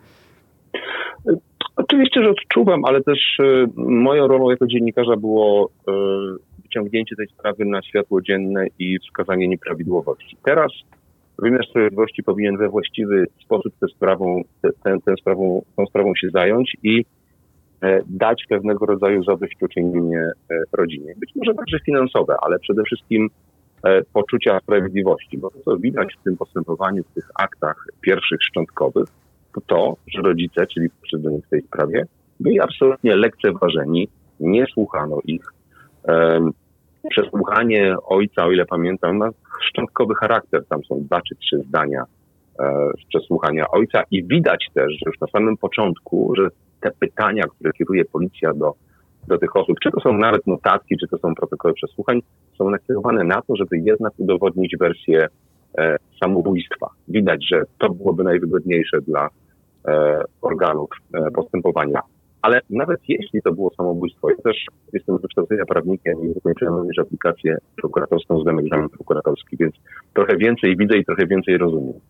Oczywiście, 1.76 2.22
że 2.22 2.30
odczuwam, 2.30 2.84
ale 2.84 3.03
też 3.03 3.38
moją 3.76 4.28
rolą 4.28 4.51
jako 4.51 4.66
dziennikarza 4.66 5.16
było 5.16 5.70
wyciągnięcie 6.62 7.16
tej 7.16 7.26
sprawy 7.26 7.64
na 7.64 7.82
światło 7.82 8.22
dzienne 8.22 8.66
i 8.78 8.99
wskazanie 8.99 9.49
nieprawidłowości. 9.49 10.36
Teraz 10.45 10.72
wymiar 11.38 11.66
sprawiedliwości 11.66 12.22
powinien 12.22 12.57
we 12.57 12.68
właściwy 12.68 13.26
sposób 13.45 13.74
tę 13.80 13.88
sprawą, 13.88 14.43
tę, 14.62 14.99
tę 15.05 15.14
sprawą, 15.20 15.62
tą 15.76 15.86
sprawą 15.86 16.14
się 16.14 16.30
zająć 16.30 16.76
i 16.82 17.05
dać 18.06 18.44
pewnego 18.48 18.86
rodzaju 18.86 19.24
zadośćuczynienie 19.24 20.30
e, 20.50 20.62
rodzinie. 20.72 21.14
Być 21.16 21.30
może 21.36 21.54
także 21.54 21.78
finansowe, 21.86 22.36
ale 22.42 22.58
przede 22.58 22.82
wszystkim 22.82 23.28
e, 23.84 24.02
poczucia 24.12 24.60
sprawiedliwości, 24.60 25.38
bo 25.38 25.50
to, 25.50 25.58
co 25.64 25.76
widać 25.76 26.14
w 26.20 26.24
tym 26.24 26.36
postępowaniu, 26.36 27.04
w 27.04 27.14
tych 27.14 27.30
aktach 27.38 27.86
pierwszych 28.00 28.42
szczątkowych, 28.42 29.08
to 29.54 29.60
to, 29.60 29.96
że 30.06 30.22
rodzice, 30.22 30.66
czyli 30.66 30.90
pokrzywdzeni 30.90 31.42
w 31.42 31.48
tej 31.48 31.62
sprawie, 31.62 32.06
byli 32.40 32.60
absolutnie 32.60 33.16
lekceważeni, 33.16 34.08
nie 34.40 34.66
słuchano 34.74 35.18
ich. 35.24 35.52
Przesłuchanie 37.10 37.96
ojca, 38.04 38.44
o 38.44 38.52
ile 38.52 38.66
pamiętam, 38.66 39.16
ma 39.16 39.28
szczątkowy 39.62 40.14
charakter. 40.14 40.66
Tam 40.66 40.84
są 40.84 41.04
dwa 41.04 41.20
czy 41.20 41.36
trzy 41.36 41.58
zdania 41.68 42.04
z 43.03 43.09
przesłuchania 43.09 43.64
ojca 43.70 44.03
i 44.11 44.24
widać 44.24 44.66
też, 44.74 44.92
że 44.92 45.07
już 45.07 45.20
na 45.20 45.26
samym 45.26 45.57
początku, 45.57 46.32
że 46.36 46.48
te 46.80 46.90
pytania, 46.90 47.44
które 47.44 47.72
kieruje 47.72 48.05
policja 48.05 48.55
do, 48.55 48.74
do 49.28 49.38
tych 49.38 49.57
osób, 49.57 49.76
czy 49.82 49.90
to 49.90 50.00
są 50.00 50.12
nawet 50.12 50.46
notatki, 50.46 50.96
czy 50.96 51.09
to 51.09 51.18
są 51.18 51.34
protokoły 51.34 51.74
przesłuchań, 51.74 52.20
są 52.59 52.70
nakierowane 52.70 53.24
na 53.24 53.42
to, 53.42 53.57
żeby 53.57 53.78
jednak 53.78 54.12
udowodnić 54.18 54.76
wersję 54.76 55.26
e, 55.78 55.96
samobójstwa. 56.22 56.86
Widać, 57.09 57.48
że 57.48 57.62
to 57.78 57.90
byłoby 57.90 58.24
najwygodniejsze 58.24 59.00
dla 59.00 59.28
e, 59.88 60.22
organów 60.42 60.90
e, 61.14 61.30
postępowania. 61.30 62.00
Ale 62.42 62.61
nawet 62.70 63.00
jeśli 63.09 63.42
to 63.42 63.53
było 63.53 63.70
samobójstwo, 63.76 64.30
ja 64.30 64.36
też 64.36 64.66
jestem 64.92 65.18
z 65.18 65.22
wykształcenia 65.22 65.64
prawnikiem 65.64 66.24
i 66.24 66.34
zakończyłem 66.34 66.74
również 66.74 66.98
aplikację 66.98 67.57
prokuratorską, 67.76 68.40
zdałem 68.40 68.59
egzamin 68.59 68.88
prokuratorski, 68.88 69.57
więc 69.57 69.74
trochę 70.14 70.36
więcej 70.36 70.76
widzę 70.76 70.96
i 70.96 71.05
trochę 71.05 71.26
więcej 71.26 71.59
rozumiem. 71.59 72.00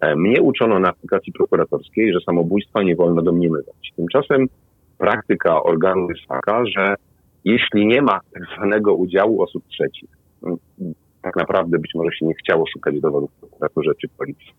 E, 0.00 0.16
mnie 0.16 0.42
uczono 0.42 0.78
na 0.78 0.88
aplikacji 0.88 1.32
prokuratorskiej, 1.32 2.12
że 2.12 2.20
samobójstwa 2.20 2.82
nie 2.82 2.96
wolno 2.96 3.22
domniemywać. 3.22 3.92
Tymczasem 3.96 4.46
praktyka 4.98 5.62
organu 5.62 6.08
jest 6.10 6.26
taka, 6.28 6.66
że 6.66 6.94
jeśli 7.44 7.86
nie 7.86 8.02
ma 8.02 8.20
tak 8.32 8.42
zwanego 8.56 8.94
udziału 8.94 9.42
osób 9.42 9.64
trzecich, 9.68 10.10
tak 11.22 11.36
naprawdę 11.36 11.78
być 11.78 11.94
może 11.94 12.16
się 12.16 12.26
nie 12.26 12.34
chciało 12.34 12.64
szukać 12.72 13.00
dowodów 13.00 13.30
w 13.30 13.40
prokuraturze 13.40 13.90
czy 14.00 14.08
policji, 14.08 14.52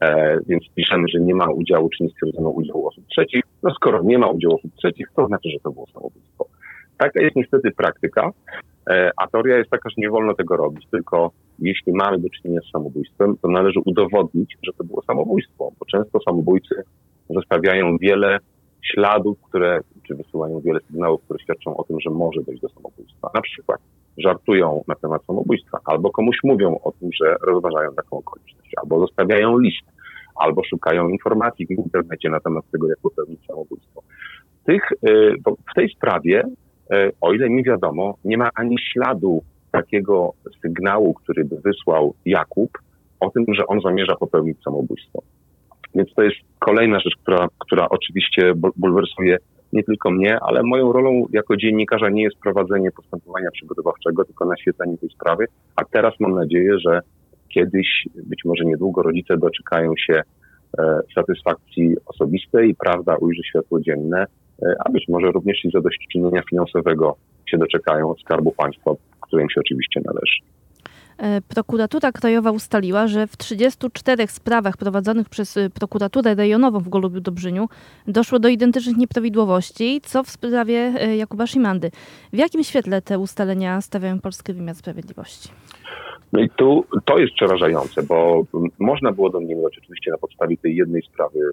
e, 0.00 0.38
więc 0.46 0.64
piszemy, 0.74 1.08
że 1.08 1.20
nie 1.20 1.34
ma 1.34 1.50
udziału, 1.50 1.88
czy 1.88 2.04
nie 2.04 2.10
stwierdzono 2.10 2.50
udziału 2.50 2.88
osób 2.88 3.04
trzecich. 3.06 3.42
No 3.62 3.74
skoro 3.74 4.02
nie 4.02 4.18
ma 4.18 4.26
udziału 4.26 4.54
osób 4.54 4.74
trzecich, 4.74 5.06
to 5.16 5.26
znaczy, 5.26 5.48
że 5.50 5.58
to 5.60 5.70
było 5.70 5.86
samobójstwo. 5.86 6.46
Taka 6.98 7.20
jest 7.20 7.36
niestety 7.36 7.70
praktyka, 7.70 8.30
e, 8.90 9.10
a 9.16 9.26
teoria 9.26 9.56
jest 9.56 9.70
taka, 9.70 9.90
że 9.90 9.94
nie 9.98 10.10
wolno 10.10 10.34
tego 10.34 10.56
robić, 10.56 10.86
tylko 10.90 11.30
jeśli 11.58 11.92
mamy 11.92 12.18
do 12.18 12.28
czynienia 12.28 12.60
z 12.60 12.70
samobójstwem, 12.70 13.36
to 13.42 13.48
należy 13.48 13.80
udowodnić, 13.84 14.56
że 14.62 14.72
to 14.72 14.84
było 14.84 15.02
samobójstwo, 15.02 15.72
bo 15.78 15.86
często 15.86 16.20
samobójcy 16.20 16.74
zostawiają 17.30 17.98
wiele 17.98 18.38
śladów, 18.92 19.38
które, 19.42 19.80
czy 20.06 20.14
wysyłają 20.14 20.60
wiele 20.60 20.80
sygnałów, 20.80 21.22
które 21.24 21.38
świadczą 21.38 21.76
o 21.76 21.84
tym, 21.84 22.00
że 22.00 22.10
może 22.10 22.42
dojść 22.42 22.62
do 22.62 22.68
samobójstwa. 22.68 23.30
Na 23.34 23.40
przykład 23.40 23.80
żartują 24.18 24.84
na 24.88 24.94
temat 24.94 25.24
samobójstwa, 25.24 25.78
albo 25.84 26.10
komuś 26.10 26.36
mówią 26.44 26.78
o 26.84 26.92
tym, 26.92 27.10
że 27.22 27.36
rozważają 27.42 27.94
taką 27.94 28.18
okoliczność, 28.18 28.70
albo 28.82 29.00
zostawiają 29.00 29.58
list, 29.58 29.86
albo 30.36 30.64
szukają 30.64 31.08
informacji 31.08 31.66
w 31.66 31.70
internecie 31.70 32.30
na 32.30 32.40
temat 32.40 32.64
tego, 32.72 32.88
jak 32.88 32.98
popełnić 32.98 33.46
samobójstwo. 33.46 34.02
Tych, 34.66 34.92
y, 34.92 35.34
w 35.70 35.74
tej 35.74 35.88
sprawie, 35.88 36.42
y, 36.92 37.12
o 37.20 37.32
ile 37.32 37.50
mi 37.50 37.64
wiadomo, 37.64 38.14
nie 38.24 38.38
ma 38.38 38.50
ani 38.54 38.76
śladu 38.92 39.42
takiego 39.76 40.32
sygnału, 40.62 41.14
który 41.14 41.44
by 41.44 41.56
wysłał 41.56 42.14
Jakub 42.24 42.70
o 43.20 43.30
tym, 43.30 43.44
że 43.48 43.66
on 43.66 43.80
zamierza 43.80 44.16
popełnić 44.16 44.62
samobójstwo. 44.62 45.22
Więc 45.94 46.14
to 46.14 46.22
jest 46.22 46.36
kolejna 46.58 47.00
rzecz, 47.00 47.16
która, 47.22 47.48
która 47.58 47.88
oczywiście 47.88 48.52
bulwersuje 48.76 49.38
nie 49.72 49.84
tylko 49.84 50.10
mnie, 50.10 50.38
ale 50.40 50.62
moją 50.62 50.92
rolą 50.92 51.26
jako 51.32 51.56
dziennikarza 51.56 52.08
nie 52.08 52.22
jest 52.22 52.36
prowadzenie 52.38 52.90
postępowania 52.90 53.50
przygotowawczego, 53.50 54.24
tylko 54.24 54.44
naświetlenie 54.44 54.98
tej 54.98 55.10
sprawy. 55.10 55.44
A 55.76 55.84
teraz 55.84 56.14
mam 56.20 56.34
nadzieję, 56.34 56.78
że 56.78 57.00
kiedyś, 57.54 57.88
być 58.14 58.44
może 58.44 58.64
niedługo, 58.64 59.02
rodzice 59.02 59.36
doczekają 59.36 59.92
się 60.06 60.22
e, 60.78 61.00
satysfakcji 61.14 61.96
osobistej, 62.06 62.74
prawda 62.74 63.16
ujrzy 63.16 63.42
światło 63.44 63.80
dzienne, 63.80 64.26
e, 64.62 64.74
a 64.84 64.90
być 64.90 65.04
może 65.08 65.26
również 65.26 65.64
i 65.64 65.70
zadośćuczynienia 65.70 66.42
finansowego 66.50 67.16
się 67.50 67.58
doczekają 67.58 68.10
od 68.10 68.20
Skarbu 68.20 68.52
Państwa, 68.52 68.90
którym 69.26 69.50
się 69.50 69.60
oczywiście 69.60 70.00
należy. 70.04 70.36
E, 71.18 71.40
prokuratura 71.40 72.12
Krajowa 72.12 72.50
ustaliła, 72.50 73.06
że 73.06 73.26
w 73.26 73.36
34 73.36 74.26
sprawach 74.26 74.76
prowadzonych 74.76 75.28
przez 75.28 75.56
e, 75.56 75.70
prokuraturę 75.70 76.34
rejonową 76.34 76.80
w 76.80 76.88
Golubiu 76.88 77.20
Dobrzyniu 77.20 77.68
doszło 78.06 78.38
do 78.38 78.48
identycznych 78.48 78.96
nieprawidłowości, 78.96 80.00
co 80.02 80.22
w 80.22 80.30
sprawie 80.30 80.78
e, 80.78 81.16
Jakuba 81.16 81.46
Szymandy. 81.46 81.90
W 82.32 82.36
jakim 82.36 82.64
świetle 82.64 83.02
te 83.02 83.18
ustalenia 83.18 83.80
stawiają 83.80 84.20
polski 84.20 84.52
wymiar 84.52 84.74
sprawiedliwości? 84.74 85.48
No 86.32 86.40
i 86.40 86.50
tu 86.50 86.84
to 87.04 87.18
jest 87.18 87.34
przerażające, 87.34 88.02
bo 88.02 88.44
można 88.78 89.12
było 89.12 89.30
domniemywać 89.30 89.78
oczywiście 89.78 90.10
na 90.10 90.18
podstawie 90.18 90.56
tej 90.56 90.76
jednej 90.76 91.02
sprawy 91.02 91.50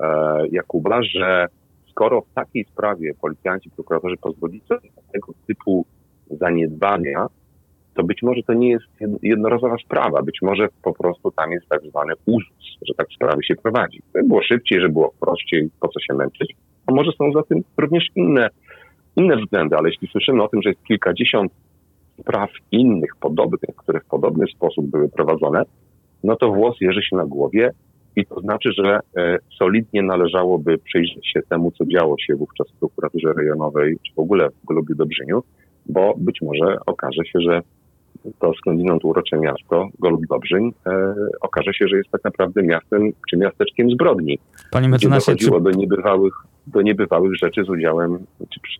e, 0.00 0.48
Jakuba, 0.52 1.02
że 1.02 1.46
skoro 1.90 2.20
w 2.20 2.34
takiej 2.34 2.64
sprawie 2.64 3.14
policjanci, 3.14 3.70
prokuratorzy 3.70 4.16
pozwolili 4.16 4.60
sobie 4.60 4.90
tego 5.12 5.32
typu 5.46 5.86
zaniedbania, 6.30 7.26
to 7.94 8.04
być 8.04 8.22
może 8.22 8.42
to 8.42 8.52
nie 8.52 8.70
jest 8.70 8.84
jednorazowa 9.22 9.76
sprawa. 9.84 10.22
Być 10.22 10.38
może 10.42 10.68
po 10.82 10.92
prostu 10.92 11.30
tam 11.30 11.50
jest 11.50 11.68
tak 11.68 11.80
zwany 11.82 12.12
uzus, 12.26 12.78
że 12.88 12.94
tak 12.94 13.06
sprawy 13.14 13.44
się 13.44 13.54
prowadzi. 13.54 14.02
Żeby 14.14 14.28
było 14.28 14.42
szybciej, 14.42 14.80
żeby 14.80 14.92
było 14.92 15.14
prościej, 15.20 15.70
po 15.80 15.88
co 15.88 16.00
się 16.00 16.14
męczyć. 16.14 16.56
A 16.86 16.92
może 16.92 17.12
są 17.12 17.32
za 17.32 17.42
tym 17.42 17.64
również 17.76 18.06
inne, 18.14 18.48
inne 19.16 19.36
względy, 19.36 19.76
ale 19.76 19.88
jeśli 19.88 20.08
słyszymy 20.08 20.42
o 20.42 20.48
tym, 20.48 20.62
że 20.62 20.70
jest 20.70 20.84
kilkadziesiąt 20.84 21.52
spraw 22.20 22.50
innych, 22.72 23.16
podobnych, 23.20 23.76
które 23.76 24.00
w 24.00 24.04
podobny 24.04 24.46
sposób 24.46 24.86
były 24.86 25.08
prowadzone, 25.08 25.62
no 26.24 26.36
to 26.36 26.52
włos 26.52 26.76
jeży 26.80 27.02
się 27.02 27.16
na 27.16 27.24
głowie 27.24 27.70
i 28.16 28.26
to 28.26 28.40
znaczy, 28.40 28.70
że 28.72 29.00
e, 29.16 29.38
solidnie 29.58 30.02
należałoby 30.02 30.78
przyjrzeć 30.78 31.30
się 31.32 31.40
temu, 31.42 31.70
co 31.70 31.86
działo 31.86 32.16
się 32.18 32.34
wówczas 32.34 32.66
w 32.70 32.78
prokuraturze 32.78 33.32
rejonowej, 33.32 33.96
czy 34.06 34.14
w 34.14 34.18
ogóle 34.18 34.48
w 34.50 34.66
Golubiu 34.66 34.94
Dobrzyniu, 34.94 35.42
bo 35.88 36.14
być 36.18 36.42
może 36.42 36.76
okaże 36.86 37.24
się, 37.24 37.40
że 37.40 37.62
to 38.38 38.52
skądinąd 38.54 39.04
urocze 39.04 39.38
miasto, 39.38 39.88
Golub 39.98 40.26
Dobrzyń, 40.26 40.72
e, 40.86 41.14
okaże 41.40 41.74
się, 41.74 41.88
że 41.88 41.96
jest 41.96 42.10
tak 42.10 42.24
naprawdę 42.24 42.62
miastem 42.62 43.12
czy 43.30 43.36
miasteczkiem 43.36 43.90
zbrodni. 43.90 44.38
Panie 44.70 44.88
mecenasie, 44.88 45.26
dochodziło 45.26 45.58
czy... 45.58 45.64
do, 45.64 45.70
niebywałych, 45.70 46.34
do 46.66 46.82
niebywałych 46.82 47.36
rzeczy 47.36 47.64
z 47.64 47.68
udziałem, 47.68 48.18
czy 48.54 48.60
przy, 48.60 48.78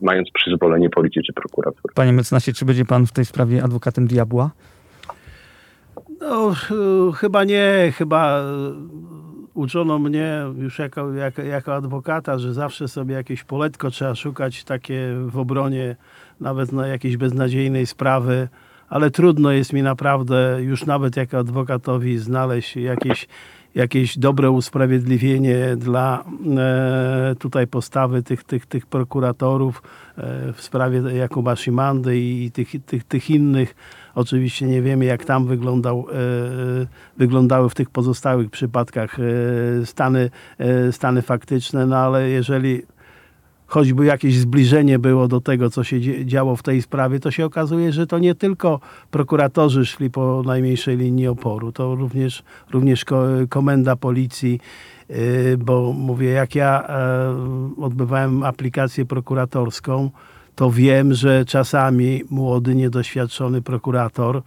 mając 0.00 0.30
przyzwolenie 0.30 0.90
policji 0.90 1.22
czy 1.26 1.32
prokuratury. 1.32 1.94
Panie 1.94 2.12
mecenasie, 2.12 2.52
czy 2.52 2.64
będzie 2.64 2.84
pan 2.84 3.06
w 3.06 3.12
tej 3.12 3.24
sprawie 3.24 3.64
adwokatem 3.64 4.06
diabła? 4.06 4.50
No, 6.20 6.54
chyba 7.14 7.44
nie. 7.44 7.92
Chyba 7.98 8.42
uczono 9.56 9.98
mnie 9.98 10.42
już 10.58 10.78
jako, 10.78 11.12
jako, 11.12 11.42
jako 11.42 11.74
adwokata, 11.74 12.38
że 12.38 12.54
zawsze 12.54 12.88
sobie 12.88 13.14
jakieś 13.14 13.44
poletko 13.44 13.90
trzeba 13.90 14.14
szukać 14.14 14.64
takie 14.64 15.14
w 15.26 15.38
obronie 15.38 15.96
nawet 16.40 16.72
na 16.72 16.86
jakiejś 16.86 17.16
beznadziejnej 17.16 17.86
sprawy, 17.86 18.48
ale 18.88 19.10
trudno 19.10 19.52
jest 19.52 19.72
mi 19.72 19.82
naprawdę 19.82 20.58
już 20.60 20.86
nawet 20.86 21.16
jako 21.16 21.38
adwokatowi 21.38 22.18
znaleźć 22.18 22.76
jakieś, 22.76 23.28
jakieś 23.74 24.18
dobre 24.18 24.50
usprawiedliwienie 24.50 25.76
dla 25.76 26.24
e, 26.56 27.34
tutaj 27.38 27.66
postawy 27.66 28.22
tych, 28.22 28.44
tych, 28.44 28.66
tych 28.66 28.86
prokuratorów 28.86 29.82
e, 30.18 30.52
w 30.52 30.62
sprawie 30.62 30.98
Jakuba 30.98 31.56
Szymandy 31.56 32.18
i 32.18 32.50
tych, 32.50 32.84
tych, 32.86 33.04
tych 33.04 33.30
innych. 33.30 33.74
Oczywiście 34.16 34.66
nie 34.66 34.82
wiemy, 34.82 35.04
jak 35.04 35.24
tam 35.24 35.46
wyglądał, 35.46 36.06
e, 36.12 36.14
wyglądały 37.18 37.70
w 37.70 37.74
tych 37.74 37.90
pozostałych 37.90 38.50
przypadkach 38.50 39.18
e, 39.20 39.86
stany, 39.86 40.30
e, 40.58 40.92
stany 40.92 41.22
faktyczne, 41.22 41.86
no 41.86 41.96
ale 41.96 42.28
jeżeli 42.28 42.82
choćby 43.66 44.04
jakieś 44.04 44.38
zbliżenie 44.38 44.98
było 44.98 45.28
do 45.28 45.40
tego, 45.40 45.70
co 45.70 45.84
się 45.84 46.26
działo 46.26 46.56
w 46.56 46.62
tej 46.62 46.82
sprawie, 46.82 47.20
to 47.20 47.30
się 47.30 47.44
okazuje, 47.44 47.92
że 47.92 48.06
to 48.06 48.18
nie 48.18 48.34
tylko 48.34 48.80
prokuratorzy 49.10 49.86
szli 49.86 50.10
po 50.10 50.42
najmniejszej 50.46 50.96
linii 50.96 51.26
oporu, 51.26 51.72
to 51.72 51.94
również, 51.94 52.42
również 52.70 53.04
komenda 53.48 53.96
policji, 53.96 54.60
bo 55.58 55.92
mówię, 55.92 56.28
jak 56.28 56.54
ja 56.54 56.88
e, 56.88 57.82
odbywałem 57.82 58.42
aplikację 58.42 59.04
prokuratorską, 59.04 60.10
to 60.56 60.70
wiem, 60.70 61.14
że 61.14 61.44
czasami 61.44 62.22
młody, 62.30 62.74
niedoświadczony 62.74 63.62
prokurator, 63.62 64.42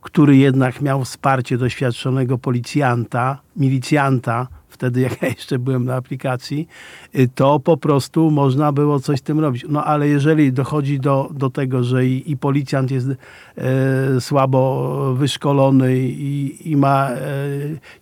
który 0.00 0.36
jednak 0.36 0.80
miał 0.80 1.04
wsparcie 1.04 1.58
doświadczonego 1.58 2.38
policjanta, 2.38 3.38
milicjanta, 3.56 4.48
wtedy 4.68 5.00
jak 5.00 5.22
ja 5.22 5.28
jeszcze 5.28 5.58
byłem 5.58 5.84
na 5.84 5.94
aplikacji, 5.94 6.68
y, 7.14 7.28
to 7.34 7.60
po 7.60 7.76
prostu 7.76 8.30
można 8.30 8.72
było 8.72 9.00
coś 9.00 9.18
z 9.18 9.22
tym 9.22 9.40
robić. 9.40 9.64
No 9.68 9.84
ale 9.84 10.08
jeżeli 10.08 10.52
dochodzi 10.52 11.00
do, 11.00 11.30
do 11.34 11.50
tego, 11.50 11.84
że 11.84 12.06
i, 12.06 12.30
i 12.30 12.36
policjant 12.36 12.90
jest 12.90 13.08
e, 13.08 14.20
słabo 14.20 15.14
wyszkolony 15.14 15.98
i, 15.98 16.70
i 16.70 16.76
ma 16.76 17.08
e, 17.10 17.18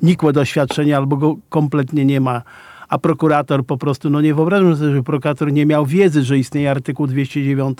nikłe 0.02 0.32
doświadczenie 0.32 0.96
albo 0.96 1.16
go 1.16 1.36
kompletnie 1.48 2.04
nie 2.04 2.20
ma, 2.20 2.42
a 2.90 2.98
prokurator 2.98 3.66
po 3.66 3.76
prostu, 3.78 4.10
no 4.10 4.20
nie 4.20 4.34
wyobrażam 4.34 4.76
sobie, 4.76 4.94
że 4.94 5.02
prokurator 5.02 5.52
nie 5.52 5.66
miał 5.66 5.86
wiedzy, 5.86 6.22
że 6.22 6.38
istnieje 6.38 6.70
artykuł 6.70 7.06
209 7.06 7.78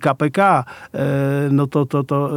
KPK, 0.00 0.64
e, 0.94 1.48
no 1.50 1.66
to, 1.66 1.86
to, 1.86 2.04
to, 2.04 2.30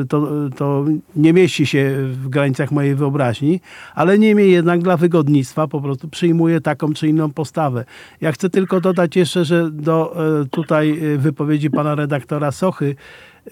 e, 0.00 0.04
to, 0.04 0.28
to 0.56 0.84
nie 1.16 1.32
mieści 1.32 1.66
się 1.66 1.94
w 1.96 2.28
granicach 2.28 2.72
mojej 2.72 2.94
wyobraźni, 2.94 3.60
ale 3.94 4.18
niemniej 4.18 4.52
jednak 4.52 4.82
dla 4.82 4.96
wygodnictwa 4.96 5.66
po 5.68 5.80
prostu 5.80 6.08
przyjmuje 6.08 6.60
taką 6.60 6.92
czy 6.92 7.08
inną 7.08 7.30
postawę. 7.30 7.84
Ja 8.20 8.32
chcę 8.32 8.50
tylko 8.50 8.80
dodać 8.80 9.16
jeszcze, 9.16 9.44
że 9.44 9.70
do 9.70 10.14
e, 10.42 10.44
tutaj 10.44 11.00
wypowiedzi 11.18 11.70
pana 11.70 11.94
redaktora 11.94 12.52
Sochy, 12.52 12.96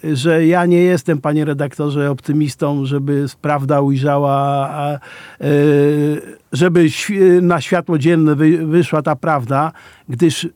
że 0.03 0.47
ja 0.47 0.65
nie 0.65 0.81
jestem, 0.81 1.21
panie 1.21 1.45
redaktorze, 1.45 2.11
optymistą, 2.11 2.85
żeby 2.85 3.25
prawda 3.41 3.81
ujrzała, 3.81 4.69
e, 4.79 4.99
żeby 6.51 6.85
na 7.41 7.61
światło 7.61 7.97
dzienne 7.97 8.35
wyszła 8.65 9.01
ta 9.01 9.15
prawda, 9.15 9.71
gdyż 10.09 10.49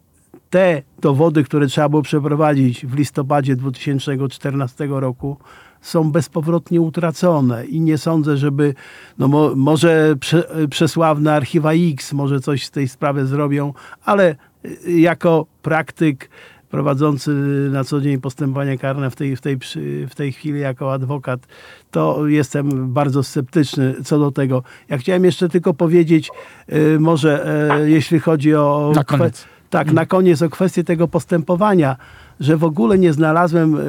te 0.50 0.82
dowody, 1.02 1.44
które 1.44 1.68
trzeba 1.68 1.90
było 1.90 2.02
przeprowadzić 2.02 2.86
w 2.86 2.96
listopadzie 2.96 3.56
2014 3.56 4.88
roku, 5.00 5.38
są 5.82 6.12
bezpowrotnie 6.12 6.82
utracone. 6.82 7.66
I 7.66 7.82
nie 7.82 7.98
sądzę, 7.98 8.38
żeby, 8.38 8.74
no 9.18 9.28
mo, 9.28 9.56
może 9.56 10.16
prze, 10.20 10.44
przesławne 10.70 11.34
archiwa 11.34 11.74
X 11.74 12.14
może 12.14 12.40
coś 12.40 12.66
z 12.66 12.72
tej 12.72 12.88
sprawy 12.88 13.26
zrobią, 13.26 13.74
ale 14.06 14.36
jako 14.88 15.46
praktyk 15.62 16.30
prowadzący 16.76 17.32
na 17.72 17.84
co 17.84 18.02
dzień 18.02 18.22
postępowania 18.22 18.78
karne 18.78 19.10
w 19.10 19.16
tej, 19.16 19.36
w, 19.36 19.42
tej, 19.42 19.58
w 20.10 20.16
tej 20.16 20.32
chwili 20.32 20.60
jako 20.60 20.94
adwokat, 20.94 21.48
to 21.92 22.28
jestem 22.28 22.94
bardzo 22.94 23.24
sceptyczny 23.24 23.96
co 24.04 24.20
do 24.20 24.32
tego. 24.32 24.64
Ja 24.90 24.98
chciałem 24.98 25.26
jeszcze 25.26 25.50
tylko 25.50 25.74
powiedzieć, 25.74 26.32
y, 26.74 27.00
może 27.00 27.48
y, 27.84 27.90
jeśli 27.90 28.20
chodzi 28.20 28.56
o... 28.56 28.92
Na 28.96 29.04
koniec. 29.04 29.46
Tak, 29.70 29.94
na 29.94 30.06
koniec 30.06 30.42
o 30.42 30.50
kwestię 30.50 30.84
tego 30.84 31.08
postępowania, 31.08 31.96
że 32.40 32.58
w 32.58 32.64
ogóle 32.64 32.98
nie 32.98 33.14
znalazłem 33.14 33.76
y, 33.76 33.80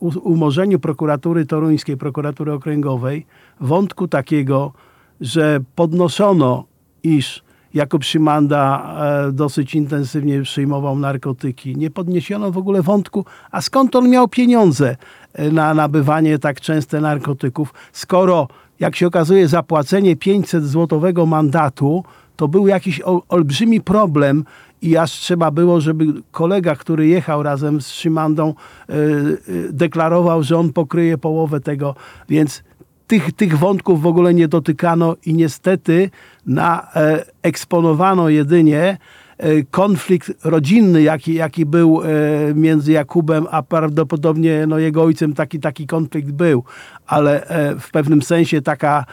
w 0.00 0.16
umorzeniu 0.22 0.78
prokuratury 0.78 1.46
toruńskiej, 1.46 1.96
prokuratury 1.96 2.52
okręgowej, 2.52 3.26
wątku 3.60 4.08
takiego, 4.08 4.72
że 5.20 5.60
podnoszono, 5.74 6.64
iż 7.02 7.42
Jakub 7.74 8.04
Szymanda 8.04 8.94
e, 9.28 9.32
dosyć 9.32 9.74
intensywnie 9.74 10.42
przyjmował 10.42 10.98
narkotyki. 10.98 11.76
Nie 11.76 11.90
podniesiono 11.90 12.50
w 12.50 12.58
ogóle 12.58 12.82
wątku, 12.82 13.24
a 13.50 13.60
skąd 13.60 13.96
on 13.96 14.08
miał 14.08 14.28
pieniądze 14.28 14.96
e, 15.32 15.50
na 15.50 15.74
nabywanie 15.74 16.38
tak 16.38 16.60
częste 16.60 17.00
narkotyków, 17.00 17.74
skoro, 17.92 18.48
jak 18.80 18.96
się 18.96 19.06
okazuje, 19.06 19.48
zapłacenie 19.48 20.16
500 20.16 20.68
złotowego 20.68 21.26
mandatu 21.26 22.04
to 22.36 22.48
był 22.48 22.66
jakiś 22.66 23.00
olbrzymi 23.28 23.80
problem 23.80 24.44
i 24.82 24.96
aż 24.96 25.12
trzeba 25.12 25.50
było, 25.50 25.80
żeby 25.80 26.04
kolega, 26.30 26.76
który 26.76 27.06
jechał 27.06 27.42
razem 27.42 27.80
z 27.80 27.88
Szymandą, 27.88 28.54
e, 28.88 28.94
deklarował, 29.70 30.42
że 30.42 30.58
on 30.58 30.72
pokryje 30.72 31.18
połowę 31.18 31.60
tego, 31.60 31.94
więc 32.28 32.62
tych, 33.12 33.32
tych 33.32 33.58
wątków 33.58 34.02
w 34.02 34.06
ogóle 34.06 34.34
nie 34.34 34.48
dotykano 34.48 35.16
i 35.26 35.34
niestety 35.34 36.10
na, 36.46 36.88
e, 36.96 37.24
eksponowano 37.42 38.28
jedynie 38.28 38.98
e, 39.38 39.62
konflikt 39.62 40.32
rodzinny, 40.44 41.02
jaki, 41.02 41.34
jaki 41.34 41.66
był 41.66 42.02
e, 42.02 42.06
między 42.54 42.92
Jakubem, 42.92 43.46
a 43.50 43.62
prawdopodobnie 43.62 44.66
no, 44.66 44.78
jego 44.78 45.02
ojcem 45.02 45.34
taki, 45.34 45.60
taki 45.60 45.86
konflikt 45.86 46.30
był, 46.30 46.64
ale 47.06 47.46
e, 47.46 47.80
w 47.80 47.90
pewnym 47.90 48.22
sensie 48.22 48.62
taka 48.62 49.04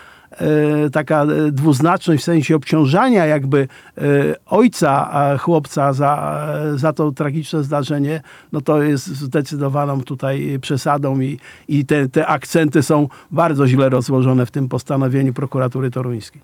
taka 0.91 1.23
e, 1.23 1.51
dwuznaczność 1.51 2.21
w 2.21 2.25
sensie 2.25 2.55
obciążania 2.55 3.25
jakby 3.25 3.67
e, 3.97 4.01
ojca 4.45 5.09
chłopca 5.37 5.93
za, 5.93 6.45
za 6.75 6.93
to 6.93 7.11
tragiczne 7.11 7.63
zdarzenie, 7.63 8.21
no 8.51 8.61
to 8.61 8.83
jest 8.83 9.07
zdecydowaną 9.07 10.03
tutaj 10.03 10.59
przesadą 10.61 11.19
i, 11.19 11.39
i 11.67 11.85
te, 11.85 12.09
te 12.09 12.27
akcenty 12.27 12.83
są 12.83 13.07
bardzo 13.31 13.67
źle 13.67 13.89
rozłożone 13.89 14.45
w 14.45 14.51
tym 14.51 14.69
postanowieniu 14.69 15.33
prokuratury 15.33 15.91
toruńskiej. 15.91 16.41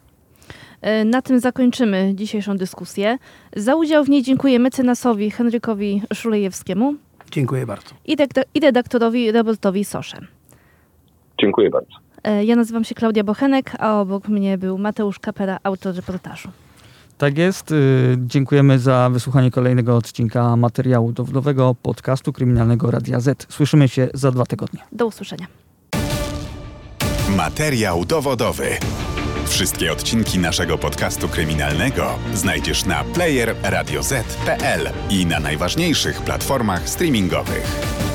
Na 1.05 1.21
tym 1.21 1.39
zakończymy 1.39 2.11
dzisiejszą 2.15 2.57
dyskusję. 2.57 3.17
Za 3.55 3.75
udział 3.75 4.03
w 4.03 4.09
niej 4.09 4.23
dziękuję 4.23 4.59
mecenasowi 4.59 5.31
Henrykowi 5.31 6.01
Szulejewskiemu. 6.13 6.95
Dziękuję 7.31 7.65
bardzo. 7.65 7.89
I, 8.05 8.17
i 8.53 8.59
redaktorowi 8.59 9.31
Robertowi 9.31 9.85
Sosze. 9.85 10.17
Dziękuję 11.41 11.69
bardzo. 11.69 12.04
E, 12.25 12.43
ja 12.45 12.55
nazywam 12.55 12.83
się 12.83 12.95
Klaudia 12.95 13.23
Bochenek, 13.23 13.71
a 13.79 14.01
obok 14.01 14.27
mnie 14.27 14.57
był 14.57 14.77
Mateusz 14.77 15.19
Kapera, 15.19 15.59
autor 15.63 15.95
reportażu. 15.95 16.49
Tak 17.17 17.37
jest. 17.37 17.71
Y, 17.71 18.17
dziękujemy 18.17 18.79
za 18.79 19.09
wysłuchanie 19.09 19.51
kolejnego 19.51 19.97
odcinka 19.97 20.55
materiału 20.55 21.11
dowodowego 21.11 21.75
podcastu 21.81 22.33
kryminalnego 22.33 22.91
Radia 22.91 23.19
Z. 23.19 23.45
Słyszymy 23.49 23.87
się 23.87 24.07
za 24.13 24.31
dwa 24.31 24.45
tygodnie. 24.45 24.79
Do 24.91 25.05
usłyszenia. 25.05 25.47
Materiał 27.37 28.05
dowodowy. 28.05 28.67
Wszystkie 29.47 29.91
odcinki 29.91 30.39
naszego 30.39 30.77
podcastu 30.77 31.29
kryminalnego 31.29 32.05
znajdziesz 32.33 32.85
na 32.85 33.03
player 33.03 33.55
radioz.pl 33.63 34.89
i 35.09 35.25
na 35.25 35.39
najważniejszych 35.39 36.21
platformach 36.21 36.89
streamingowych. 36.89 38.14